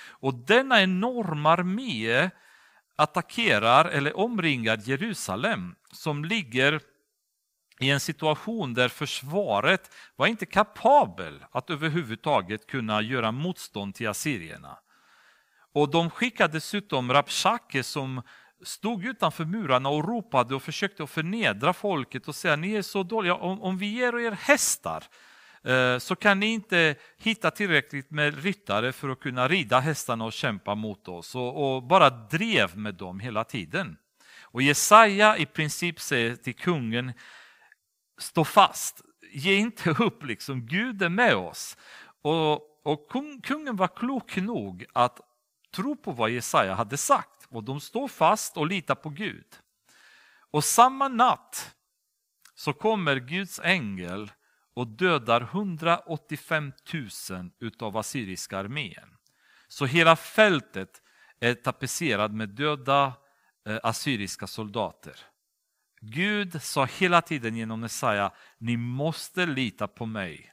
Och 0.08 0.34
denna 0.34 0.82
enorma 0.82 1.50
armé 1.50 2.30
attackerar 2.96 3.84
eller 3.84 4.18
omringar 4.18 4.80
Jerusalem 4.84 5.74
som 5.92 6.24
ligger 6.24 6.80
i 7.84 7.90
en 7.90 8.00
situation 8.00 8.74
där 8.74 8.88
försvaret 8.88 9.90
var 10.16 10.26
inte 10.26 10.46
kapabel 10.46 11.44
att 11.50 11.70
överhuvudtaget 11.70 12.66
kunna 12.66 13.02
göra 13.02 13.32
motstånd 13.32 13.94
till 13.94 14.08
assyrierna. 14.08 14.78
Och 15.72 15.90
de 15.90 16.10
skickade 16.10 16.52
dessutom 16.52 17.12
Rabshake 17.12 17.82
som 17.82 18.22
stod 18.62 19.04
utanför 19.04 19.44
murarna 19.44 19.88
och 19.88 20.08
ropade 20.08 20.54
och 20.54 20.62
försökte 20.62 21.02
att 21.02 21.10
förnedra 21.10 21.72
folket 21.72 22.28
och 22.28 22.34
säga 22.34 22.56
ni 22.56 22.74
är 22.74 22.82
så 22.82 23.02
dåliga, 23.02 23.34
om, 23.34 23.62
om 23.62 23.78
vi 23.78 23.86
ger 23.86 24.18
er 24.18 24.32
hästar 24.32 25.04
eh, 25.64 25.98
så 25.98 26.16
kan 26.16 26.40
ni 26.40 26.46
inte 26.46 26.94
hitta 27.18 27.50
tillräckligt 27.50 28.10
med 28.10 28.42
ryttare 28.42 28.92
för 28.92 29.08
att 29.08 29.20
kunna 29.20 29.48
rida 29.48 29.80
hästarna 29.80 30.24
och 30.24 30.32
kämpa 30.32 30.74
mot 30.74 31.08
oss 31.08 31.34
och, 31.34 31.76
och 31.76 31.82
bara 31.82 32.10
drev 32.10 32.76
med 32.76 32.94
dem 32.94 33.20
hela 33.20 33.44
tiden. 33.44 33.96
Och 34.42 34.62
Jesaja 34.62 35.36
i 35.36 35.46
princip 35.46 36.00
säger 36.00 36.36
till 36.36 36.54
kungen, 36.54 37.12
stå 38.18 38.44
fast, 38.44 39.02
ge 39.32 39.54
inte 39.54 39.90
upp, 39.90 40.24
liksom. 40.24 40.66
Gud 40.66 41.02
är 41.02 41.08
med 41.08 41.36
oss. 41.36 41.76
Och, 42.22 42.86
och 42.86 43.10
kungen 43.42 43.76
var 43.76 43.88
klok 43.96 44.36
nog 44.36 44.84
att 44.92 45.20
tro 45.74 45.96
på 45.96 46.12
vad 46.12 46.30
Jesaja 46.30 46.74
hade 46.74 46.96
sagt 46.96 47.46
och 47.48 47.64
de 47.64 47.80
står 47.80 48.08
fast 48.08 48.56
och 48.56 48.66
litar 48.66 48.94
på 48.94 49.08
Gud. 49.08 49.46
Och 50.50 50.64
samma 50.64 51.08
natt 51.08 51.74
så 52.54 52.72
kommer 52.72 53.16
Guds 53.16 53.60
ängel 53.64 54.32
och 54.74 54.86
dödar 54.86 55.40
185 55.40 56.72
000 57.30 57.50
utav 57.60 57.96
assyriska 57.96 58.58
armén. 58.58 59.16
Så 59.68 59.86
hela 59.86 60.16
fältet 60.16 61.02
är 61.40 61.54
tapetserat 61.54 62.32
med 62.32 62.48
döda 62.48 63.12
eh, 63.68 63.78
assyriska 63.82 64.46
soldater. 64.46 65.16
Gud 66.06 66.62
sa 66.62 66.84
hela 66.84 67.22
tiden 67.22 67.56
genom 67.56 67.82
Jesaja, 67.82 68.32
ni 68.58 68.76
måste 68.76 69.46
lita 69.46 69.88
på 69.88 70.06
mig. 70.06 70.52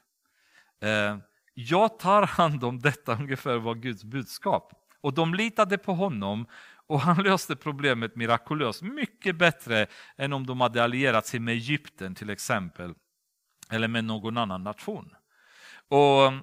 Eh, 0.81 1.17
jag 1.53 1.99
tar 1.99 2.23
hand 2.23 2.63
om 2.63 2.79
detta, 2.79 3.13
ungefär 3.13 3.57
var 3.57 3.75
Guds 3.75 4.03
budskap. 4.03 4.73
Och 5.01 5.13
de 5.13 5.33
litade 5.33 5.77
på 5.77 5.93
honom 5.93 6.45
och 6.87 7.01
han 7.01 7.17
löste 7.23 7.55
problemet 7.55 8.15
mirakulöst, 8.15 8.81
mycket 8.81 9.35
bättre 9.35 9.87
än 10.17 10.33
om 10.33 10.45
de 10.45 10.61
hade 10.61 10.83
allierat 10.83 11.25
sig 11.25 11.39
med 11.39 11.53
Egypten 11.53 12.15
till 12.15 12.29
exempel, 12.29 12.93
eller 13.69 13.87
med 13.87 14.03
någon 14.03 14.37
annan 14.37 14.63
nation. 14.63 15.15
Och 15.87 16.33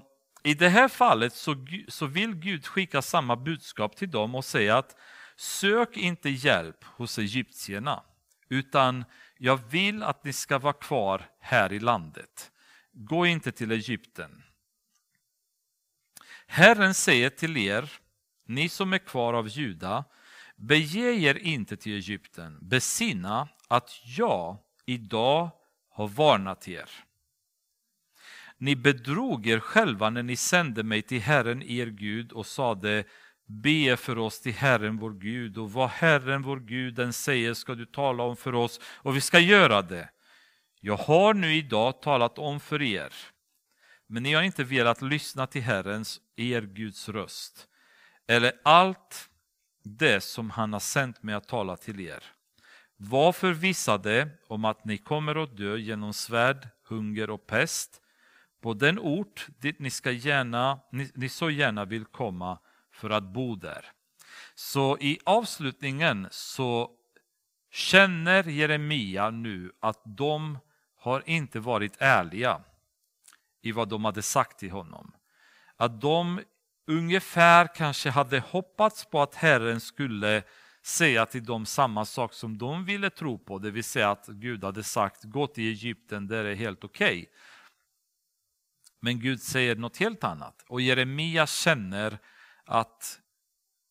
I 0.42 0.54
det 0.54 0.68
här 0.68 0.88
fallet 0.88 1.32
så, 1.32 1.66
så 1.88 2.06
vill 2.06 2.34
Gud 2.34 2.66
skicka 2.66 3.02
samma 3.02 3.36
budskap 3.36 3.96
till 3.96 4.10
dem 4.10 4.34
och 4.34 4.44
säga 4.44 4.78
att 4.78 4.96
sök 5.36 5.96
inte 5.96 6.30
hjälp 6.30 6.84
hos 6.84 7.18
egyptierna, 7.18 8.02
utan 8.48 9.04
jag 9.38 9.70
vill 9.70 10.02
att 10.02 10.24
ni 10.24 10.32
ska 10.32 10.58
vara 10.58 10.72
kvar 10.72 11.30
här 11.40 11.72
i 11.72 11.80
landet. 11.80 12.50
Gå 12.92 13.26
inte 13.26 13.52
till 13.52 13.72
Egypten. 13.72 14.42
Herren 16.46 16.94
säger 16.94 17.30
till 17.30 17.56
er, 17.56 17.92
ni 18.46 18.68
som 18.68 18.92
är 18.92 18.98
kvar 18.98 19.34
av 19.34 19.48
Juda, 19.48 20.04
Bege 20.56 21.12
er 21.12 21.38
inte 21.38 21.76
till 21.76 21.92
Egypten, 21.92 22.58
besinna 22.60 23.48
att 23.68 23.90
jag 24.04 24.58
idag 24.86 25.50
har 25.90 26.08
varnat 26.08 26.68
er. 26.68 26.90
Ni 28.56 28.76
bedrog 28.76 29.46
er 29.46 29.60
själva 29.60 30.10
när 30.10 30.22
ni 30.22 30.36
sände 30.36 30.82
mig 30.82 31.02
till 31.02 31.20
Herren 31.20 31.62
er 31.62 31.86
Gud 31.86 32.32
och 32.32 32.46
sade 32.46 33.04
Be 33.50 33.96
för 33.96 34.18
oss 34.18 34.40
till 34.40 34.54
Herren 34.54 34.96
vår 34.96 35.10
Gud 35.10 35.58
och 35.58 35.72
vad 35.72 35.90
Herren 35.90 36.42
vår 36.42 36.60
Gud 36.60 36.94
den 36.94 37.12
säger 37.12 37.54
ska 37.54 37.74
du 37.74 37.86
tala 37.86 38.22
om 38.22 38.36
för 38.36 38.54
oss 38.54 38.80
och 38.84 39.16
vi 39.16 39.20
ska 39.20 39.38
göra 39.38 39.82
det. 39.82 40.08
Jag 40.80 40.96
har 40.96 41.34
nu 41.34 41.54
idag 41.54 42.02
talat 42.02 42.38
om 42.38 42.60
för 42.60 42.82
er, 42.82 43.12
men 44.06 44.22
ni 44.22 44.32
har 44.32 44.42
inte 44.42 44.64
velat 44.64 45.02
lyssna 45.02 45.46
till 45.46 45.62
Herrens, 45.62 46.20
er 46.36 46.62
Guds 46.62 47.08
röst, 47.08 47.68
eller 48.26 48.52
allt 48.64 49.30
det 49.82 50.20
som 50.20 50.50
han 50.50 50.72
har 50.72 50.80
sänt 50.80 51.22
mig 51.22 51.34
att 51.34 51.48
tala 51.48 51.76
till 51.76 52.00
er. 52.00 52.24
Var 52.96 53.32
förvissade 53.32 54.28
om 54.48 54.64
att 54.64 54.84
ni 54.84 54.98
kommer 54.98 55.42
att 55.42 55.56
dö 55.56 55.76
genom 55.76 56.12
svärd, 56.12 56.68
hunger 56.88 57.30
och 57.30 57.46
pest 57.46 58.00
på 58.60 58.74
den 58.74 58.98
ort 58.98 59.46
dit 59.58 59.78
ni, 59.78 59.90
ska 59.90 60.10
gärna, 60.10 60.80
ni, 60.92 61.10
ni 61.14 61.28
så 61.28 61.50
gärna 61.50 61.84
vill 61.84 62.04
komma 62.04 62.58
för 62.98 63.10
att 63.10 63.24
bo 63.24 63.56
där. 63.56 63.84
Så 64.54 64.98
i 64.98 65.18
avslutningen 65.24 66.28
så 66.30 66.90
känner 67.70 68.44
Jeremia 68.44 69.30
nu 69.30 69.72
att 69.80 70.02
de 70.04 70.58
har 70.96 71.22
inte 71.26 71.60
varit 71.60 71.96
ärliga 71.98 72.60
i 73.62 73.72
vad 73.72 73.88
de 73.88 74.04
hade 74.04 74.22
sagt 74.22 74.58
till 74.58 74.70
honom. 74.70 75.12
Att 75.76 76.00
de 76.00 76.40
ungefär 76.86 77.74
kanske 77.74 78.10
hade 78.10 78.40
hoppats 78.40 79.04
på 79.04 79.22
att 79.22 79.34
Herren 79.34 79.80
skulle 79.80 80.42
säga 80.82 81.26
till 81.26 81.44
dem 81.44 81.66
samma 81.66 82.04
sak 82.04 82.32
som 82.32 82.58
de 82.58 82.84
ville 82.84 83.10
tro 83.10 83.38
på, 83.38 83.58
det 83.58 83.70
vill 83.70 83.84
säga 83.84 84.10
att 84.10 84.26
Gud 84.26 84.64
hade 84.64 84.84
sagt 84.84 85.24
gå 85.24 85.46
till 85.46 85.64
Egypten, 85.64 86.26
där 86.26 86.44
är 86.44 86.54
helt 86.54 86.84
okej. 86.84 87.18
Okay. 87.18 87.26
Men 89.00 89.20
Gud 89.20 89.40
säger 89.40 89.76
något 89.76 89.96
helt 89.96 90.24
annat 90.24 90.64
och 90.68 90.80
Jeremia 90.80 91.46
känner 91.46 92.18
att 92.68 93.20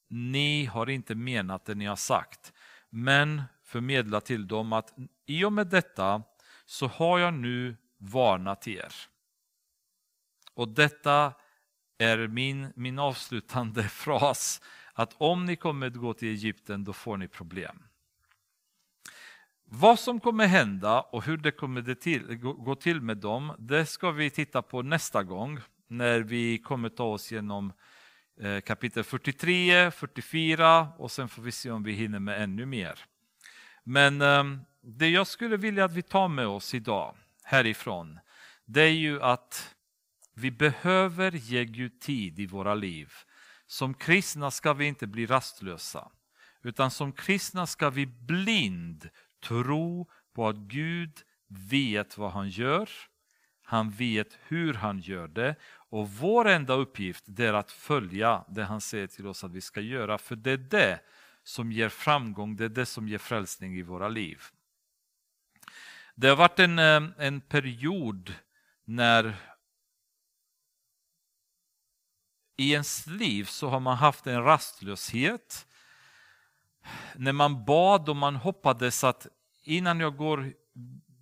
ni 0.07 0.65
har 0.65 0.89
inte 0.89 1.15
menat 1.15 1.65
det 1.65 1.75
ni 1.75 1.85
har 1.85 1.95
sagt, 1.95 2.53
men 2.89 3.43
förmedla 3.63 4.21
till 4.21 4.47
dem 4.47 4.73
att 4.73 4.93
i 5.25 5.43
och 5.43 5.53
med 5.53 5.67
detta 5.67 6.23
så 6.65 6.87
har 6.87 7.19
jag 7.19 7.33
nu 7.33 7.75
varnat 7.97 8.67
er. 8.67 8.93
Och 10.53 10.67
detta 10.67 11.33
är 11.97 12.27
min, 12.27 12.73
min 12.75 12.99
avslutande 12.99 13.83
fras 13.89 14.61
att 14.93 15.15
om 15.17 15.45
ni 15.45 15.55
kommer 15.55 15.87
att 15.87 15.95
gå 15.95 16.13
till 16.13 16.27
Egypten 16.27 16.83
då 16.83 16.93
får 16.93 17.17
ni 17.17 17.27
problem. 17.27 17.83
Vad 19.63 19.99
som 19.99 20.19
kommer 20.19 20.47
hända 20.47 21.01
och 21.01 21.23
hur 21.23 21.37
det 21.37 21.51
kommer 21.51 21.81
det 21.81 21.95
till, 21.95 22.35
gå 22.37 22.75
till 22.75 23.01
med 23.01 23.17
dem, 23.17 23.53
det 23.59 23.85
ska 23.85 24.11
vi 24.11 24.29
titta 24.29 24.61
på 24.61 24.81
nästa 24.81 25.23
gång 25.23 25.59
när 25.87 26.19
vi 26.19 26.57
kommer 26.57 26.89
ta 26.89 27.03
oss 27.03 27.31
igenom 27.31 27.73
Eh, 28.39 28.61
kapitel 28.61 29.03
43, 29.03 29.91
44 29.91 30.87
och 30.97 31.11
sen 31.11 31.29
får 31.29 31.41
vi 31.41 31.51
se 31.51 31.71
om 31.71 31.83
vi 31.83 31.91
hinner 31.91 32.19
med 32.19 32.41
ännu 32.41 32.65
mer. 32.65 32.99
Men 33.83 34.21
ehm, 34.21 34.59
det 34.81 35.09
jag 35.09 35.27
skulle 35.27 35.57
vilja 35.57 35.85
att 35.85 35.93
vi 35.93 36.01
tar 36.01 36.27
med 36.27 36.47
oss 36.47 36.73
idag 36.73 37.15
härifrån, 37.43 38.19
det 38.65 38.81
är 38.81 38.93
ju 38.93 39.21
att 39.21 39.75
vi 40.33 40.51
behöver 40.51 41.31
ge 41.31 41.65
Gud 41.65 42.01
tid 42.01 42.39
i 42.39 42.45
våra 42.45 42.75
liv. 42.75 43.13
Som 43.65 43.93
kristna 43.93 44.51
ska 44.51 44.73
vi 44.73 44.85
inte 44.85 45.07
bli 45.07 45.25
rastlösa, 45.25 46.11
utan 46.63 46.91
som 46.91 47.11
kristna 47.11 47.67
ska 47.67 47.89
vi 47.89 48.05
blind 48.05 49.09
tro 49.43 50.09
på 50.35 50.47
att 50.47 50.57
Gud 50.57 51.21
vet 51.47 52.17
vad 52.17 52.31
han 52.31 52.49
gör, 52.49 52.89
han 53.63 53.91
vet 53.91 54.37
hur 54.47 54.73
han 54.73 54.99
gör 54.99 55.27
det 55.27 55.55
och 55.89 56.09
vår 56.09 56.47
enda 56.47 56.73
uppgift 56.73 57.39
är 57.39 57.53
att 57.53 57.71
följa 57.71 58.45
det 58.47 58.63
han 58.63 58.81
säger 58.81 59.07
till 59.07 59.27
oss 59.27 59.43
att 59.43 59.51
vi 59.51 59.61
ska 59.61 59.81
göra, 59.81 60.17
för 60.17 60.35
det 60.35 60.51
är 60.51 60.57
det 60.57 60.99
som 61.43 61.71
ger 61.71 61.89
framgång, 61.89 62.55
det 62.55 62.65
är 62.65 62.69
det 62.69 62.85
som 62.85 63.07
ger 63.07 63.17
frälsning 63.17 63.77
i 63.77 63.81
våra 63.81 64.07
liv. 64.07 64.41
Det 66.15 66.27
har 66.27 66.35
varit 66.35 66.59
en, 66.59 66.79
eh, 66.79 67.01
en 67.17 67.41
period 67.41 68.33
när 68.85 69.35
i 72.57 72.71
ens 72.71 73.07
liv 73.07 73.43
så 73.43 73.69
har 73.69 73.79
man 73.79 73.97
haft 73.97 74.27
en 74.27 74.43
rastlöshet. 74.43 75.67
När 77.15 77.31
man 77.31 77.65
bad 77.65 78.09
och 78.09 78.15
man 78.15 78.35
hoppades 78.35 79.03
att 79.03 79.27
innan 79.63 79.99
jag 79.99 80.17
går, 80.17 80.53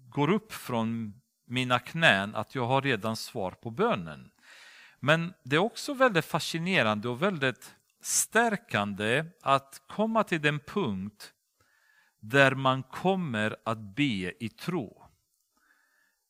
går 0.10 0.30
upp 0.30 0.54
från 0.54 1.22
mina 1.46 1.80
knän 1.80 2.36
att 2.36 2.56
jag 2.56 2.66
har 2.68 2.82
redan 2.82 3.16
svar 3.16 3.52
på 3.52 3.70
bönen. 3.72 4.32
Men 5.00 5.34
det 5.44 5.56
är 5.56 5.60
också 5.60 5.94
väldigt 5.94 6.26
fascinerande 6.26 7.10
och 7.10 7.22
väldigt 7.22 7.76
stärkande 8.02 9.26
att 9.42 9.82
komma 9.88 10.24
till 10.24 10.42
den 10.42 10.60
punkt 10.60 11.34
där 12.20 12.56
man 12.56 12.84
kommer 12.84 13.56
att 13.66 13.96
be 13.96 14.44
i 14.44 14.50
tro. 14.50 15.06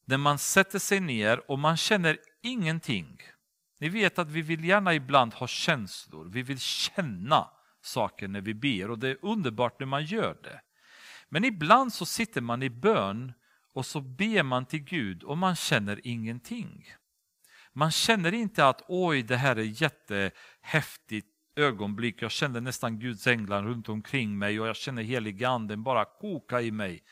Där 0.06 0.18
man 0.18 0.38
sätter 0.38 0.80
sig 0.80 1.00
ner 1.00 1.52
och 1.52 1.60
man 1.60 1.78
känner 1.78 2.18
ingenting. 2.42 3.22
Ni 3.80 3.90
vet 3.90 4.20
att 4.20 4.30
vi 4.30 4.42
vill 4.42 4.66
gärna 4.66 4.94
ibland 4.94 5.34
ha 5.34 5.48
känslor, 5.48 6.26
vi 6.26 6.42
vill 6.42 6.60
känna 6.60 7.50
saker 7.82 8.28
när 8.28 8.42
vi 8.42 8.54
ber 8.54 8.92
och 8.92 9.00
det 9.00 9.10
är 9.10 9.18
underbart 9.22 9.80
när 9.80 9.88
man 9.88 10.06
gör 10.06 10.38
det. 10.44 10.62
Men 11.30 11.46
ibland 11.46 11.94
så 11.94 12.06
sitter 12.06 12.42
man 12.42 12.64
i 12.64 12.70
bön 12.70 13.34
och 13.74 13.86
så 13.86 14.02
ber 14.02 14.44
man 14.44 14.66
till 14.66 14.84
Gud 14.84 15.24
och 15.24 15.38
man 15.38 15.56
känner 15.56 16.02
ingenting. 16.04 16.86
Man 17.78 17.92
känner 17.92 18.34
inte 18.34 18.68
att 18.68 18.82
oj, 18.88 19.24
det 19.24 19.38
här 19.38 19.56
är 19.56 19.82
jättehäftigt 19.82 21.28
ögonblick. 21.56 22.22
Jag 22.22 22.32
känner 22.32 22.62
nästan 22.62 23.00
Guds 23.00 23.28
änglar 23.28 23.64
runt 23.64 23.90
omkring 23.90 24.38
mig 24.38 24.60
och 24.60 24.68
jag 24.68 24.76
känner 24.76 25.04
heliga 25.04 25.50
anden 25.50 25.84
bara 25.84 26.06
koka 26.06 26.62
i 26.62 26.72
mig. 26.72 27.04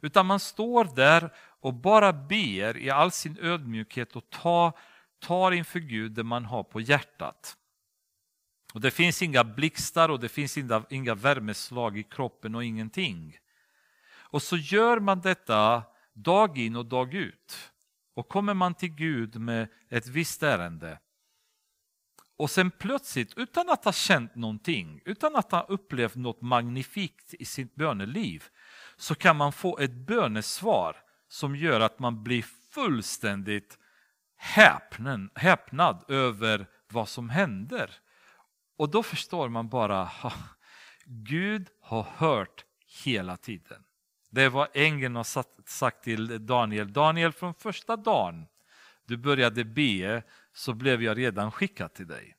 Utan 0.00 0.26
man 0.26 0.40
står 0.40 0.84
där 0.96 1.30
och 1.60 1.74
bara 1.74 2.12
ber 2.12 2.76
i 2.76 2.90
all 2.90 3.10
sin 3.10 3.38
ödmjukhet 3.40 4.16
och 4.16 4.30
tar, 4.30 4.72
tar 5.18 5.52
inför 5.52 5.78
Gud 5.78 6.12
det 6.12 6.24
man 6.24 6.44
har 6.44 6.62
på 6.62 6.80
hjärtat. 6.80 7.56
Och 8.74 8.80
Det 8.80 8.90
finns 8.90 9.22
inga 9.22 9.44
blixtar 9.44 10.08
och 10.08 10.20
det 10.20 10.28
finns 10.28 10.58
inga, 10.58 10.84
inga 10.90 11.14
värmeslag 11.14 11.98
i 11.98 12.02
kroppen 12.02 12.54
och 12.54 12.64
ingenting. 12.64 13.38
Och 14.16 14.42
så 14.42 14.56
gör 14.56 15.00
man 15.00 15.20
detta 15.20 15.82
dag 16.12 16.58
in 16.58 16.76
och 16.76 16.86
dag 16.86 17.14
ut. 17.14 17.73
Och 18.14 18.28
kommer 18.28 18.54
man 18.54 18.74
till 18.74 18.94
Gud 18.94 19.40
med 19.40 19.68
ett 19.90 20.06
visst 20.06 20.42
ärende 20.42 20.98
och 22.36 22.50
sen 22.50 22.70
plötsligt, 22.70 23.38
utan 23.38 23.70
att 23.70 23.84
ha 23.84 23.92
känt 23.92 24.34
någonting, 24.34 25.00
utan 25.04 25.36
att 25.36 25.52
ha 25.52 25.62
upplevt 25.62 26.14
något 26.14 26.42
magnifikt 26.42 27.34
i 27.34 27.44
sitt 27.44 27.74
böneliv, 27.74 28.44
så 28.96 29.14
kan 29.14 29.36
man 29.36 29.52
få 29.52 29.78
ett 29.78 29.92
bönesvar 29.92 30.96
som 31.28 31.56
gör 31.56 31.80
att 31.80 31.98
man 31.98 32.24
blir 32.24 32.42
fullständigt 32.70 33.78
häpnen, 34.36 35.30
häpnad 35.34 36.04
över 36.08 36.66
vad 36.88 37.08
som 37.08 37.30
händer. 37.30 37.90
Och 38.76 38.90
då 38.90 39.02
förstår 39.02 39.48
man 39.48 39.68
bara, 39.68 40.10
Gud 41.04 41.68
har 41.80 42.02
hört 42.02 42.64
hela 43.04 43.36
tiden. 43.36 43.84
Det 44.34 44.48
var 44.48 44.68
ängeln 44.74 45.16
har 45.16 45.24
sagt 45.68 46.02
till 46.02 46.46
Daniel. 46.46 46.92
Daniel, 46.92 47.32
från 47.32 47.54
första 47.54 47.96
dagen 47.96 48.46
du 49.04 49.16
började 49.16 49.64
be 49.64 50.22
så 50.52 50.74
blev 50.74 51.02
jag 51.02 51.18
redan 51.18 51.52
skickad 51.52 51.94
till 51.94 52.06
dig. 52.06 52.36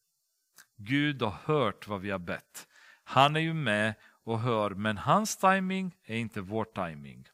Gud 0.75 1.21
har 1.21 1.37
hört 1.43 1.87
vad 1.87 2.01
vi 2.01 2.11
har 2.11 2.19
bett. 2.19 2.67
Han 3.03 3.35
är 3.35 3.39
ju 3.39 3.53
med 3.53 3.93
och 4.23 4.39
hör, 4.39 4.69
men 4.69 4.97
hans 4.97 5.37
timing 5.37 5.95
är 6.03 6.15
inte 6.15 6.41
vår 6.41 6.65
timing. 6.65 7.27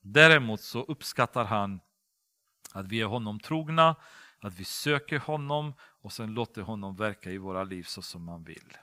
Däremot 0.00 0.60
så 0.60 0.82
uppskattar 0.82 1.44
han 1.44 1.80
att 2.72 2.86
vi 2.86 3.00
är 3.00 3.06
honom 3.06 3.40
trogna, 3.40 3.96
att 4.40 4.54
vi 4.54 4.64
söker 4.64 5.18
honom 5.18 5.74
och 5.80 6.12
sen 6.12 6.34
låter 6.34 6.62
honom 6.62 6.96
verka 6.96 7.30
i 7.30 7.38
våra 7.38 7.64
liv 7.64 7.82
så 7.82 8.02
som 8.02 8.28
han 8.28 8.44
vill. 8.44 8.76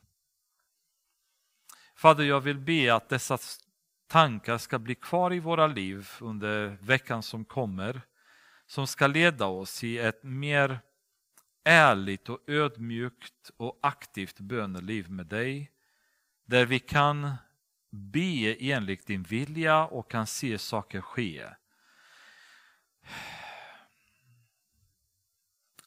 Fader, 1.96 2.24
jag 2.24 2.42
vill 2.42 2.60
be 2.60 2.96
att 2.96 3.10
dessa 3.10 3.38
tankar 4.12 4.58
ska 4.58 4.80
bli 4.80 4.96
kvar 4.96 5.34
i 5.34 5.40
våra 5.40 5.68
liv 5.68 6.10
under 6.20 6.78
veckan 6.82 7.24
som 7.24 7.46
kommer, 7.46 8.02
som 8.66 8.88
ska 8.88 9.08
leda 9.08 9.46
oss 9.46 9.84
i 9.84 9.98
ett 9.98 10.24
mer 10.24 10.80
ärligt 11.64 12.30
och 12.30 12.40
ödmjukt 12.48 13.52
och 13.58 13.80
aktivt 13.82 14.40
böneliv 14.40 15.12
med 15.12 15.26
dig, 15.26 15.72
där 16.46 16.66
vi 16.66 16.80
kan 16.80 17.34
be 17.90 18.56
enligt 18.60 19.08
din 19.08 19.24
vilja 19.24 19.86
och 19.86 20.12
kan 20.12 20.28
se 20.28 20.58
saker 20.58 21.02
ske. 21.02 21.50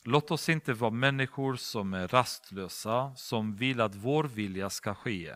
Låt 0.03 0.31
oss 0.31 0.49
inte 0.49 0.73
vara 0.73 0.91
människor 0.91 1.57
som 1.57 1.95
är 1.95 2.09
rastlösa, 2.09 3.15
som 3.17 3.57
vill 3.57 3.81
att 3.81 3.95
vår 3.95 4.25
vilja 4.25 4.71
ska 4.71 4.95
ske, 4.95 5.35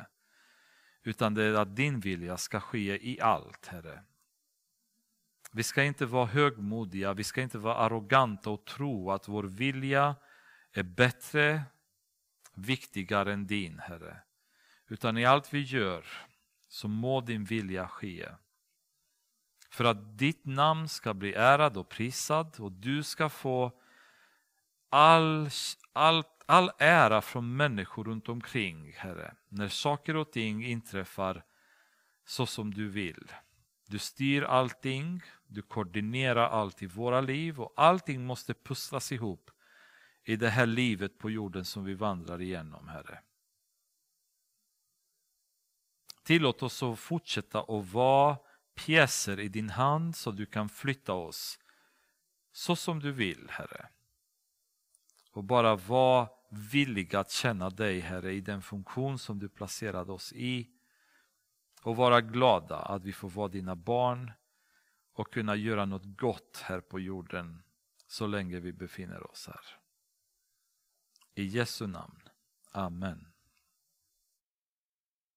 utan 1.09 1.35
det 1.35 1.45
är 1.45 1.55
att 1.55 1.77
din 1.77 2.01
vilja 2.01 2.37
ska 2.37 2.61
ske 2.61 3.09
i 3.11 3.21
allt, 3.21 3.67
Herre. 3.67 4.03
Vi 5.53 5.63
ska 5.63 5.85
inte 5.85 6.07
vara 6.07 6.27
högmodiga, 6.27 7.13
vi 7.13 7.25
ska 7.25 7.43
inte 7.43 7.59
vara 7.59 7.75
arroganta 7.75 8.51
och 8.51 8.65
tro 8.65 9.11
att 9.11 9.29
vår 9.29 9.45
vilja 9.45 10.17
är 10.73 10.83
bättre, 10.83 11.63
viktigare 12.55 13.33
än 13.33 13.47
din, 13.47 13.79
Herre. 13.79 14.21
Utan 14.89 15.19
i 15.19 15.25
allt 15.25 15.55
vi 15.55 15.63
gör 15.63 16.05
så 16.69 16.89
må 16.89 17.21
din 17.21 17.45
vilja 17.45 17.89
ske. 17.89 18.29
För 19.71 19.85
att 19.85 20.19
ditt 20.19 20.45
namn 20.45 20.89
ska 20.89 21.15
bli 21.15 21.35
ärad 21.35 21.77
och 21.77 21.89
prisad 21.89 22.61
och 22.61 22.73
du 22.73 23.03
ska 23.03 23.29
få 23.29 23.73
all, 24.89 25.49
allt 25.93 26.38
all 26.51 26.71
ära 26.79 27.23
från 27.23 27.57
människor 27.57 28.05
runt 28.05 28.29
omkring, 28.29 28.93
Herre. 28.97 29.35
När 29.49 29.69
saker 29.69 30.17
och 30.17 30.33
ting 30.33 30.65
inträffar 30.65 31.45
så 32.27 32.47
som 32.47 32.75
du 32.75 32.89
vill. 32.89 33.33
Du 33.87 33.99
styr 33.99 34.43
allting, 34.43 35.23
du 35.47 35.63
koordinerar 35.63 36.49
allt 36.49 36.83
i 36.83 36.87
våra 36.87 37.21
liv 37.21 37.61
och 37.61 37.73
allting 37.77 38.25
måste 38.25 38.55
pusslas 38.55 39.13
ihop 39.13 39.51
i 40.25 40.37
det 40.37 40.49
här 40.49 40.67
livet 40.67 41.19
på 41.19 41.31
jorden 41.31 41.65
som 41.65 41.85
vi 41.85 41.95
vandrar 41.95 42.41
igenom, 42.41 42.89
Herre. 42.89 43.21
Tillåt 46.23 46.63
oss 46.63 46.83
att 46.83 46.99
fortsätta 46.99 47.61
att 47.61 47.93
vara 47.93 48.39
pjäser 48.75 49.41
i 49.41 49.49
din 49.49 49.71
hand 49.71 50.17
så 50.17 50.31
du 50.31 50.47
kan 50.47 50.69
flytta 50.69 51.13
oss 51.13 51.59
så 52.53 52.77
som 52.77 53.01
du 53.01 53.13
vill, 53.13 53.49
Herre. 53.51 53.89
Och 55.33 55.45
bara 55.45 55.77
vara 55.77 56.38
villiga 56.49 57.21
att 57.21 57.31
känna 57.31 57.71
dig, 57.71 58.01
Herre, 58.01 58.33
i 58.33 58.41
den 58.41 58.63
funktion 58.63 59.19
som 59.19 59.39
du 59.39 59.49
placerade 59.49 60.13
oss 60.13 60.33
i. 60.33 60.71
Och 61.83 61.97
vara 61.97 62.21
glada 62.21 62.77
att 62.77 63.05
vi 63.05 63.13
får 63.13 63.31
vara 63.31 63.49
dina 63.49 63.77
barn 63.77 64.33
och 65.13 65.33
kunna 65.33 65.57
göra 65.57 65.85
något 65.85 66.19
gott 66.19 66.63
här 66.65 66.81
på 66.81 67.01
jorden 67.01 67.63
så 68.07 68.27
länge 68.27 68.61
vi 68.61 68.73
befinner 68.73 69.31
oss 69.31 69.47
här. 69.47 69.61
I 71.35 71.45
Jesu 71.45 71.87
namn. 71.87 72.23
Amen. 72.71 73.33